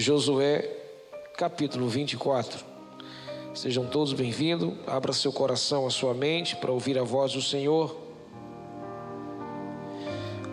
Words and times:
Josué, 0.00 0.66
capítulo 1.36 1.86
24. 1.86 2.64
Sejam 3.54 3.84
todos 3.84 4.14
bem-vindos. 4.14 4.72
Abra 4.86 5.12
seu 5.12 5.30
coração, 5.30 5.86
a 5.86 5.90
sua 5.90 6.14
mente 6.14 6.56
para 6.56 6.72
ouvir 6.72 6.98
a 6.98 7.02
voz 7.02 7.34
do 7.34 7.42
Senhor. 7.42 7.94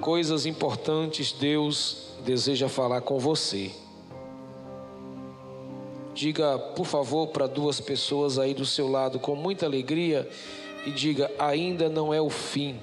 Coisas 0.01 0.45
importantes 0.45 1.31
Deus 1.31 2.09
deseja 2.25 2.67
falar 2.67 2.99
com 2.99 3.17
você. 3.17 3.71
Diga, 6.13 6.59
por 6.59 6.85
favor, 6.85 7.27
para 7.27 7.47
duas 7.47 7.79
pessoas 7.79 8.37
aí 8.37 8.53
do 8.53 8.65
seu 8.65 8.89
lado 8.89 9.17
com 9.17 9.33
muita 9.33 9.65
alegria 9.65 10.29
e 10.85 10.91
diga: 10.91 11.31
ainda 11.39 11.87
não 11.87 12.13
é 12.13 12.19
o 12.19 12.29
fim. 12.29 12.77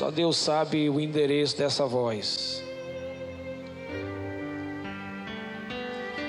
Só 0.00 0.10
Deus 0.10 0.38
sabe 0.38 0.88
o 0.88 0.98
endereço 0.98 1.58
dessa 1.58 1.84
voz. 1.84 2.64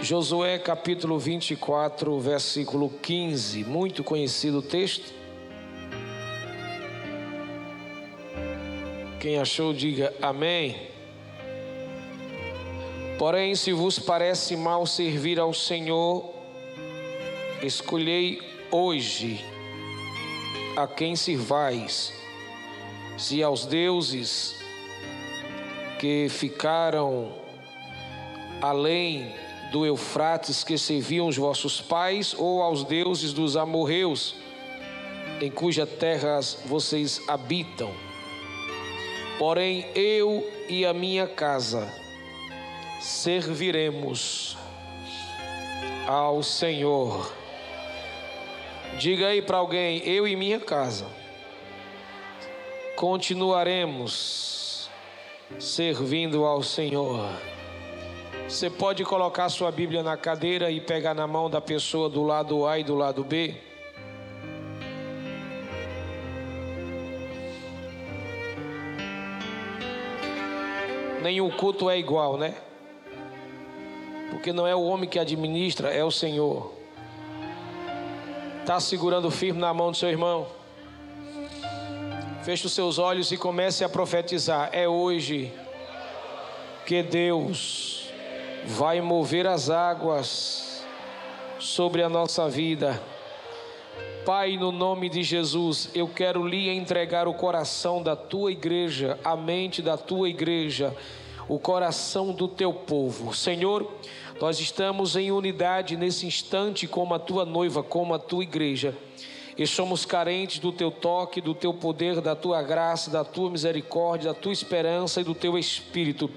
Josué 0.01 0.59
capítulo 0.59 1.17
24, 1.17 2.19
versículo 2.19 2.89
15, 2.89 3.63
muito 3.63 4.03
conhecido 4.03 4.57
o 4.57 4.61
texto. 4.61 5.13
Quem 9.21 9.39
achou, 9.39 9.73
diga 9.73 10.13
amém. 10.21 10.75
Porém, 13.17 13.55
se 13.55 13.71
vos 13.71 13.97
parece 13.97 14.57
mal 14.57 14.85
servir 14.85 15.39
ao 15.39 15.53
Senhor, 15.53 16.29
escolhei 17.63 18.41
hoje 18.69 19.39
a 20.75 20.85
quem 20.85 21.15
sirvais 21.15 22.19
se 23.21 23.43
aos 23.43 23.67
deuses 23.67 24.55
que 25.99 26.27
ficaram 26.27 27.31
além 28.59 29.31
do 29.71 29.85
Eufrates 29.85 30.63
que 30.63 30.75
serviam 30.75 31.27
os 31.27 31.37
vossos 31.37 31.79
pais, 31.79 32.33
ou 32.35 32.63
aos 32.63 32.83
deuses 32.83 33.31
dos 33.31 33.55
amorreus, 33.55 34.35
em 35.39 35.51
cuja 35.51 35.85
terras 35.85 36.57
vocês 36.65 37.21
habitam. 37.27 37.93
Porém, 39.37 39.85
eu 39.93 40.43
e 40.67 40.83
a 40.83 40.91
minha 40.91 41.27
casa 41.27 41.87
serviremos 42.99 44.57
ao 46.07 46.41
Senhor. 46.41 47.31
Diga 48.97 49.27
aí 49.27 49.43
para 49.43 49.57
alguém: 49.57 50.01
eu 50.07 50.27
e 50.27 50.35
minha 50.35 50.59
casa 50.59 51.20
continuaremos 53.01 54.87
servindo 55.57 56.45
ao 56.45 56.61
Senhor. 56.61 57.31
Você 58.47 58.69
pode 58.69 59.03
colocar 59.03 59.49
sua 59.49 59.71
Bíblia 59.71 60.03
na 60.03 60.15
cadeira 60.15 60.69
e 60.69 60.79
pegar 60.79 61.15
na 61.15 61.25
mão 61.25 61.49
da 61.49 61.59
pessoa 61.59 62.07
do 62.07 62.21
lado 62.21 62.67
A 62.67 62.77
e 62.77 62.83
do 62.83 62.93
lado 62.93 63.23
B. 63.23 63.55
Nenhum 71.23 71.49
culto 71.49 71.89
é 71.89 71.97
igual, 71.97 72.37
né? 72.37 72.53
Porque 74.29 74.53
não 74.53 74.67
é 74.67 74.75
o 74.75 74.83
homem 74.83 75.09
que 75.09 75.17
administra, 75.17 75.89
é 75.89 76.03
o 76.03 76.11
Senhor. 76.11 76.71
Está 78.59 78.79
segurando 78.79 79.31
firme 79.31 79.59
na 79.59 79.73
mão 79.73 79.89
do 79.89 79.97
seu 79.97 80.07
irmão. 80.09 80.60
Feche 82.43 82.65
os 82.65 82.73
seus 82.73 82.97
olhos 82.97 83.31
e 83.31 83.37
comece 83.37 83.83
a 83.83 83.89
profetizar. 83.89 84.71
É 84.73 84.87
hoje 84.87 85.53
que 86.87 87.03
Deus 87.03 88.07
vai 88.65 88.99
mover 88.99 89.45
as 89.45 89.69
águas 89.69 90.83
sobre 91.59 92.01
a 92.01 92.09
nossa 92.09 92.49
vida. 92.49 92.99
Pai, 94.25 94.57
no 94.57 94.71
nome 94.71 95.07
de 95.07 95.21
Jesus, 95.21 95.91
eu 95.93 96.07
quero 96.07 96.43
lhe 96.43 96.67
entregar 96.69 97.27
o 97.27 97.33
coração 97.35 98.01
da 98.01 98.15
tua 98.15 98.51
igreja, 98.51 99.19
a 99.23 99.35
mente 99.35 99.79
da 99.79 99.95
tua 99.95 100.27
igreja, 100.27 100.95
o 101.47 101.59
coração 101.59 102.33
do 102.33 102.47
teu 102.47 102.73
povo. 102.73 103.35
Senhor, 103.35 103.87
nós 104.39 104.59
estamos 104.59 105.15
em 105.15 105.31
unidade 105.31 105.95
nesse 105.95 106.25
instante 106.25 106.87
como 106.87 107.13
a 107.13 107.19
tua 107.19 107.45
noiva, 107.45 107.83
como 107.83 108.15
a 108.15 108.19
tua 108.19 108.41
igreja 108.41 108.97
e 109.61 109.67
somos 109.67 110.05
carentes 110.05 110.57
do 110.57 110.71
teu 110.71 110.89
toque, 110.89 111.39
do 111.39 111.53
teu 111.53 111.71
poder, 111.71 112.19
da 112.19 112.35
tua 112.35 112.63
graça, 112.63 113.11
da 113.11 113.23
tua 113.23 113.47
misericórdia, 113.47 114.33
da 114.33 114.39
tua 114.39 114.51
esperança 114.51 115.21
e 115.21 115.23
do 115.23 115.35
teu 115.35 115.55
espírito. 115.55 116.31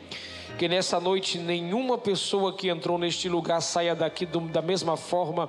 Que 0.58 0.68
nessa 0.68 1.00
noite 1.00 1.38
nenhuma 1.38 1.96
pessoa 1.96 2.52
que 2.52 2.68
entrou 2.68 2.98
neste 2.98 3.26
lugar 3.26 3.62
saia 3.62 3.94
daqui 3.94 4.26
da 4.26 4.60
mesma 4.60 4.94
forma 4.98 5.48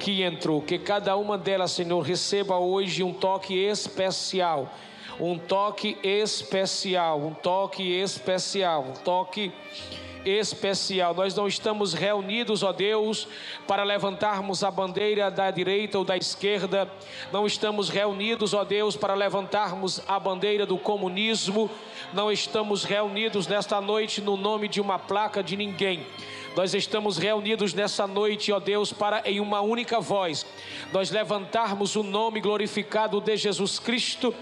que 0.00 0.22
entrou. 0.22 0.62
Que 0.62 0.78
cada 0.78 1.14
uma 1.14 1.36
delas, 1.36 1.72
Senhor, 1.72 2.00
receba 2.00 2.58
hoje 2.58 3.02
um 3.02 3.12
toque 3.12 3.54
especial. 3.54 4.72
Um 5.20 5.36
toque 5.36 5.98
especial, 6.02 7.20
um 7.20 7.34
toque 7.34 7.82
especial, 7.82 8.82
um 8.82 8.92
toque 8.94 9.42
especial 9.42 10.03
especial. 10.24 11.14
Nós 11.14 11.34
não 11.34 11.46
estamos 11.46 11.92
reunidos, 11.92 12.62
ó 12.62 12.72
Deus, 12.72 13.28
para 13.66 13.82
levantarmos 13.82 14.64
a 14.64 14.70
bandeira 14.70 15.30
da 15.30 15.50
direita 15.50 15.98
ou 15.98 16.04
da 16.04 16.16
esquerda. 16.16 16.90
Não 17.32 17.46
estamos 17.46 17.88
reunidos, 17.88 18.54
ó 18.54 18.64
Deus, 18.64 18.96
para 18.96 19.14
levantarmos 19.14 20.00
a 20.06 20.18
bandeira 20.18 20.66
do 20.66 20.78
comunismo. 20.78 21.70
Não 22.12 22.30
estamos 22.30 22.84
reunidos 22.84 23.46
nesta 23.46 23.80
noite 23.80 24.20
no 24.20 24.36
nome 24.36 24.68
de 24.68 24.80
uma 24.80 24.98
placa 24.98 25.42
de 25.42 25.56
ninguém. 25.56 26.06
Nós 26.56 26.72
estamos 26.72 27.18
reunidos 27.18 27.74
nessa 27.74 28.06
noite, 28.06 28.52
ó 28.52 28.60
Deus, 28.60 28.92
para 28.92 29.22
em 29.28 29.40
uma 29.40 29.60
única 29.60 30.00
voz 30.00 30.46
nós 30.92 31.10
levantarmos 31.10 31.96
o 31.96 32.02
nome 32.02 32.40
glorificado 32.40 33.20
de 33.20 33.36
Jesus 33.36 33.78
Cristo 33.78 34.32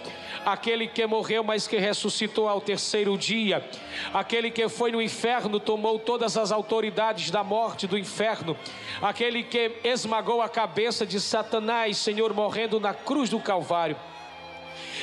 aquele 0.45 0.87
que 0.87 1.07
morreu, 1.07 1.43
mas 1.43 1.67
que 1.67 1.79
ressuscitou 1.79 2.49
ao 2.49 2.61
terceiro 2.61 3.17
dia, 3.17 3.65
aquele 4.13 4.51
que 4.51 4.69
foi 4.69 4.93
no 4.93 5.01
inferno, 5.01 5.61
tomou 5.61 5.99
todas 5.99 6.37
as 6.37 6.53
autoridades 6.53 7.31
da 7.31 7.43
morte 7.45 7.87
do 7.87 7.99
inferno, 7.99 8.57
aquele 9.01 9.43
que 9.43 9.73
esmagou 9.85 10.43
a 10.43 10.49
cabeça 10.49 11.07
de 11.07 11.21
Satanás, 11.21 11.97
Senhor, 11.99 12.35
morrendo 12.35 12.81
na 12.81 12.93
cruz 12.93 13.31
do 13.31 13.41
Calvário. 13.41 13.97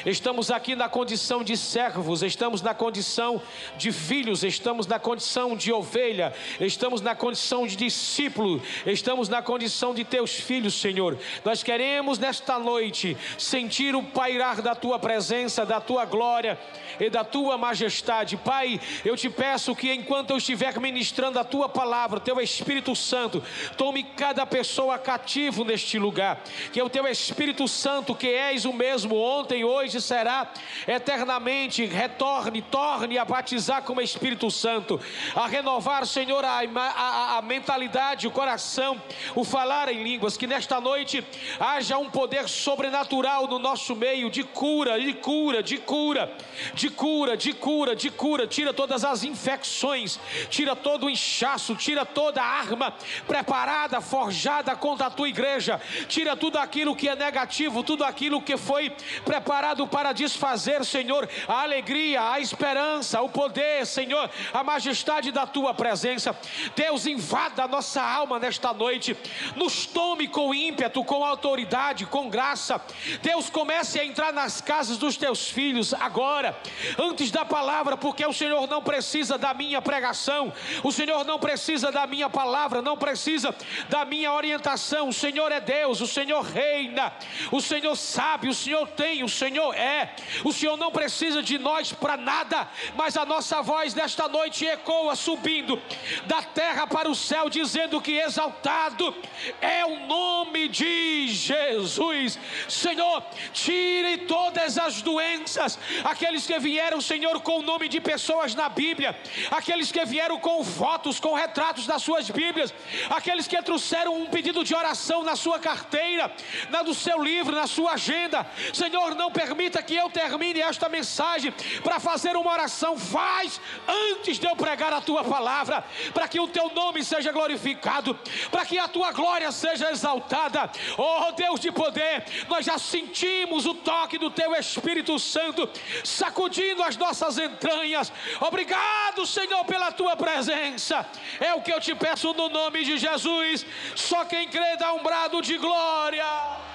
Estamos 0.06 0.50
aqui 0.50 0.76
na 0.76 0.88
condição 0.88 1.44
de 1.44 1.58
servos, 1.58 2.24
estamos 2.24 2.62
na 2.62 2.74
condição 2.74 3.42
de 3.78 3.92
filhos, 3.92 4.44
estamos 4.44 4.88
na 4.88 4.98
condição 4.98 5.56
de 5.56 5.74
ovelha, 5.74 6.34
estamos 6.60 7.02
na 7.02 7.14
condição 7.14 7.68
de 7.68 7.76
discípulo, 7.76 8.62
estamos 8.86 9.28
na 9.28 9.42
condição 9.42 9.94
de 9.94 10.04
teus 10.04 10.36
filhos, 10.36 10.80
Senhor. 10.80 11.18
Nós 11.44 11.64
queremos 11.64 12.18
nesta 12.18 12.58
noite 12.58 13.18
sentir 13.38 13.96
o 13.96 14.04
pairar 14.04 14.62
da 14.62 14.74
tua 14.74 14.98
presença, 14.98 15.66
da 15.66 15.82
tua 15.82 16.06
glória 16.06 16.58
e 17.00 17.10
da 17.10 17.24
tua 17.24 17.58
majestade. 17.58 18.38
Pai, 18.38 18.80
eu 19.04 19.18
te 19.18 19.30
peço 19.30 19.76
que 19.76 19.94
enquanto 19.94 20.32
eu 20.32 20.38
estiver 20.38 20.80
ministrando 20.80 21.40
a 21.40 21.44
tua 21.44 21.68
palavra, 21.68 22.20
teu 22.20 22.40
Espírito 22.40 22.96
Santo, 22.96 23.44
tome 23.76 24.04
cada 24.04 24.46
pessoa 24.46 24.98
cativo 24.98 25.66
neste 25.66 26.00
lugar, 26.00 26.42
que 26.72 26.80
é 26.80 26.84
o 26.84 26.90
teu 26.90 27.06
Espírito 27.08 27.68
Santo, 27.68 28.16
que 28.16 28.28
és 28.28 28.64
o 28.64 28.72
mesmo 28.72 29.16
ontem, 29.16 29.64
hoje 29.64 29.89
hoje 29.90 30.00
será 30.02 30.48
eternamente. 30.88 31.84
Retorne, 31.86 32.62
torne 32.62 33.18
a 33.18 33.26
batizar 33.26 33.82
com 33.82 33.94
o 33.94 34.02
Espírito 34.02 34.52
Santo, 34.52 35.02
a 35.36 35.48
renovar, 35.48 36.06
Senhor, 36.06 36.46
a, 36.46 36.60
a, 36.60 37.38
a 37.38 37.42
mentalidade, 37.42 38.28
o 38.28 38.32
coração, 38.32 39.02
o 39.36 39.44
falar 39.44 39.92
em 39.92 40.04
línguas. 40.04 40.38
Que 40.38 40.46
nesta 40.46 40.80
noite 40.80 41.26
haja 41.60 41.98
um 41.98 42.10
poder 42.10 42.48
sobrenatural 42.48 43.48
no 43.48 43.58
nosso 43.58 43.96
meio 43.96 44.30
de 44.30 44.44
cura, 44.44 45.00
de 45.00 45.14
cura, 45.14 45.64
de 45.64 45.78
cura, 45.80 46.32
de 46.76 46.90
cura, 46.92 47.36
de 47.36 47.54
cura, 47.54 47.96
de 47.96 48.12
cura. 48.12 48.46
Tira 48.46 48.72
todas 48.72 49.04
as 49.04 49.24
infecções, 49.24 50.20
tira 50.52 50.76
todo 50.76 51.08
o 51.08 51.10
inchaço, 51.10 51.76
tira 51.76 52.06
toda 52.06 52.44
a 52.44 52.46
arma 52.46 52.94
preparada, 53.26 54.00
forjada 54.02 54.76
contra 54.76 55.08
a 55.08 55.10
tua 55.10 55.28
igreja, 55.28 55.82
tira 56.08 56.36
tudo 56.36 56.60
aquilo 56.60 56.96
que 56.96 57.10
é 57.10 57.16
negativo, 57.16 57.82
tudo 57.82 58.04
aquilo 58.04 58.40
que 58.40 58.56
foi 58.56 58.92
preparado 59.26 59.69
para 59.88 60.14
desfazer, 60.14 60.84
Senhor, 60.86 61.28
a 61.48 61.62
alegria, 61.62 62.32
a 62.32 62.40
esperança, 62.40 63.22
o 63.22 63.30
poder, 63.30 63.86
Senhor, 63.86 64.30
a 64.54 64.64
majestade 64.64 65.32
da 65.32 65.46
tua 65.46 65.74
presença. 65.74 66.36
Deus, 66.76 67.06
invada 67.06 67.64
a 67.64 67.68
nossa 67.68 68.02
alma 68.02 68.40
nesta 68.40 68.74
noite, 68.74 69.16
nos 69.56 69.86
tome 69.86 70.28
com 70.28 70.54
ímpeto, 70.54 71.04
com 71.04 71.24
autoridade, 71.24 72.06
com 72.06 72.30
graça. 72.30 72.82
Deus, 73.22 73.50
comece 73.50 74.00
a 74.00 74.06
entrar 74.06 74.32
nas 74.32 74.62
casas 74.62 74.98
dos 74.98 75.18
teus 75.18 75.50
filhos 75.50 75.94
agora, 75.94 76.58
antes 76.98 77.32
da 77.32 77.44
palavra, 77.44 77.98
porque 77.98 78.26
o 78.26 78.34
Senhor 78.34 78.68
não 78.68 78.82
precisa 78.82 79.38
da 79.38 79.54
minha 79.54 79.82
pregação, 79.82 80.54
o 80.84 80.92
Senhor 80.92 81.24
não 81.26 81.40
precisa 81.40 81.92
da 81.92 82.08
minha 82.08 82.30
palavra, 82.30 82.82
não 82.82 82.98
precisa 82.98 83.54
da 83.90 84.06
minha 84.06 84.32
orientação. 84.32 85.10
O 85.10 85.14
Senhor 85.14 85.52
é 85.52 85.60
Deus, 85.60 86.02
o 86.02 86.08
Senhor 86.08 86.42
reina, 86.42 87.14
o 87.52 87.60
Senhor 87.60 87.96
sabe, 87.96 88.48
o 88.48 88.54
Senhor 88.54 88.88
tem, 88.88 89.24
o 89.24 89.30
Senhor 89.30 89.59
Senhor? 89.60 89.76
É. 89.76 90.16
O 90.46 90.54
Senhor 90.54 90.78
não 90.78 90.92
precisa 90.92 91.44
de 91.44 91.58
nós 91.58 91.92
para 91.92 92.16
nada, 92.16 92.68
mas 92.96 93.18
a 93.18 93.26
nossa 93.26 93.62
voz 93.62 93.94
nesta 93.94 94.28
noite 94.28 94.66
ecoa 94.66 95.16
subindo 95.16 95.82
da 96.26 96.42
terra 96.42 96.88
para 96.88 97.10
o 97.10 97.16
céu, 97.16 97.50
dizendo 97.50 98.00
que 98.00 98.14
exaltado 98.14 99.14
é 99.60 99.86
o 99.86 100.08
nome 100.08 100.70
de 100.70 101.28
Jesus. 101.28 102.40
Senhor, 102.70 103.22
tire 103.52 104.20
todas 104.20 104.78
as 104.78 105.02
doenças, 105.02 105.78
aqueles 106.06 106.48
que 106.48 106.58
vieram, 106.60 107.02
Senhor, 107.02 107.42
com 107.42 107.60
o 107.60 107.64
nome 107.64 107.90
de 107.90 108.00
pessoas 108.00 108.56
na 108.56 108.70
Bíblia, 108.70 109.20
aqueles 109.52 109.92
que 109.92 110.04
vieram 110.06 110.40
com 110.40 110.64
fotos, 110.64 111.20
com 111.20 111.34
retratos 111.34 111.86
das 111.86 112.02
suas 112.02 112.30
Bíblias, 112.30 112.74
aqueles 113.10 113.48
que 113.48 113.62
trouxeram 113.62 114.16
um 114.16 114.28
pedido 114.28 114.64
de 114.64 114.74
oração 114.74 115.22
na 115.22 115.36
sua 115.36 115.60
carteira, 115.60 116.34
na 116.70 116.82
do 116.82 116.94
seu 116.94 117.22
livro, 117.22 117.54
na 117.54 117.68
sua 117.68 117.94
agenda. 117.94 118.48
Senhor, 118.74 119.16
não 119.16 119.30
permita 119.30 119.49
que 119.90 119.96
eu 119.96 120.10
termine 120.10 120.62
esta 120.62 120.88
mensagem 120.90 121.54
para 121.84 122.00
fazer 122.00 122.36
uma 122.36 122.52
oração. 122.52 122.98
Faz 122.98 123.60
antes 123.88 124.38
de 124.38 124.48
eu 124.48 124.56
pregar 124.56 124.94
a 124.94 125.02
tua 125.02 125.24
palavra, 125.24 125.84
para 126.14 126.28
que 126.28 126.40
o 126.40 126.48
teu 126.48 126.70
nome 126.70 127.04
seja 127.04 127.32
glorificado, 127.32 128.18
para 128.52 128.66
que 128.66 128.78
a 128.78 128.88
tua 128.88 129.12
glória 129.12 129.52
seja 129.52 129.92
exaltada. 129.92 130.70
Oh 130.98 131.32
Deus 131.32 131.60
de 131.60 131.72
poder, 131.72 132.24
nós 132.48 132.66
já 132.66 132.78
sentimos 132.78 133.66
o 133.66 133.74
toque 133.74 134.18
do 134.18 134.30
teu 134.30 134.54
Espírito 134.56 135.18
Santo 135.18 135.70
sacudindo 136.04 136.84
as 136.84 136.98
nossas 136.98 137.38
entranhas. 137.38 138.12
Obrigado, 138.42 139.26
Senhor, 139.26 139.64
pela 139.66 139.92
tua 139.92 140.16
presença. 140.16 141.06
É 141.40 141.54
o 141.54 141.62
que 141.62 141.74
eu 141.74 141.80
te 141.80 141.96
peço 141.96 142.34
no 142.34 142.50
nome 142.50 142.84
de 142.84 142.98
Jesus. 142.98 143.66
Só 143.96 144.26
quem 144.26 144.48
crê 144.48 144.78
dá 144.78 144.94
um 144.94 145.04
brado 145.04 145.42
de 145.42 145.58
glória. 145.58 146.69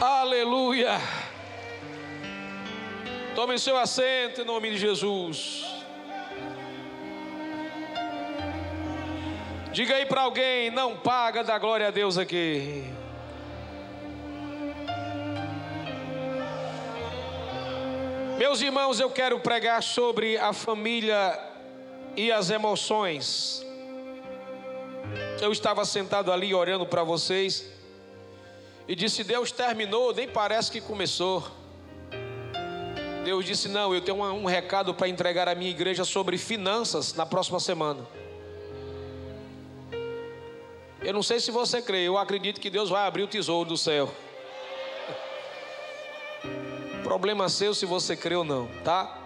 Aleluia. 0.00 1.00
Tome 3.34 3.58
seu 3.58 3.78
assento 3.78 4.42
em 4.42 4.44
nome 4.44 4.70
de 4.70 4.76
Jesus. 4.76 5.64
Diga 9.72 9.94
aí 9.94 10.04
para 10.04 10.20
alguém: 10.20 10.70
não 10.70 10.98
paga 10.98 11.42
da 11.42 11.58
glória 11.58 11.88
a 11.88 11.90
Deus 11.90 12.18
aqui. 12.18 12.84
Meus 18.36 18.60
irmãos, 18.60 19.00
eu 19.00 19.08
quero 19.08 19.40
pregar 19.40 19.82
sobre 19.82 20.36
a 20.36 20.52
família 20.52 21.40
e 22.14 22.30
as 22.30 22.50
emoções. 22.50 23.64
Eu 25.40 25.52
estava 25.52 25.86
sentado 25.86 26.30
ali 26.30 26.52
orando 26.52 26.84
para 26.84 27.02
vocês 27.02 27.75
e 28.88 28.94
disse: 28.94 29.24
Deus 29.24 29.50
terminou, 29.50 30.14
nem 30.14 30.28
parece 30.28 30.70
que 30.70 30.80
começou. 30.80 31.46
Deus 33.24 33.44
disse: 33.44 33.68
Não, 33.68 33.92
eu 33.94 34.00
tenho 34.00 34.22
um, 34.22 34.44
recado 34.44 34.94
para 34.94 35.08
entregar 35.08 35.48
à 35.48 35.54
minha 35.54 35.70
igreja 35.70 36.04
sobre 36.04 36.38
finanças 36.38 37.14
na 37.14 37.26
próxima 37.26 37.58
semana. 37.58 38.06
Eu 41.02 41.12
não 41.12 41.22
sei 41.22 41.38
se 41.40 41.50
você 41.50 41.82
crê, 41.82 42.02
eu 42.02 42.18
acredito 42.18 42.60
que 42.60 42.70
Deus 42.70 42.90
vai 42.90 43.06
abrir 43.06 43.22
o 43.22 43.28
tesouro 43.28 43.68
do 43.68 43.76
céu. 43.76 44.12
Problema 47.02 47.48
seu 47.48 47.74
se 47.74 47.86
você 47.86 48.16
crê 48.16 48.34
ou 48.34 48.44
não, 48.44 48.68
tá? 48.84 49.22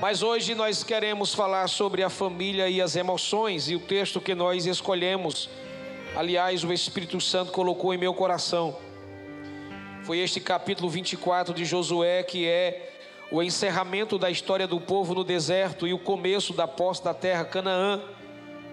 Mas 0.00 0.22
hoje 0.22 0.54
nós 0.54 0.82
queremos 0.82 1.32
falar 1.32 1.68
sobre 1.68 2.02
a 2.02 2.10
família 2.10 2.68
e 2.68 2.80
as 2.80 2.96
emoções, 2.96 3.70
e 3.70 3.76
o 3.76 3.80
texto 3.80 4.20
que 4.20 4.34
nós 4.34 4.66
escolhemos 4.66 5.48
aliás, 6.16 6.64
o 6.64 6.72
Espírito 6.72 7.20
Santo 7.20 7.52
colocou 7.52 7.92
em 7.94 7.98
meu 7.98 8.14
coração. 8.14 8.76
Foi 10.04 10.18
este 10.18 10.40
capítulo 10.40 10.88
24 10.90 11.54
de 11.54 11.64
Josué 11.64 12.22
que 12.22 12.46
é 12.46 12.90
o 13.30 13.42
encerramento 13.42 14.18
da 14.18 14.30
história 14.30 14.66
do 14.66 14.80
povo 14.80 15.14
no 15.14 15.24
deserto 15.24 15.86
e 15.86 15.94
o 15.94 15.98
começo 15.98 16.52
da 16.52 16.68
posse 16.68 17.02
da 17.02 17.14
terra 17.14 17.44
Canaã, 17.44 18.00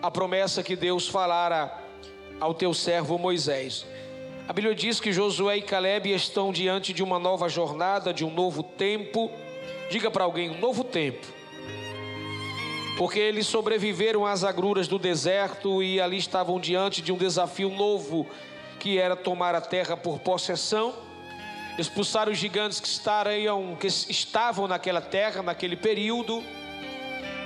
a 0.01 0.12
promessa 0.12 0.62
que 0.62 0.75
Deus 0.75 1.07
falara 1.07 1.71
ao 2.39 2.53
teu 2.53 2.74
servo 2.74 3.18
Moisés. 3.18 3.85
A 4.47 4.51
Bíblia 4.51 4.75
diz 4.75 5.00
que 5.00 5.13
Josué 5.13 5.57
e 5.57 5.62
Caleb 5.62 6.12
estão 6.12 6.51
diante 6.51 6.92
de 6.92 7.03
uma 7.03 7.19
nova 7.19 7.47
jornada, 7.47 8.13
de 8.13 8.25
um 8.25 8.33
novo 8.33 8.63
tempo. 8.63 9.31
Diga 9.89 10.09
para 10.09 10.24
alguém, 10.24 10.50
um 10.50 10.59
novo 10.59 10.83
tempo 10.83 11.38
porque 13.00 13.18
eles 13.18 13.48
sobreviveram 13.48 14.25
às 14.25 14.44
agruras 14.44 14.86
do 14.86 15.00
deserto 15.00 15.81
e 15.81 16.01
ali 16.01 16.18
estavam 16.18 16.60
diante 16.60 17.01
de 17.01 17.13
um 17.13 17.18
desafio 17.18 17.69
novo, 17.69 18.28
que 18.78 18.98
era 18.98 19.16
tomar 19.16 19.56
a 19.56 19.62
terra 19.62 19.96
por 19.96 20.19
possessão, 20.19 20.94
expulsar 21.78 22.28
os 22.28 22.38
gigantes 22.38 22.81
que, 22.81 23.88
estavam 23.88 24.68
naquela 24.68 25.00
terra, 25.00 25.42
naquele 25.42 25.78
período, 25.78 26.44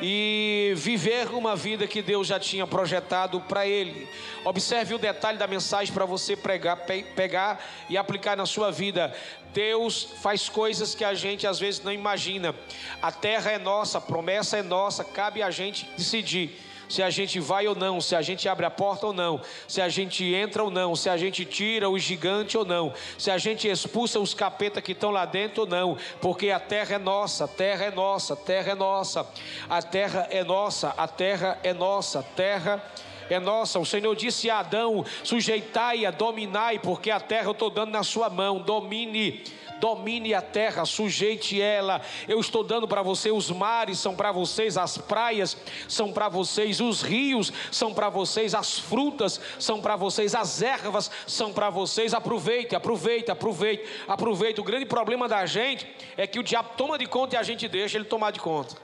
e 0.02 0.74
viver 0.76 1.28
uma 1.28 1.56
vida 1.56 1.86
que 1.86 2.02
Deus 2.02 2.26
já 2.26 2.40
tinha 2.40 2.66
projetado 2.66 3.40
para 3.40 3.68
ele. 3.68 4.08
Observe 4.44 4.96
o 4.96 4.98
detalhe 4.98 5.38
da 5.38 5.46
mensagem 5.46 5.94
para 5.94 6.04
você 6.04 6.36
pregar, 6.36 6.78
pe 6.78 7.04
pegar 7.16 7.64
e 7.88 7.96
aplicar 7.96 8.36
na 8.36 8.48
sua 8.48 8.72
vida. 8.72 9.16
Deus 9.54 10.04
faz 10.22 10.50
coisas 10.50 10.96
que 10.96 11.04
a 11.04 11.14
gente 11.14 11.46
às 11.46 11.60
vezes 11.60 11.84
não 11.84 11.92
imagina. 11.92 12.56
A 13.02 13.12
terra 13.12 13.52
é 13.52 13.58
nossa, 13.60 14.00
a 14.00 14.02
promessa 14.02 14.58
é 14.58 14.64
nossa, 14.64 15.04
cabe 15.04 15.42
a 15.42 15.52
gente 15.52 15.86
decidir 15.96 16.60
se 16.90 17.02
a 17.02 17.10
gente 17.10 17.40
vai 17.40 17.68
ou 17.68 17.74
não, 17.74 18.00
se 18.00 18.16
a 18.16 18.22
gente 18.22 18.48
abre 18.48 18.66
a 18.66 18.70
porta 18.70 19.08
ou 19.08 19.14
não, 19.14 19.42
se 19.68 19.82
a 19.82 19.90
gente 19.90 20.24
entra 20.26 20.64
ou 20.64 20.70
não, 20.70 20.96
se 20.96 21.10
a 21.10 21.18
gente 21.18 21.44
tira 21.44 21.90
o 21.90 21.98
gigante 21.98 22.56
ou 22.56 22.64
não, 22.64 22.94
se 23.18 23.32
a 23.32 23.38
gente 23.38 23.68
expulsa 23.68 24.20
os 24.20 24.34
capeta 24.36 24.82
que 24.82 24.92
estão 24.92 25.10
lá 25.10 25.26
dentro 25.26 25.62
ou 25.62 25.68
não, 25.68 25.98
porque 26.22 26.52
a 26.52 26.60
terra 26.60 26.96
é 26.96 27.00
nossa, 27.00 27.46
a 27.46 27.48
terra 27.48 27.86
é 27.86 27.92
nossa, 27.92 28.34
a 28.34 28.38
terra 28.38 28.72
é 28.72 28.76
nossa, 28.76 29.28
a 29.70 29.82
terra 29.82 30.28
é 30.30 30.44
nossa, 30.44 30.90
a 30.90 31.08
terra 31.08 31.60
é 31.64 31.74
nossa, 31.74 32.20
a 32.20 32.24
terra 32.24 32.74
é 32.74 32.78
nossa. 32.78 33.13
O 33.80 33.86
Senhor 33.86 34.16
disse 34.16 34.50
a 34.50 34.60
Adão: 34.60 35.06
sujeitai-a, 35.24 36.12
dominai, 36.12 36.80
porque 36.80 37.12
a 37.12 37.20
terra 37.20 37.48
eu 37.48 37.52
estou 37.52 37.70
dando 37.70 37.92
na 37.92 38.04
sua 38.04 38.30
mão, 38.30 38.60
domine 38.60 39.44
domine 39.84 40.34
a 40.34 40.42
terra, 40.42 40.86
sujeite 40.86 41.62
ela. 41.62 42.00
Eu 42.26 42.40
estou 42.40 42.64
dando 42.64 42.88
para 42.88 43.02
você 43.02 43.32
os 43.32 43.52
mares 43.52 44.00
são 44.00 44.16
para 44.16 44.32
vocês, 44.32 44.78
as 44.78 44.98
praias 44.98 45.58
são 45.90 46.14
para 46.14 46.30
vocês, 46.30 46.80
os 46.80 47.02
rios 47.02 47.52
são 47.70 47.94
para 47.94 48.08
vocês, 48.08 48.56
as 48.56 48.80
frutas 48.80 49.42
são 49.60 49.82
para 49.82 49.98
vocês, 49.98 50.34
as 50.34 50.62
ervas 50.62 51.12
são 51.28 51.52
para 51.52 51.70
vocês. 51.70 52.14
Aproveite, 52.14 52.74
aproveite, 52.78 53.30
aproveite, 53.30 53.84
aproveite. 54.08 54.62
O 54.62 54.64
grande 54.64 54.86
problema 54.86 55.28
da 55.28 55.46
gente 55.46 55.86
é 56.16 56.26
que 56.26 56.40
o 56.40 56.44
diabo 56.44 56.70
toma 56.78 56.98
de 56.98 57.06
conta 57.06 57.36
e 57.36 57.38
a 57.38 57.44
gente 57.44 57.68
deixa 57.68 57.98
ele 57.98 58.06
tomar 58.06 58.32
de 58.32 58.40
conta. 58.40 58.78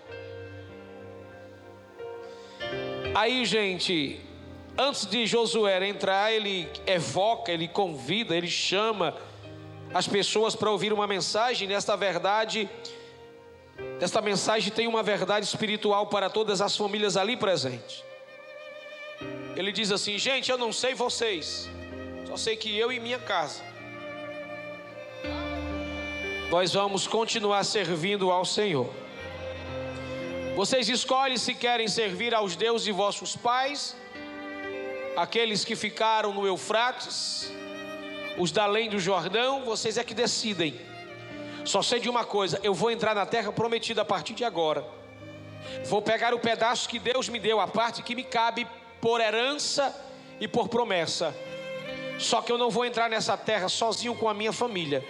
Aí, 3.16 3.46
gente, 3.46 4.20
antes 4.80 5.06
de 5.06 5.28
Josué 5.28 5.86
entrar, 5.86 6.32
ele 6.32 6.70
evoca, 6.88 7.52
ele 7.52 7.68
convida, 7.68 8.36
ele 8.36 8.48
chama 8.48 9.14
as 9.94 10.08
pessoas 10.08 10.56
para 10.56 10.72
ouvir 10.72 10.94
uma 10.94 11.06
mensagem, 11.06 11.68
nesta 11.68 11.98
verdade, 11.98 12.70
esta 14.00 14.22
mensagem 14.22 14.72
tem 14.72 14.88
uma 14.88 15.04
verdade 15.04 15.46
espiritual 15.46 16.08
para 16.08 16.30
todas 16.30 16.62
as 16.62 16.78
famílias 16.78 17.18
ali 17.18 17.36
presentes. 17.36 18.04
Ele 19.56 19.74
diz 19.74 19.92
assim: 19.92 20.18
gente, 20.18 20.50
eu 20.50 20.58
não 20.58 20.72
sei 20.72 20.94
vocês, 20.94 21.70
só 22.26 22.38
sei 22.38 22.56
que 22.56 22.78
eu 22.78 22.90
e 22.90 23.00
minha 23.02 23.20
casa, 23.20 23.62
nós 26.50 26.74
vamos 26.74 27.06
continuar 27.06 27.66
servindo 27.66 28.32
ao 28.32 28.46
Senhor. 28.46 28.90
Vocês 30.56 30.88
escolhem 30.88 31.38
se 31.38 31.54
querem 31.54 31.88
servir 31.88 32.34
aos 32.34 32.56
deuses 32.56 32.86
de 32.86 32.92
vossos 32.92 33.36
pais, 33.36 33.96
aqueles 35.16 35.66
que 35.66 35.76
ficaram 35.76 36.34
no 36.34 36.46
Eufrates, 36.46 37.52
os 38.38 38.52
da 38.52 38.64
além 38.64 38.90
do 38.90 39.00
Jordão, 39.00 39.66
vocês 39.66 39.98
é 39.98 40.04
que 40.04 40.14
decidem. 40.14 40.80
Só 41.66 41.82
sei 41.82 42.00
de 42.00 42.10
uma 42.10 42.24
coisa: 42.24 42.60
eu 42.64 42.74
vou 42.74 42.90
entrar 42.90 43.14
na 43.14 43.26
terra 43.26 43.52
prometida 43.52 44.02
a 44.02 44.06
partir 44.06 44.34
de 44.34 44.44
agora. 44.44 44.86
Vou 45.86 46.02
pegar 46.02 46.34
o 46.34 46.40
pedaço 46.40 46.88
que 46.88 47.00
Deus 47.00 47.28
me 47.28 47.40
deu, 47.40 47.60
a 47.60 47.68
parte 47.68 48.02
que 48.02 48.16
me 48.16 48.24
cabe 48.24 48.66
por 49.02 49.20
herança 49.22 49.96
e 50.40 50.48
por 50.48 50.70
promessa. 50.70 51.36
Só 52.18 52.42
que 52.42 52.52
eu 52.52 52.58
não 52.58 52.70
vou 52.70 52.86
entrar 52.86 53.10
nessa 53.10 53.38
terra 53.38 53.70
sozinho 53.70 54.16
com 54.16 54.28
a 54.28 54.34
minha 54.34 54.52
família. 54.52 55.04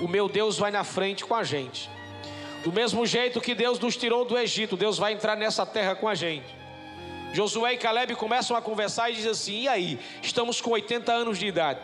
O 0.00 0.08
meu 0.08 0.28
Deus 0.28 0.58
vai 0.58 0.70
na 0.70 0.84
frente 0.84 1.24
com 1.24 1.34
a 1.34 1.44
gente. 1.44 1.90
Do 2.64 2.72
mesmo 2.72 3.06
jeito 3.06 3.40
que 3.40 3.54
Deus 3.54 3.78
nos 3.78 3.96
tirou 3.96 4.24
do 4.24 4.36
Egito, 4.36 4.76
Deus 4.76 4.98
vai 4.98 5.12
entrar 5.12 5.36
nessa 5.36 5.64
terra 5.64 5.94
com 5.94 6.08
a 6.08 6.14
gente. 6.14 6.59
Josué 7.32 7.74
e 7.74 7.78
Caleb 7.78 8.16
começam 8.16 8.56
a 8.56 8.62
conversar 8.62 9.10
e 9.10 9.14
dizem 9.14 9.30
assim: 9.30 9.60
e 9.62 9.68
aí? 9.68 9.98
Estamos 10.22 10.60
com 10.60 10.70
80 10.70 11.12
anos 11.12 11.38
de 11.38 11.46
idade. 11.46 11.80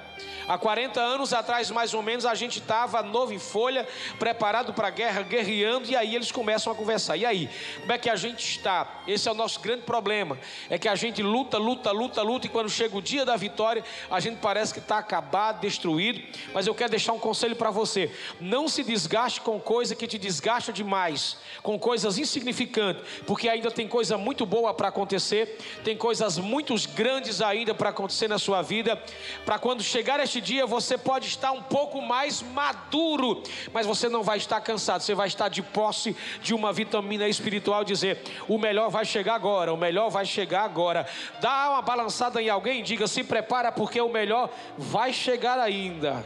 Há 0.49 0.57
40 0.57 1.01
anos 1.01 1.33
atrás, 1.33 1.71
mais 1.71 1.93
ou 1.93 2.03
menos, 2.03 2.25
a 2.25 2.35
gente 2.35 2.61
estava 2.61 3.03
novo 3.03 3.33
em 3.33 3.39
folha, 3.39 3.87
preparado 4.19 4.73
para 4.73 4.89
a 4.89 4.91
guerra, 4.91 5.23
guerreando, 5.23 5.91
e 5.91 5.97
aí 5.97 6.15
eles 6.15 6.31
começam 6.31 6.73
a 6.73 6.77
conversar. 6.77 7.17
E 7.17 7.27
aí, 7.27 7.51
como 7.81 7.93
é 7.93 7.99
que 7.99 8.09
a 8.09 8.15
gente 8.15 8.49
está? 8.49 9.03
Esse 9.09 9.29
é 9.29 9.33
o 9.33 9.35
nosso 9.35 9.59
grande 9.61 9.83
problema. 9.83 10.39
É 10.71 10.79
que 10.79 10.89
a 10.89 10.95
gente 10.95 11.21
luta, 11.21 11.59
luta, 11.59 11.91
luta, 11.91 12.23
luta, 12.23 12.47
e 12.47 12.49
quando 12.49 12.71
chega 12.71 12.97
o 12.97 13.03
dia 13.03 13.25
da 13.25 13.35
vitória, 13.37 13.85
a 14.09 14.21
gente 14.21 14.39
parece 14.39 14.73
que 14.73 14.79
está 14.79 14.99
acabado, 14.99 15.61
destruído. 15.61 16.23
Mas 16.55 16.67
eu 16.67 16.75
quero 16.75 16.91
deixar 16.91 17.13
um 17.13 17.19
conselho 17.19 17.57
para 17.57 17.71
você: 17.71 18.15
não 18.41 18.69
se 18.69 18.85
desgaste 18.85 19.41
com 19.41 19.59
coisa 19.59 19.97
que 19.97 20.07
te 20.07 20.19
desgasta 20.19 20.73
demais, 20.73 21.39
com 21.61 21.77
coisas 21.77 22.19
insignificantes, 22.19 23.03
porque 23.27 23.49
ainda 23.49 23.71
tem 23.71 23.89
coisa 23.89 24.17
muito 24.17 24.47
boa 24.47 24.73
para 24.73 24.89
acontecer, 24.89 25.59
tem 25.83 25.97
coisas 25.97 26.39
muito 26.39 26.75
grandes 26.95 27.41
ainda 27.41 27.75
para 27.75 27.91
acontecer 27.91 28.29
na 28.29 28.39
sua 28.39 28.63
vida, 28.63 29.03
para 29.45 29.59
quando 29.59 29.83
chegar 29.83 30.06
este 30.23 30.41
dia 30.41 30.65
você 30.67 30.97
pode 30.97 31.27
estar 31.27 31.53
um 31.53 31.63
pouco 31.63 32.01
mais 32.01 32.41
maduro, 32.43 33.43
mas 33.73 33.87
você 33.87 34.09
não 34.09 34.23
vai 34.23 34.39
estar 34.39 34.61
cansado, 34.61 35.01
você 35.01 35.15
vai 35.15 35.27
estar 35.27 35.49
de 35.49 35.63
posse 35.63 36.17
de 36.41 36.55
uma 36.55 36.73
vitamina 36.73 37.29
espiritual, 37.29 37.83
dizer: 37.83 38.23
o 38.49 38.59
melhor 38.59 38.89
vai 38.89 39.05
chegar 39.05 39.35
agora, 39.35 39.73
o 39.73 39.77
melhor 39.77 40.09
vai 40.09 40.25
chegar 40.25 40.63
agora. 40.63 41.07
Dá 41.41 41.71
uma 41.71 41.83
balançada 41.83 42.41
em 42.41 42.49
alguém, 42.49 42.83
diga: 42.83 43.07
se 43.07 43.25
prepara, 43.25 43.73
porque 43.73 44.01
o 44.01 44.09
melhor 44.09 44.51
vai 44.79 45.13
chegar 45.13 45.59
ainda. 45.59 46.25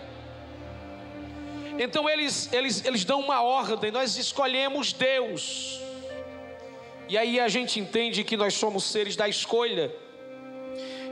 Então 1.79 2.09
eles, 2.09 2.53
eles, 2.53 2.85
eles 2.85 3.05
dão 3.05 3.21
uma 3.21 3.43
ordem, 3.43 3.91
nós 3.91 4.19
escolhemos 4.19 4.93
Deus. 4.93 5.81
E 7.09 7.17
aí 7.17 7.41
a 7.41 7.49
gente 7.49 7.81
entende 7.81 8.23
que 8.23 8.37
nós 8.37 8.55
somos 8.55 8.85
seres 8.85 9.17
da 9.17 9.27
escolha. 9.29 9.91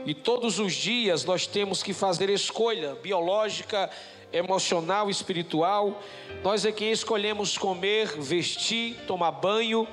E 0.05 0.13
todos 0.13 0.59
os 0.59 0.73
dias 0.73 1.25
nós 1.25 1.45
temos 1.45 1.83
que 1.83 1.93
fazer 1.93 2.29
escolha 2.29 2.95
biológica, 2.95 3.89
emocional, 4.31 5.09
espiritual. 5.09 6.01
Nós 6.43 6.65
é 6.65 6.71
quem 6.71 6.91
escolhemos 6.91 7.57
comer, 7.57 8.07
vestir, 8.17 8.95
tomar 9.07 9.31
banho 9.31 9.87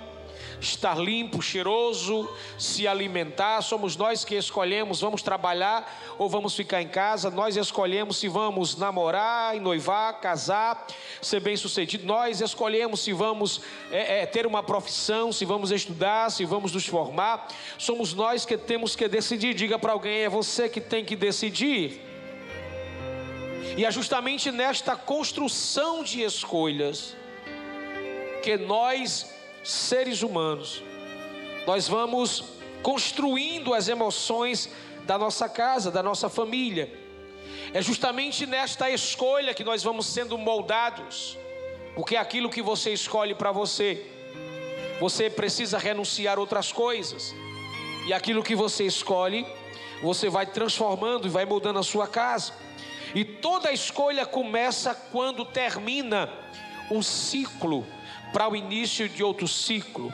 estar 0.60 0.98
limpo, 0.98 1.42
cheiroso, 1.42 2.28
se 2.58 2.86
alimentar. 2.86 3.62
Somos 3.62 3.96
nós 3.96 4.24
que 4.24 4.34
escolhemos, 4.34 5.00
vamos 5.00 5.22
trabalhar 5.22 6.14
ou 6.18 6.28
vamos 6.28 6.54
ficar 6.54 6.82
em 6.82 6.88
casa. 6.88 7.30
Nós 7.30 7.56
escolhemos 7.56 8.16
se 8.18 8.28
vamos 8.28 8.76
namorar, 8.76 9.54
noivar, 9.56 10.20
casar, 10.20 10.86
ser 11.20 11.40
bem 11.40 11.56
sucedido. 11.56 12.06
Nós 12.06 12.40
escolhemos 12.40 13.00
se 13.00 13.12
vamos 13.12 13.60
é, 13.90 14.22
é, 14.22 14.26
ter 14.26 14.46
uma 14.46 14.62
profissão, 14.62 15.32
se 15.32 15.44
vamos 15.44 15.70
estudar, 15.70 16.30
se 16.30 16.44
vamos 16.44 16.72
nos 16.72 16.86
formar. 16.86 17.48
Somos 17.78 18.14
nós 18.14 18.44
que 18.44 18.56
temos 18.56 18.96
que 18.96 19.08
decidir. 19.08 19.54
Diga 19.54 19.78
para 19.78 19.92
alguém: 19.92 20.20
é 20.20 20.28
você 20.28 20.68
que 20.68 20.80
tem 20.80 21.04
que 21.04 21.16
decidir. 21.16 22.00
E 23.76 23.84
é 23.84 23.90
justamente 23.90 24.50
nesta 24.50 24.96
construção 24.96 26.02
de 26.02 26.22
escolhas 26.22 27.14
que 28.42 28.56
nós 28.56 29.35
seres 29.66 30.22
humanos, 30.22 30.80
nós 31.66 31.88
vamos 31.88 32.44
construindo 32.82 33.74
as 33.74 33.88
emoções 33.88 34.70
da 35.04 35.18
nossa 35.18 35.48
casa, 35.48 35.90
da 35.90 36.02
nossa 36.02 36.28
família. 36.28 36.92
É 37.74 37.82
justamente 37.82 38.46
nesta 38.46 38.88
escolha 38.88 39.52
que 39.52 39.64
nós 39.64 39.82
vamos 39.82 40.06
sendo 40.06 40.38
moldados, 40.38 41.36
porque 41.96 42.14
é 42.14 42.18
aquilo 42.18 42.48
que 42.48 42.62
você 42.62 42.92
escolhe 42.92 43.34
para 43.34 43.50
você. 43.50 44.06
Você 45.00 45.28
precisa 45.28 45.78
renunciar 45.78 46.38
outras 46.38 46.70
coisas, 46.70 47.34
e 48.06 48.12
aquilo 48.12 48.44
que 48.44 48.54
você 48.54 48.84
escolhe, 48.84 49.44
você 50.00 50.28
vai 50.28 50.46
transformando 50.46 51.26
e 51.26 51.30
vai 51.30 51.44
mudando 51.44 51.80
a 51.80 51.82
sua 51.82 52.06
casa. 52.06 52.52
E 53.12 53.24
toda 53.24 53.72
escolha 53.72 54.24
começa 54.24 54.94
quando 54.94 55.44
termina 55.44 56.30
um 56.88 57.02
ciclo 57.02 57.84
para 58.36 58.50
o 58.50 58.54
início 58.54 59.08
de 59.08 59.24
outro 59.24 59.48
ciclo. 59.48 60.12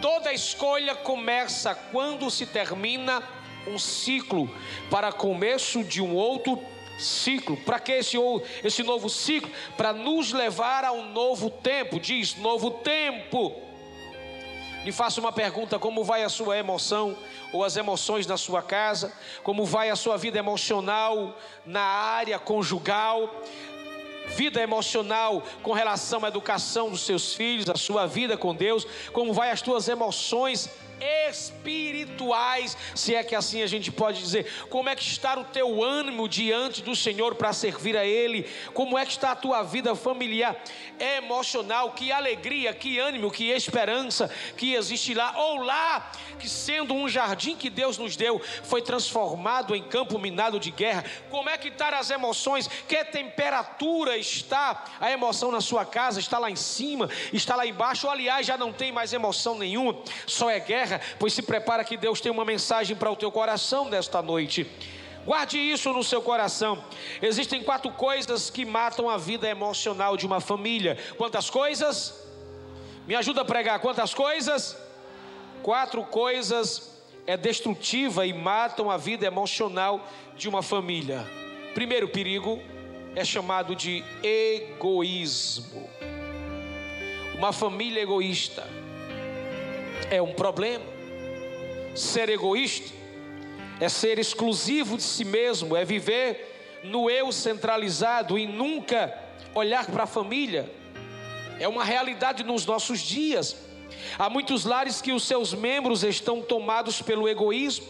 Toda 0.00 0.32
escolha 0.32 0.96
começa 0.96 1.72
quando 1.92 2.28
se 2.28 2.44
termina 2.44 3.22
um 3.68 3.78
ciclo 3.78 4.50
para 4.90 5.12
começo 5.12 5.84
de 5.84 6.02
um 6.02 6.12
outro 6.12 6.60
ciclo. 6.98 7.56
Para 7.58 7.78
que 7.78 7.92
esse, 7.92 8.16
esse 8.64 8.82
novo 8.82 9.08
ciclo? 9.08 9.48
Para 9.76 9.92
nos 9.92 10.32
levar 10.32 10.84
a 10.84 10.90
um 10.90 11.12
novo 11.12 11.50
tempo. 11.50 12.00
Diz 12.00 12.34
novo 12.34 12.68
tempo. 12.68 13.54
Lhe 14.84 14.90
faço 14.90 15.20
uma 15.20 15.30
pergunta: 15.30 15.78
como 15.78 16.02
vai 16.02 16.24
a 16.24 16.28
sua 16.28 16.58
emoção 16.58 17.16
ou 17.52 17.62
as 17.62 17.76
emoções 17.76 18.26
na 18.26 18.36
sua 18.36 18.60
casa? 18.60 19.12
Como 19.44 19.64
vai 19.64 19.88
a 19.88 19.94
sua 19.94 20.16
vida 20.16 20.36
emocional 20.36 21.38
na 21.64 21.80
área 21.80 22.40
conjugal? 22.40 23.30
Vida 24.28 24.60
emocional 24.60 25.42
com 25.62 25.72
relação 25.72 26.24
à 26.24 26.28
educação 26.28 26.90
dos 26.90 27.02
seus 27.02 27.34
filhos, 27.34 27.68
a 27.68 27.76
sua 27.76 28.06
vida 28.06 28.36
com 28.36 28.54
Deus, 28.54 28.86
como 29.12 29.32
vai 29.32 29.50
as 29.50 29.62
tuas 29.62 29.88
emoções 29.88 30.70
espirituais, 31.30 32.76
se 32.94 33.14
é 33.14 33.22
que 33.22 33.34
assim 33.34 33.62
a 33.62 33.66
gente 33.66 33.90
pode 33.90 34.20
dizer. 34.20 34.46
Como 34.68 34.88
é 34.88 34.94
que 34.94 35.02
está 35.02 35.38
o 35.38 35.44
teu 35.44 35.82
ânimo 35.82 36.28
diante 36.28 36.82
do 36.82 36.94
Senhor 36.94 37.34
para 37.34 37.52
servir 37.52 37.96
a 37.96 38.04
Ele? 38.04 38.48
Como 38.72 38.96
é 38.96 39.04
que 39.04 39.12
está 39.12 39.32
a 39.32 39.36
tua 39.36 39.62
vida 39.62 39.94
familiar, 39.94 40.56
emocional? 40.98 41.92
Que 41.92 42.12
alegria, 42.12 42.72
que 42.72 42.98
ânimo, 42.98 43.30
que 43.30 43.50
esperança 43.50 44.30
que 44.56 44.74
existe 44.74 45.14
lá, 45.14 45.34
ou 45.36 45.58
lá, 45.58 46.10
que 46.38 46.48
sendo 46.48 46.94
um 46.94 47.08
jardim 47.08 47.56
que 47.56 47.70
Deus 47.70 47.98
nos 47.98 48.16
deu, 48.16 48.40
foi 48.62 48.82
transformado 48.82 49.74
em 49.74 49.82
campo 49.82 50.18
minado 50.18 50.60
de 50.60 50.70
guerra. 50.70 51.04
Como 51.30 51.48
é 51.48 51.58
que 51.58 51.68
estão 51.68 51.82
as 51.92 52.10
emoções? 52.10 52.68
Que 52.88 53.04
temperatura 53.04 54.16
está 54.16 54.84
a 55.00 55.10
emoção 55.10 55.50
na 55.50 55.60
sua 55.60 55.84
casa? 55.84 56.20
Está 56.20 56.38
lá 56.38 56.50
em 56.50 56.56
cima? 56.56 57.10
Está 57.32 57.56
lá 57.56 57.66
embaixo? 57.66 58.06
Ou, 58.06 58.12
aliás, 58.12 58.46
já 58.46 58.56
não 58.56 58.72
tem 58.72 58.92
mais 58.92 59.12
emoção 59.12 59.58
nenhuma, 59.58 59.98
só 60.26 60.48
é 60.48 60.60
guerra 60.60 60.91
terra, 60.92 61.00
pois 61.18 61.32
se 61.32 61.42
prepara 61.42 61.84
que 61.84 61.96
Deus 61.96 62.20
tem 62.20 62.30
uma 62.30 62.44
mensagem 62.44 62.96
para 62.96 63.10
o 63.10 63.16
teu 63.16 63.30
coração 63.30 63.88
nesta 63.88 64.20
noite. 64.20 64.66
Guarde 65.24 65.58
isso 65.58 65.92
no 65.92 66.02
seu 66.02 66.20
coração. 66.20 66.84
Existem 67.20 67.62
quatro 67.62 67.92
coisas 67.92 68.50
que 68.50 68.64
matam 68.64 69.08
a 69.08 69.16
vida 69.16 69.48
emocional 69.48 70.16
de 70.16 70.26
uma 70.26 70.40
família. 70.40 70.98
Quantas 71.16 71.48
coisas? 71.48 72.26
Me 73.06 73.14
ajuda 73.14 73.42
a 73.42 73.44
pregar. 73.44 73.78
Quantas 73.78 74.12
coisas? 74.12 74.76
Quatro 75.62 76.02
coisas 76.04 76.90
é 77.24 77.36
destrutiva 77.36 78.26
e 78.26 78.32
matam 78.32 78.90
a 78.90 78.96
vida 78.96 79.24
emocional 79.24 80.04
de 80.36 80.48
uma 80.48 80.60
família. 80.60 81.24
Primeiro 81.72 82.08
perigo 82.08 82.60
é 83.14 83.24
chamado 83.24 83.76
de 83.76 84.04
egoísmo. 84.24 85.88
Uma 87.36 87.52
família 87.52 88.02
egoísta 88.02 88.81
é 90.12 90.20
um 90.20 90.34
problema. 90.34 90.84
Ser 91.94 92.28
egoísta 92.28 92.92
é 93.80 93.88
ser 93.88 94.18
exclusivo 94.18 94.98
de 94.98 95.02
si 95.02 95.24
mesmo, 95.24 95.74
é 95.74 95.86
viver 95.86 96.80
no 96.84 97.08
eu 97.08 97.32
centralizado 97.32 98.38
e 98.38 98.46
nunca 98.46 99.18
olhar 99.54 99.86
para 99.86 100.02
a 100.02 100.06
família. 100.06 100.70
É 101.58 101.66
uma 101.66 101.82
realidade 101.82 102.44
nos 102.44 102.66
nossos 102.66 103.00
dias. 103.00 103.56
Há 104.18 104.28
muitos 104.28 104.66
lares 104.66 105.00
que 105.00 105.12
os 105.12 105.24
seus 105.24 105.54
membros 105.54 106.04
estão 106.04 106.42
tomados 106.42 107.00
pelo 107.00 107.26
egoísmo, 107.26 107.86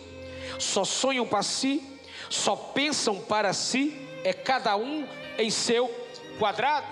só 0.61 0.85
sonham 0.85 1.26
para 1.26 1.43
si, 1.43 1.83
só 2.31 2.55
pensam 2.55 3.21
para 3.21 3.52
si, 3.52 3.97
é 4.23 4.33
cada 4.33 4.76
um 4.76 5.05
em 5.37 5.50
seu 5.50 5.88
quadrado. 6.38 6.87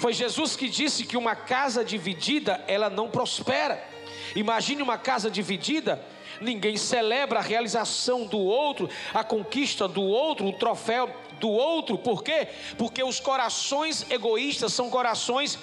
Foi 0.00 0.12
Jesus 0.12 0.54
que 0.56 0.68
disse 0.68 1.04
que 1.04 1.16
uma 1.16 1.34
casa 1.34 1.82
dividida, 1.82 2.62
ela 2.66 2.90
não 2.90 3.08
prospera. 3.08 3.93
Imagine 4.34 4.82
uma 4.82 4.98
casa 4.98 5.30
dividida, 5.30 6.04
ninguém 6.40 6.76
celebra 6.76 7.38
a 7.38 7.42
realização 7.42 8.26
do 8.26 8.38
outro, 8.38 8.88
a 9.12 9.22
conquista 9.22 9.86
do 9.86 10.02
outro, 10.02 10.46
o 10.46 10.52
troféu 10.52 11.08
do 11.40 11.48
outro, 11.48 11.98
por 11.98 12.22
quê? 12.22 12.48
Porque 12.76 13.02
os 13.02 13.20
corações 13.20 14.08
egoístas 14.10 14.72
são 14.72 14.90
corações 14.90 15.58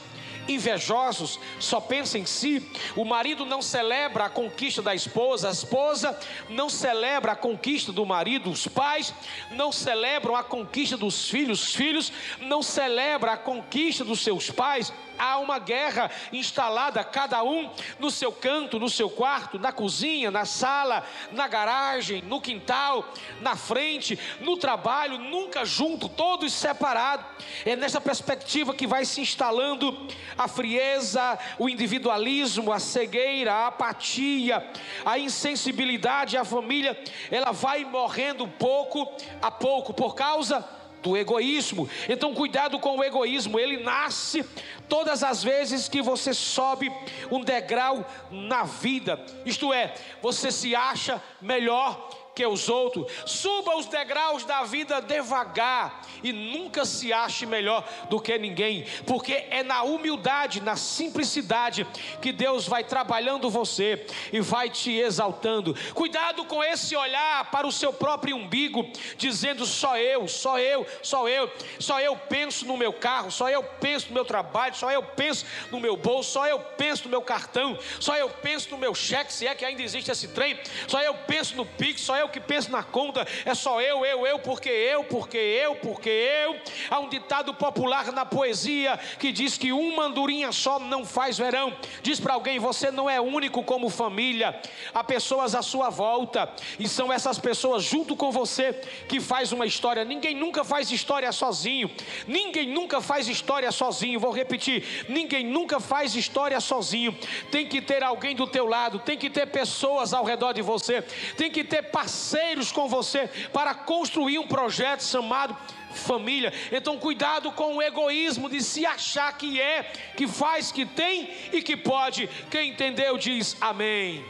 invejosos, 0.48 1.40
só 1.60 1.80
pensa 1.80 2.18
em 2.18 2.26
si. 2.26 2.66
O 2.96 3.06
marido 3.06 3.46
não 3.46 3.62
celebra 3.62 4.26
a 4.26 4.30
conquista 4.30 4.82
da 4.82 4.94
esposa, 4.94 5.50
a 5.50 5.52
esposa 5.52 6.18
não 6.50 6.70
celebra 6.70 7.34
a 7.34 7.36
conquista 7.36 7.92
do 7.92 8.06
marido, 8.06 8.50
os 8.50 8.68
pais 8.68 9.14
não 9.52 9.72
celebram 9.72 10.36
a 10.36 10.44
conquista 10.44 10.98
dos 10.98 11.30
filhos, 11.30 11.64
os 11.64 11.76
filhos 11.76 12.12
não 12.40 12.62
celebram 12.62 13.34
a 13.34 13.38
conquista 13.38 14.04
dos 14.04 14.22
seus 14.22 14.50
pais 14.50 14.92
há 15.18 15.38
uma 15.38 15.60
guerra 15.60 16.10
instalada, 16.32 17.04
cada 17.04 17.44
um 17.44 17.70
no 18.00 18.10
seu 18.12 18.32
canto, 18.32 18.80
no 18.80 18.90
seu 18.90 19.10
quarto, 19.10 19.60
na 19.60 19.72
cozinha, 19.72 20.32
na 20.32 20.46
sala, 20.46 21.06
na 21.32 21.48
garagem, 21.48 22.22
no 22.24 22.42
quintal, 22.42 23.14
na 23.42 23.56
frente, 23.56 24.18
no 24.40 24.58
trabalho, 24.58 25.18
nunca 25.18 25.66
junto, 25.66 26.10
todos 26.10 26.54
separados. 26.54 27.26
É 27.66 27.76
nessa 27.76 28.02
perspectiva 28.02 28.74
que 28.74 28.88
vai 28.88 29.06
se 29.06 29.22
instalando 29.22 30.08
a 30.38 30.48
frieza, 30.48 31.38
o 31.58 31.70
individualismo, 31.70 32.72
a 32.72 32.80
cegueira, 32.80 33.54
a 33.54 33.68
apatia, 33.68 34.66
a 35.06 35.18
insensibilidade, 35.18 36.38
a 36.38 36.46
família, 36.46 36.98
ela 37.30 37.52
vai 37.52 37.86
morrendo 37.86 38.48
pouco 38.48 39.12
a 39.42 39.52
pouco 39.52 39.94
por 39.94 40.16
causa 40.16 40.81
do 41.02 41.18
egoísmo. 41.18 41.90
Então, 42.08 42.34
cuidado 42.34 42.80
com 42.80 42.98
o 42.98 43.04
egoísmo, 43.04 43.60
ele 43.60 43.78
nasce 43.78 44.44
todas 44.88 45.24
as 45.24 45.44
vezes 45.44 45.88
que 45.88 46.02
você 46.02 46.34
sobe 46.34 46.92
um 47.32 47.42
degrau 47.42 48.06
na 48.30 48.64
vida, 48.64 49.24
isto 49.46 49.74
é, 49.74 49.94
você 50.22 50.52
se 50.52 50.76
acha 50.76 51.22
melhor 51.42 52.21
que 52.34 52.46
os 52.46 52.70
outros. 52.70 53.12
Suba 53.26 53.76
os 53.76 53.86
degraus 53.86 54.46
da 54.46 54.64
vida 54.64 55.02
devagar 55.02 56.02
e 56.24 56.32
nunca 56.32 56.86
se 56.86 57.12
ache 57.12 57.46
melhor 57.46 57.88
do 58.10 58.20
que 58.20 58.38
ninguém, 58.38 58.86
porque 59.06 59.46
é 59.50 59.64
na 59.64 59.84
humildade, 59.84 60.62
na 60.62 60.76
simplicidade 60.76 61.86
que 62.22 62.32
Deus 62.32 62.68
vai 62.68 62.84
trabalhando 62.84 63.50
você 63.50 64.06
e 64.32 64.40
vai 64.40 64.70
te 64.70 64.92
exaltando. 64.92 65.76
Cuidado 65.94 66.46
com 66.46 66.64
esse 66.64 66.96
olhar 66.96 67.50
para 67.52 67.68
o 67.68 67.72
seu 67.72 67.92
próprio 67.92 68.36
umbigo, 68.36 68.88
dizendo 69.18 69.66
só 69.66 69.98
eu, 69.98 70.28
só 70.28 70.60
eu, 70.60 70.86
só 71.02 71.28
eu, 71.28 71.52
só 71.80 72.00
eu 72.00 72.16
penso 72.16 72.66
no 72.66 72.78
meu 72.78 72.94
carro, 72.94 73.32
só 73.32 73.50
eu 73.50 73.64
penso 73.64 74.08
no 74.10 74.14
meu 74.14 74.26
trabalho, 74.26 74.76
só 74.76 74.92
eu 74.92 75.04
penso 75.04 75.46
no 75.72 75.80
meu 75.80 75.98
bolso, 75.98 76.32
só 76.32 76.48
eu 76.48 76.60
penso 76.60 77.06
no 77.06 77.10
meu 77.10 77.22
cartão, 77.22 77.78
só 78.00 78.16
eu 78.16 78.30
penso 78.30 78.72
no 78.72 78.78
meu 78.78 78.94
cheque, 78.94 79.34
se 79.34 79.48
é 79.48 79.56
que 79.56 79.66
ainda 79.66 79.82
existe 79.82 80.12
esse 80.12 80.28
trem, 80.30 80.60
só 80.88 81.02
eu 81.02 81.14
penso 81.14 81.56
no 81.56 81.66
Pix, 81.66 82.02
só 82.02 82.16
eu 82.18 82.21
que 82.30 82.40
penso 82.40 82.72
na 82.72 82.84
conta, 82.84 83.26
é 83.46 83.54
só 83.54 83.82
eu, 83.82 84.06
eu, 84.06 84.26
eu, 84.26 84.40
porque 84.40 84.70
eu, 84.70 85.04
porque 85.04 85.38
eu, 85.38 85.76
porque 85.76 86.10
eu. 86.10 86.56
Há 86.90 87.00
um 87.00 87.10
ditado 87.10 87.54
popular 87.54 88.12
na 88.12 88.26
poesia 88.26 89.00
que 89.20 89.32
diz 89.32 89.58
que 89.58 89.72
uma 89.72 90.04
andorinha 90.04 90.52
só 90.52 90.80
não 90.80 91.06
faz 91.06 91.38
verão. 91.38 91.76
Diz 92.02 92.20
para 92.20 92.34
alguém: 92.34 92.60
você 92.60 92.92
não 92.92 93.10
é 93.10 93.20
único 93.20 93.64
como 93.64 93.90
família, 93.90 94.60
há 94.94 95.04
pessoas 95.04 95.56
à 95.56 95.62
sua 95.62 95.90
volta, 95.90 96.52
e 96.80 96.88
são 96.88 97.12
essas 97.12 97.38
pessoas 97.40 97.84
junto 97.84 98.16
com 98.16 98.32
você 98.32 98.74
que 99.08 99.20
faz 99.20 99.52
uma 99.52 99.66
história. 99.66 100.04
Ninguém 100.04 100.36
nunca 100.36 100.64
faz 100.64 100.92
história 100.92 101.32
sozinho, 101.32 101.90
ninguém 102.28 102.68
nunca 102.68 103.02
faz 103.02 103.28
história 103.28 103.72
sozinho. 103.72 104.20
Vou 104.20 104.32
repetir: 104.32 105.06
ninguém 105.08 105.46
nunca 105.46 105.80
faz 105.80 106.16
história 106.16 106.60
sozinho. 106.60 107.18
Tem 107.50 107.68
que 107.68 107.82
ter 107.82 108.04
alguém 108.04 108.36
do 108.36 108.48
teu 108.48 108.66
lado, 108.66 109.00
tem 109.00 109.18
que 109.18 109.30
ter 109.30 109.48
pessoas 109.48 110.14
ao 110.14 110.24
redor 110.24 110.54
de 110.54 110.62
você, 110.62 111.02
tem 111.38 111.52
que 111.52 111.64
ter 111.64 111.84
parceiros 112.12 112.72
com 112.74 112.90
você 112.90 113.30
para 113.54 113.74
construir 113.74 114.38
um 114.38 114.48
projeto 114.48 115.02
chamado 115.02 115.56
família. 115.94 116.54
Então, 116.72 116.98
cuidado 116.98 117.52
com 117.52 117.78
o 117.78 117.82
egoísmo 117.82 118.50
de 118.50 118.62
se 118.62 118.86
achar 118.86 119.38
que 119.38 119.60
é, 119.60 119.84
que 120.16 120.28
faz, 120.28 120.72
que 120.72 120.86
tem 120.86 121.30
e 121.54 121.62
que 121.62 121.78
pode. 121.78 122.28
Quem 122.50 122.72
entendeu 122.72 123.18
diz 123.18 123.56
amém. 123.62 124.24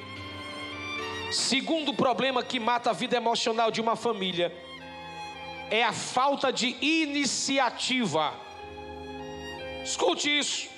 Segundo 1.32 1.94
problema 1.94 2.44
que 2.44 2.60
mata 2.60 2.92
a 2.92 2.94
vida 2.94 3.18
emocional 3.18 3.72
de 3.72 3.82
uma 3.82 3.96
família 3.96 4.54
é 5.70 5.84
a 5.84 5.94
falta 5.94 6.52
de 6.52 6.76
iniciativa. 6.82 8.34
Escute 9.84 10.38
isso. 10.38 10.70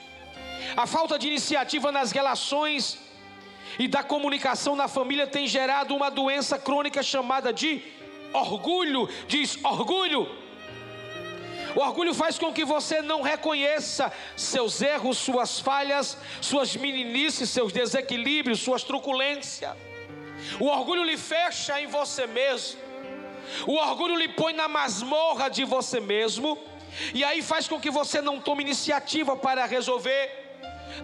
A 0.77 0.85
falta 0.87 1.19
de 1.19 1.27
iniciativa 1.27 1.91
nas 1.91 2.11
relações 2.11 3.02
e 3.79 3.87
da 3.87 4.03
comunicação 4.03 4.75
na 4.75 4.87
família 4.87 5.27
tem 5.27 5.47
gerado 5.47 5.95
uma 5.95 6.09
doença 6.09 6.57
crônica 6.57 7.01
chamada 7.01 7.51
de 7.51 7.81
orgulho. 8.33 9.09
Diz 9.27 9.57
orgulho. 9.63 10.29
O 11.75 11.79
orgulho 11.79 12.13
faz 12.13 12.37
com 12.37 12.53
que 12.53 12.63
você 12.63 13.01
não 13.01 13.21
reconheça 13.21 14.11
seus 14.35 14.81
erros, 14.81 15.17
suas 15.17 15.59
falhas, 15.59 16.17
suas 16.39 16.75
meninices, 16.75 17.49
seus 17.49 17.73
desequilíbrios, 17.73 18.59
suas 18.59 18.83
truculências. 18.83 19.75
O 20.59 20.67
orgulho 20.67 21.03
lhe 21.03 21.17
fecha 21.17 21.81
em 21.81 21.87
você 21.87 22.27
mesmo. 22.27 22.79
O 23.65 23.73
orgulho 23.73 24.15
lhe 24.15 24.29
põe 24.29 24.53
na 24.53 24.67
masmorra 24.67 25.49
de 25.49 25.63
você 25.63 25.99
mesmo. 25.99 26.59
E 27.13 27.23
aí 27.23 27.41
faz 27.41 27.67
com 27.67 27.79
que 27.79 27.89
você 27.89 28.21
não 28.21 28.39
tome 28.39 28.61
iniciativa 28.61 29.35
para 29.35 29.65
resolver. 29.65 30.29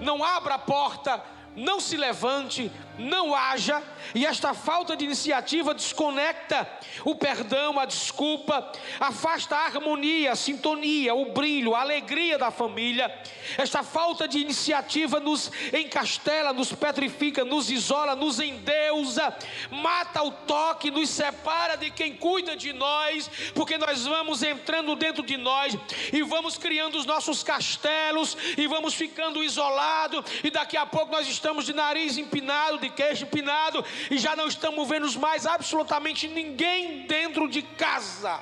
Não 0.01 0.23
abra 0.23 0.55
a 0.55 0.59
porta 0.59 1.23
não 1.59 1.79
se 1.79 1.97
levante, 1.97 2.71
não 2.97 3.35
haja, 3.35 3.81
e 4.13 4.25
esta 4.25 4.53
falta 4.53 4.95
de 4.95 5.05
iniciativa 5.05 5.73
desconecta 5.73 6.67
o 7.03 7.15
perdão, 7.15 7.79
a 7.79 7.85
desculpa, 7.85 8.71
afasta 8.99 9.55
a 9.55 9.65
harmonia, 9.65 10.31
a 10.31 10.35
sintonia, 10.35 11.13
o 11.13 11.31
brilho, 11.31 11.75
a 11.75 11.81
alegria 11.81 12.37
da 12.37 12.51
família. 12.51 13.13
Esta 13.57 13.83
falta 13.83 14.27
de 14.27 14.39
iniciativa 14.39 15.19
nos 15.19 15.51
encastela, 15.73 16.53
nos 16.53 16.73
petrifica, 16.73 17.45
nos 17.45 17.69
isola, 17.69 18.15
nos 18.15 18.39
endeusa, 18.39 19.35
mata 19.69 20.23
o 20.23 20.31
toque, 20.31 20.91
nos 20.91 21.09
separa 21.09 21.75
de 21.75 21.91
quem 21.91 22.15
cuida 22.15 22.55
de 22.55 22.73
nós, 22.73 23.29
porque 23.53 23.77
nós 23.77 24.05
vamos 24.05 24.43
entrando 24.43 24.95
dentro 24.95 25.23
de 25.23 25.37
nós 25.37 25.77
e 26.11 26.21
vamos 26.21 26.57
criando 26.57 26.97
os 26.97 27.05
nossos 27.05 27.43
castelos 27.43 28.37
e 28.57 28.67
vamos 28.67 28.93
ficando 28.93 29.43
isolados, 29.43 30.23
e 30.43 30.49
daqui 30.49 30.77
a 30.77 30.85
pouco 30.85 31.11
nós 31.11 31.27
estamos 31.27 31.48
de 31.57 31.73
nariz 31.73 32.17
empinado, 32.17 32.77
de 32.79 32.89
queixo 32.89 33.23
empinado, 33.23 33.83
e 34.09 34.17
já 34.17 34.35
não 34.35 34.47
estamos 34.47 34.87
vendo 34.87 35.19
mais 35.19 35.45
absolutamente 35.45 36.27
ninguém 36.27 37.05
dentro 37.07 37.47
de 37.47 37.61
casa. 37.61 38.39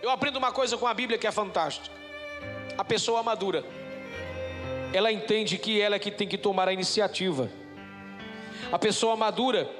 Eu 0.00 0.10
aprendo 0.10 0.36
uma 0.36 0.52
coisa 0.52 0.76
com 0.76 0.86
a 0.86 0.94
Bíblia 0.94 1.18
que 1.18 1.26
é 1.26 1.32
fantástica. 1.32 1.94
A 2.76 2.84
pessoa 2.84 3.22
madura, 3.22 3.64
ela 4.92 5.10
entende 5.10 5.58
que 5.58 5.80
ela 5.80 5.96
é 5.96 5.98
que 5.98 6.10
tem 6.10 6.28
que 6.28 6.38
tomar 6.38 6.68
a 6.68 6.72
iniciativa. 6.72 7.50
A 8.70 8.78
pessoa 8.78 9.16
madura, 9.16 9.70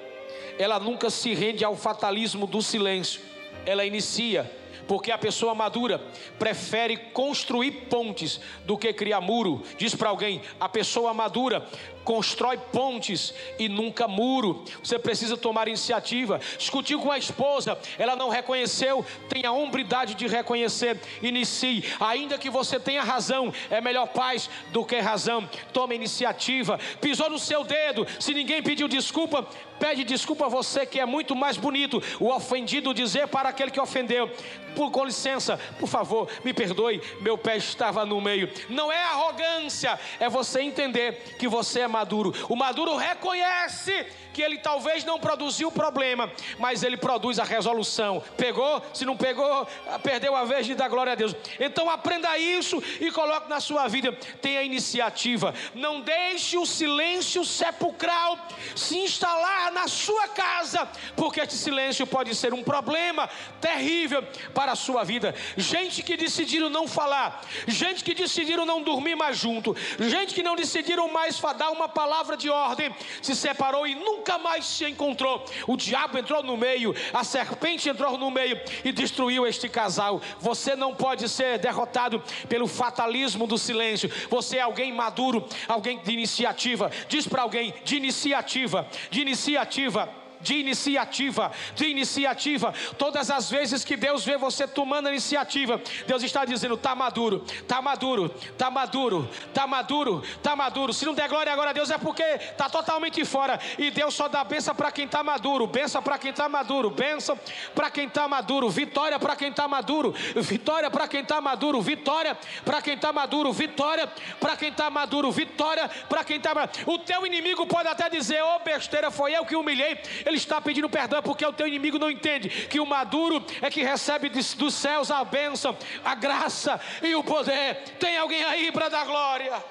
ela 0.59 0.78
nunca 0.81 1.09
se 1.11 1.33
rende 1.35 1.64
ao 1.64 1.76
fatalismo 1.76 2.46
do 2.46 2.61
silêncio. 2.61 3.20
Ela 3.64 3.85
inicia, 3.85 4.50
porque 4.88 5.11
a 5.11 5.18
pessoa 5.18 5.54
madura 5.54 6.02
prefere 6.38 6.96
construir 6.96 7.70
pontes 7.88 8.40
do 8.64 8.76
que 8.76 8.92
criar 8.92 9.20
muro. 9.20 9.62
Diz 9.76 9.94
para 9.94 10.09
alguém: 10.09 10.40
a 10.59 10.68
pessoa 10.68 11.14
madura 11.14 11.66
constrói 12.09 12.57
pontes 12.57 13.35
e 13.59 13.68
nunca 13.68 14.09
muro. 14.09 14.64
Você 14.83 14.99
precisa 14.99 15.37
tomar 15.37 15.68
iniciativa. 15.68 16.40
Discutiu 16.57 16.99
com 17.01 17.12
a 17.12 17.18
esposa, 17.18 17.79
ela 17.99 18.16
não 18.16 18.31
reconheceu, 18.31 19.05
tenha 19.29 19.53
hombridade 19.53 20.14
de 20.14 20.27
reconhecer. 20.27 20.99
Inicie, 21.21 21.85
ainda 22.01 22.38
que 22.38 22.49
você 22.49 22.81
tenha 22.81 23.03
razão, 23.03 23.53
é 23.68 23.83
melhor 23.83 24.07
paz 24.07 24.49
do 24.73 24.87
que 24.87 24.99
razão. 24.99 25.47
Tome 25.71 25.94
iniciativa. 25.94 26.81
Pisou 26.99 27.29
no 27.29 27.38
seu 27.38 27.62
dedo, 27.62 28.07
se 28.18 28.33
ninguém 28.33 28.62
pediu 28.62 28.88
desculpa, 28.88 29.47
pede 29.79 30.03
desculpa 30.03 30.47
a 30.47 30.49
você 30.49 30.87
que 30.87 30.99
é 30.99 31.05
muito 31.05 31.37
mais 31.37 31.59
bonito. 31.59 32.03
O 32.18 32.33
ofendido 32.33 32.94
dizer 32.94 33.29
para 33.29 33.51
aquele 33.51 33.71
que 33.71 33.81
ofendeu: 33.81 34.31
por, 34.75 34.90
com 34.90 35.05
licença, 35.05 35.59
por 35.79 35.88
favor, 35.88 36.29
me 36.44 36.53
perdoe, 36.53 37.03
meu 37.21 37.37
pé 37.37 37.57
estava 37.57 38.07
no 38.07 38.21
meio. 38.21 38.51
Não 38.71 38.90
é 38.92 39.03
arrogância, 39.05 39.99
é 40.21 40.29
você 40.29 40.62
entender 40.62 41.37
que 41.38 41.49
você 41.49 41.81
é 41.81 41.88
maduro. 41.98 42.32
O 42.48 42.56
maduro 42.56 42.96
reconhece 42.96 44.06
que 44.38 44.42
ele 44.44 44.59
talvez 44.59 45.03
não 45.03 45.18
produziu 45.18 45.66
o 45.66 45.72
problema, 45.72 46.31
mas 46.61 46.85
ele 46.85 46.96
produz 46.96 47.40
a 47.40 47.44
resolução. 47.44 48.22
Pegou? 48.37 48.81
Se 48.94 49.05
não 49.05 49.16
pegou, 49.16 49.66
perdeu 50.01 50.37
a 50.37 50.44
vez 50.44 50.64
de 50.64 50.77
dar 50.77 50.88
glória 50.88 51.14
a 51.14 51.16
Deus. 51.16 51.35
Então 51.59 51.90
aprenda 51.90 52.38
isso 52.38 52.81
e 53.01 53.11
coloque 53.11 53.51
na 53.51 53.59
sua 53.59 53.88
vida. 53.88 54.12
Tenha 54.40 54.62
iniciativa. 54.62 55.53
Não 55.74 56.01
deixe 56.01 56.57
o 56.57 56.64
silêncio 56.64 57.44
sepulcral 57.44 58.38
se 58.77 58.96
instalar 58.98 59.72
na 59.72 59.88
sua 59.88 60.29
casa, 60.29 60.88
porque 61.16 61.40
este 61.40 61.57
silêncio 61.57 62.07
pode 62.07 62.33
ser 62.37 62.55
um 62.55 62.62
problema 62.62 63.29
terrível 63.61 64.22
para 64.55 64.70
a 64.70 64.77
sua 64.77 65.03
vida. 65.03 65.35
Gente 65.57 66.01
que 66.01 66.16
decidiram 66.16 66.70
não 66.70 66.87
falar, 66.87 67.42
gente 67.66 68.05
que 68.05 68.14
decidiram 68.14 68.64
não 68.64 68.85
dormir 68.85 69.16
mais 69.16 69.37
junto, 69.37 69.77
gente 69.98 70.33
que 70.33 70.44
não 70.44 70.55
decidiram 70.55 71.09
mais 71.09 71.40
dar 71.57 71.70
uma 71.70 71.88
palavra 71.88 72.37
de 72.37 72.48
ordem, 72.48 72.94
se 73.20 73.35
separou 73.35 73.85
e 73.85 73.96
nunca 73.96 74.28
nunca 74.29 74.38
mais 74.38 74.67
se 74.67 74.85
encontrou. 74.85 75.43
O 75.67 75.77
diabo 75.77 76.19
entrou 76.19 76.43
no 76.43 76.57
meio, 76.57 76.95
a 77.14 77.25
serpente 77.25 77.88
entrou 77.88 78.19
no 78.19 78.31
meio 78.31 78.61
e 78.85 78.93
destruiu 78.93 79.47
este 79.47 79.69
casal. 79.71 80.21
Você 80.38 80.77
não 80.77 80.95
pode 80.95 81.27
ser 81.29 81.59
derrotado 81.59 82.23
pelo 82.47 82.67
fatalismo 82.67 83.47
do 83.47 83.57
silêncio. 83.57 84.11
Você 84.29 84.59
é 84.59 84.61
alguém 84.61 84.93
maduro, 84.93 85.47
alguém 85.67 85.99
de 85.99 86.12
iniciativa. 86.12 86.91
Diz 87.09 87.27
para 87.27 87.43
alguém 87.43 87.73
de 87.85 87.97
iniciativa, 87.97 88.87
de 89.11 89.23
iniciativa 89.23 90.28
de 90.40 90.55
iniciativa, 90.55 91.53
de 91.74 91.87
iniciativa. 91.87 92.72
Todas 92.96 93.31
as 93.31 93.51
vezes 93.51 93.85
que 93.85 93.96
Deus 93.96 94.24
vê 94.24 94.37
você 94.37 94.66
tomando 94.66 95.09
iniciativa, 95.09 95.81
Deus 96.07 96.22
está 96.22 96.44
dizendo: 96.44 96.74
está 96.74 96.94
maduro, 96.94 97.44
está 97.46 97.83
maduro, 97.83 98.35
está 98.51 98.70
maduro, 98.70 99.29
está 99.48 99.66
maduro, 99.66 100.22
está 100.24 100.57
maduro. 100.57 100.92
Se 100.92 101.05
não 101.05 101.14
der 101.14 101.29
glória 101.29 101.53
agora 101.53 101.70
a 101.70 101.72
Deus 101.72 101.90
é 101.90 101.98
porque 101.98 102.22
está 102.22 102.68
totalmente 102.68 103.24
fora. 103.24 103.59
E 103.79 103.90
Deus 103.90 104.14
só 104.14 104.29
dá 104.29 104.44
benção 104.44 104.74
para 104.74 104.90
quem 104.90 105.05
está 105.05 105.22
maduro, 105.22 105.66
benção 105.66 106.03
para 106.03 106.18
quem 106.18 106.31
está 106.31 106.48
maduro, 106.48 106.90
benção 106.90 107.38
para 107.74 107.90
quem 107.90 108.07
está 108.07 108.29
maduro, 108.29 108.68
vitória 108.68 109.18
para 109.18 109.37
quem 109.37 109.48
está 109.51 109.68
maduro, 109.68 110.12
vitória 110.12 110.88
para 110.88 111.07
quem 111.07 111.18
está 111.18 111.38
maduro, 111.38 111.83
vitória 111.83 112.38
para 112.64 112.83
quem 112.83 112.94
está 112.94 113.12
maduro, 113.12 113.53
vitória 113.53 114.07
para 114.40 114.57
quem 114.57 114.68
está 114.68 114.90
maduro, 114.90 115.33
vitória 115.33 115.88
para 116.09 116.24
quem 116.24 116.37
está 116.37 116.55
maduro. 116.55 116.79
O 116.87 116.98
teu 116.98 117.27
inimigo 117.27 117.66
pode 117.66 117.88
até 117.88 118.09
dizer: 118.09 118.42
ô 118.42 118.57
oh, 118.57 118.59
besteira, 118.61 119.11
foi 119.11 119.37
eu 119.37 119.44
que 119.44 119.57
humilhei 119.57 119.98
ele 120.29 120.37
está 120.37 120.61
pedindo 120.61 120.88
perdão 120.88 121.23
porque 121.23 121.45
o 121.45 121.53
teu 121.53 121.67
inimigo 121.67 121.99
não 121.99 122.11
entende 122.11 122.49
que 122.49 122.79
o 122.79 122.87
maduro 122.87 123.45
é 123.62 123.71
que 123.71 123.83
recebe 123.83 124.29
dos 124.29 124.75
céus 124.75 125.11
a 125.11 125.25
bênção, 125.25 125.77
a 126.05 126.14
graça 126.14 126.81
e 127.03 127.14
o 127.14 127.25
poder. 127.25 127.83
Tem 127.99 128.17
alguém 128.19 128.45
aí 128.45 128.71
para 128.71 128.88
dar 128.88 129.07
glória? 129.07 129.64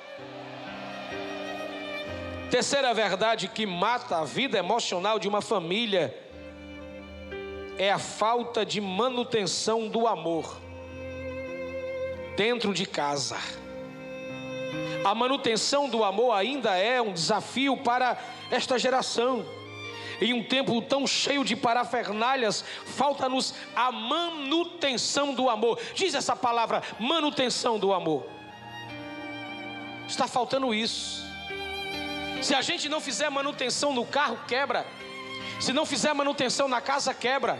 Terceira 2.49 2.93
verdade 2.93 3.47
que 3.47 3.65
mata 3.65 4.17
a 4.17 4.23
vida 4.23 4.57
emocional 4.57 5.19
de 5.19 5.27
uma 5.27 5.41
família 5.41 6.17
é 7.77 7.91
a 7.91 7.99
falta 7.99 8.65
de 8.65 8.81
manutenção 8.81 9.87
do 9.87 10.07
amor 10.07 10.57
dentro 12.35 12.73
de 12.73 12.85
casa. 12.85 13.37
A 15.03 15.13
manutenção 15.13 15.87
do 15.87 16.03
amor 16.03 16.33
ainda 16.33 16.75
é 16.75 17.01
um 17.01 17.13
desafio 17.13 17.77
para 17.77 18.17
esta 18.49 18.79
geração. 18.79 19.45
Em 20.19 20.33
um 20.33 20.43
tempo 20.43 20.81
tão 20.81 21.05
cheio 21.05 21.43
de 21.43 21.55
parafernálias, 21.55 22.63
falta-nos 22.85 23.53
a 23.75 23.91
manutenção 23.91 25.33
do 25.33 25.49
amor. 25.49 25.79
Diz 25.93 26.13
essa 26.15 26.35
palavra, 26.35 26.81
manutenção 26.99 27.77
do 27.77 27.93
amor. 27.93 28.25
Está 30.07 30.27
faltando 30.27 30.73
isso. 30.73 31.23
Se 32.41 32.55
a 32.55 32.61
gente 32.61 32.87
não 32.87 32.99
fizer 33.01 33.29
manutenção 33.29 33.93
no 33.93 34.05
carro, 34.05 34.39
quebra. 34.47 34.85
Se 35.59 35.73
não 35.73 35.85
fizer 35.85 36.13
manutenção 36.13 36.67
na 36.67 36.81
casa, 36.81 37.13
quebra. 37.13 37.59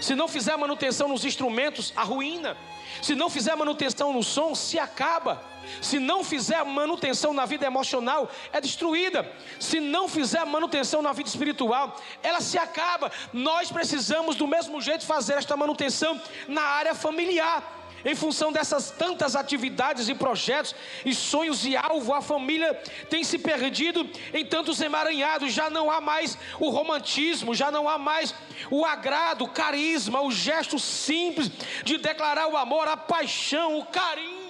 Se 0.00 0.14
não 0.14 0.26
fizer 0.26 0.56
manutenção 0.56 1.08
nos 1.08 1.24
instrumentos, 1.24 1.92
arruína. 1.94 2.56
Se 3.00 3.14
não 3.14 3.28
fizer 3.28 3.54
manutenção 3.54 4.12
no 4.12 4.22
som, 4.22 4.54
se 4.54 4.78
acaba. 4.78 5.51
Se 5.80 5.98
não 5.98 6.22
fizer 6.24 6.64
manutenção 6.64 7.32
na 7.32 7.44
vida 7.44 7.66
emocional, 7.66 8.30
é 8.52 8.60
destruída. 8.60 9.30
Se 9.58 9.80
não 9.80 10.08
fizer 10.08 10.44
manutenção 10.44 11.02
na 11.02 11.12
vida 11.12 11.28
espiritual, 11.28 11.96
ela 12.22 12.40
se 12.40 12.58
acaba. 12.58 13.10
Nós 13.32 13.70
precisamos 13.70 14.36
do 14.36 14.46
mesmo 14.46 14.80
jeito 14.80 15.06
fazer 15.06 15.34
esta 15.34 15.56
manutenção 15.56 16.20
na 16.48 16.62
área 16.62 16.94
familiar. 16.94 17.80
Em 18.04 18.14
função 18.16 18.50
dessas 18.50 18.90
tantas 18.90 19.36
atividades 19.36 20.08
e 20.08 20.14
projetos 20.14 20.74
e 21.04 21.14
sonhos 21.14 21.64
e 21.64 21.76
alvo, 21.76 22.12
a 22.12 22.20
família 22.20 22.74
tem 23.08 23.22
se 23.22 23.38
perdido 23.38 24.08
em 24.34 24.44
tantos 24.44 24.80
emaranhados. 24.80 25.52
Já 25.52 25.70
não 25.70 25.90
há 25.90 26.00
mais 26.00 26.36
o 26.58 26.68
romantismo, 26.68 27.54
já 27.54 27.70
não 27.70 27.88
há 27.88 27.98
mais 27.98 28.34
o 28.70 28.84
agrado, 28.84 29.44
o 29.44 29.48
carisma, 29.48 30.20
o 30.20 30.32
gesto 30.32 30.78
simples 30.78 31.48
de 31.84 31.96
declarar 31.98 32.48
o 32.48 32.56
amor, 32.56 32.88
a 32.88 32.96
paixão, 32.96 33.78
o 33.78 33.84
carinho. 33.84 34.41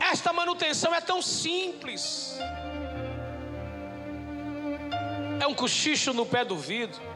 Esta 0.00 0.32
manutenção 0.32 0.94
é 0.94 1.00
tão 1.00 1.20
simples. 1.20 2.34
É 5.40 5.46
um 5.46 5.54
cochicho 5.54 6.12
no 6.12 6.26
pé 6.26 6.44
do 6.44 6.56
vidro 6.56 7.10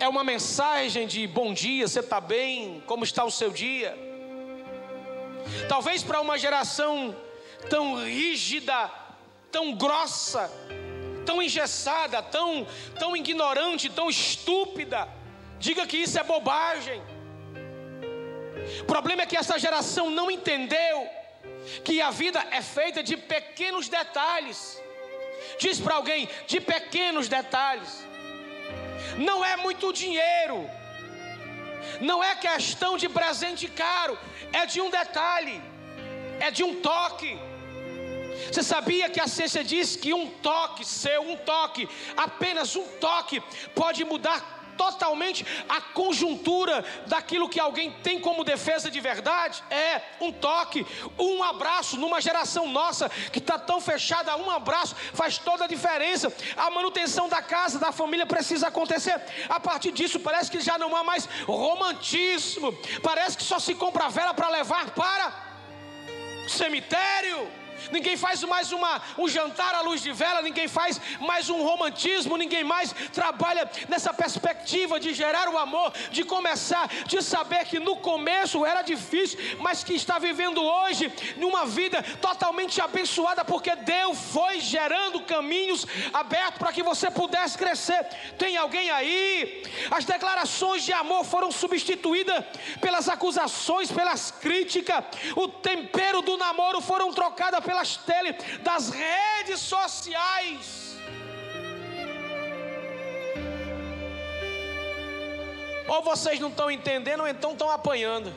é 0.00 0.08
uma 0.08 0.22
mensagem 0.22 1.06
de 1.06 1.26
bom 1.26 1.52
dia, 1.52 1.86
você 1.86 2.00
está 2.00 2.20
bem, 2.20 2.82
como 2.86 3.04
está 3.04 3.24
o 3.24 3.30
seu 3.30 3.50
dia. 3.50 3.96
Talvez 5.68 6.02
para 6.02 6.20
uma 6.20 6.38
geração 6.38 7.16
tão 7.68 7.96
rígida, 7.96 8.90
tão 9.50 9.74
grossa, 9.74 10.50
tão 11.26 11.42
engessada, 11.42 12.22
tão, 12.22 12.66
tão 12.98 13.16
ignorante, 13.16 13.88
tão 13.88 14.08
estúpida, 14.08 15.08
diga 15.58 15.86
que 15.86 15.96
isso 15.96 16.18
é 16.18 16.22
bobagem. 16.22 17.02
O 18.80 18.84
problema 18.84 19.22
é 19.22 19.26
que 19.26 19.36
essa 19.36 19.58
geração 19.58 20.10
não 20.10 20.30
entendeu 20.30 21.08
que 21.84 22.00
a 22.00 22.10
vida 22.10 22.44
é 22.50 22.62
feita 22.62 23.02
de 23.02 23.16
pequenos 23.16 23.88
detalhes. 23.88 24.80
Diz 25.58 25.80
para 25.80 25.94
alguém, 25.94 26.28
de 26.46 26.60
pequenos 26.60 27.28
detalhes 27.28 28.08
não 29.16 29.44
é 29.44 29.56
muito 29.56 29.92
dinheiro, 29.92 30.68
não 32.00 32.22
é 32.22 32.34
questão 32.34 32.96
de 32.96 33.08
presente 33.08 33.68
caro, 33.68 34.18
é 34.52 34.66
de 34.66 34.80
um 34.80 34.90
detalhe, 34.90 35.60
é 36.40 36.50
de 36.50 36.62
um 36.62 36.80
toque. 36.80 37.38
Você 38.50 38.62
sabia 38.62 39.10
que 39.10 39.20
a 39.20 39.26
ciência 39.26 39.64
diz 39.64 39.96
que 39.96 40.14
um 40.14 40.28
toque 40.30 40.84
seu, 40.84 41.22
um 41.22 41.36
toque, 41.36 41.88
apenas 42.16 42.76
um 42.76 42.86
toque, 42.98 43.42
pode 43.74 44.04
mudar 44.04 44.57
totalmente 44.78 45.44
a 45.68 45.80
conjuntura 45.80 46.84
daquilo 47.06 47.48
que 47.48 47.58
alguém 47.58 47.90
tem 48.02 48.20
como 48.20 48.44
defesa 48.44 48.90
de 48.90 49.00
verdade? 49.00 49.62
É 49.68 50.00
um 50.20 50.32
toque, 50.32 50.86
um 51.18 51.42
abraço 51.42 51.98
numa 51.98 52.20
geração 52.20 52.68
nossa 52.68 53.10
que 53.32 53.40
está 53.40 53.58
tão 53.58 53.80
fechada, 53.80 54.36
um 54.36 54.50
abraço 54.50 54.94
faz 55.12 55.36
toda 55.36 55.64
a 55.64 55.68
diferença. 55.68 56.32
A 56.56 56.70
manutenção 56.70 57.28
da 57.28 57.42
casa, 57.42 57.78
da 57.78 57.90
família 57.90 58.24
precisa 58.24 58.68
acontecer. 58.68 59.20
A 59.48 59.58
partir 59.58 59.90
disso, 59.90 60.20
parece 60.20 60.50
que 60.50 60.60
já 60.60 60.78
não 60.78 60.94
há 60.96 61.02
mais 61.02 61.28
romantismo, 61.46 62.72
parece 63.02 63.36
que 63.36 63.42
só 63.42 63.58
se 63.58 63.74
compra 63.74 64.08
vela 64.08 64.32
para 64.32 64.48
levar 64.48 64.90
para 64.90 65.48
cemitério 66.48 67.57
ninguém 67.90 68.16
faz 68.16 68.42
mais 68.44 68.72
uma, 68.72 69.00
um 69.16 69.28
jantar 69.28 69.74
à 69.74 69.80
luz 69.80 70.02
de 70.02 70.12
vela, 70.12 70.42
ninguém 70.42 70.68
faz 70.68 71.00
mais 71.20 71.48
um 71.48 71.62
romantismo, 71.62 72.36
ninguém 72.36 72.64
mais 72.64 72.94
trabalha 73.12 73.70
nessa 73.88 74.12
perspectiva 74.12 74.98
de 75.00 75.14
gerar 75.14 75.48
o 75.48 75.58
amor, 75.58 75.92
de 76.10 76.24
começar, 76.24 76.88
de 77.06 77.22
saber 77.22 77.64
que 77.64 77.78
no 77.78 77.96
começo 77.96 78.64
era 78.64 78.82
difícil, 78.82 79.38
mas 79.60 79.84
que 79.84 79.94
está 79.94 80.18
vivendo 80.18 80.62
hoje 80.62 81.12
numa 81.36 81.64
vida 81.66 82.02
totalmente 82.20 82.80
abençoada, 82.80 83.44
porque 83.44 83.74
Deus 83.76 84.18
foi 84.32 84.60
gerando 84.60 85.20
caminhos 85.22 85.86
abertos 86.12 86.58
para 86.58 86.72
que 86.72 86.82
você 86.82 87.10
pudesse 87.10 87.56
crescer. 87.56 88.04
Tem 88.38 88.56
alguém 88.56 88.90
aí? 88.90 89.62
As 89.90 90.04
declarações 90.04 90.84
de 90.84 90.92
amor 90.92 91.24
foram 91.24 91.50
substituídas 91.50 92.44
pelas 92.80 93.08
acusações, 93.08 93.90
pelas 93.90 94.30
críticas, 94.30 95.04
o 95.36 95.48
tempero 95.48 96.22
do 96.22 96.36
namoro 96.36 96.80
foram 96.80 97.12
trocadas 97.12 97.64
pelas 97.68 97.98
teles 97.98 98.36
das 98.62 98.88
redes 98.88 99.60
sociais. 99.60 100.96
Ou 105.86 106.02
vocês 106.02 106.40
não 106.40 106.48
estão 106.48 106.70
entendendo, 106.70 107.20
ou 107.20 107.28
então 107.28 107.52
estão 107.52 107.70
apanhando. 107.70 108.32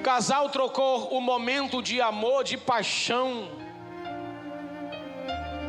O 0.00 0.02
casal 0.02 0.48
trocou 0.48 1.16
o 1.16 1.20
momento 1.20 1.80
de 1.80 2.00
amor, 2.00 2.42
de 2.42 2.58
paixão, 2.58 3.48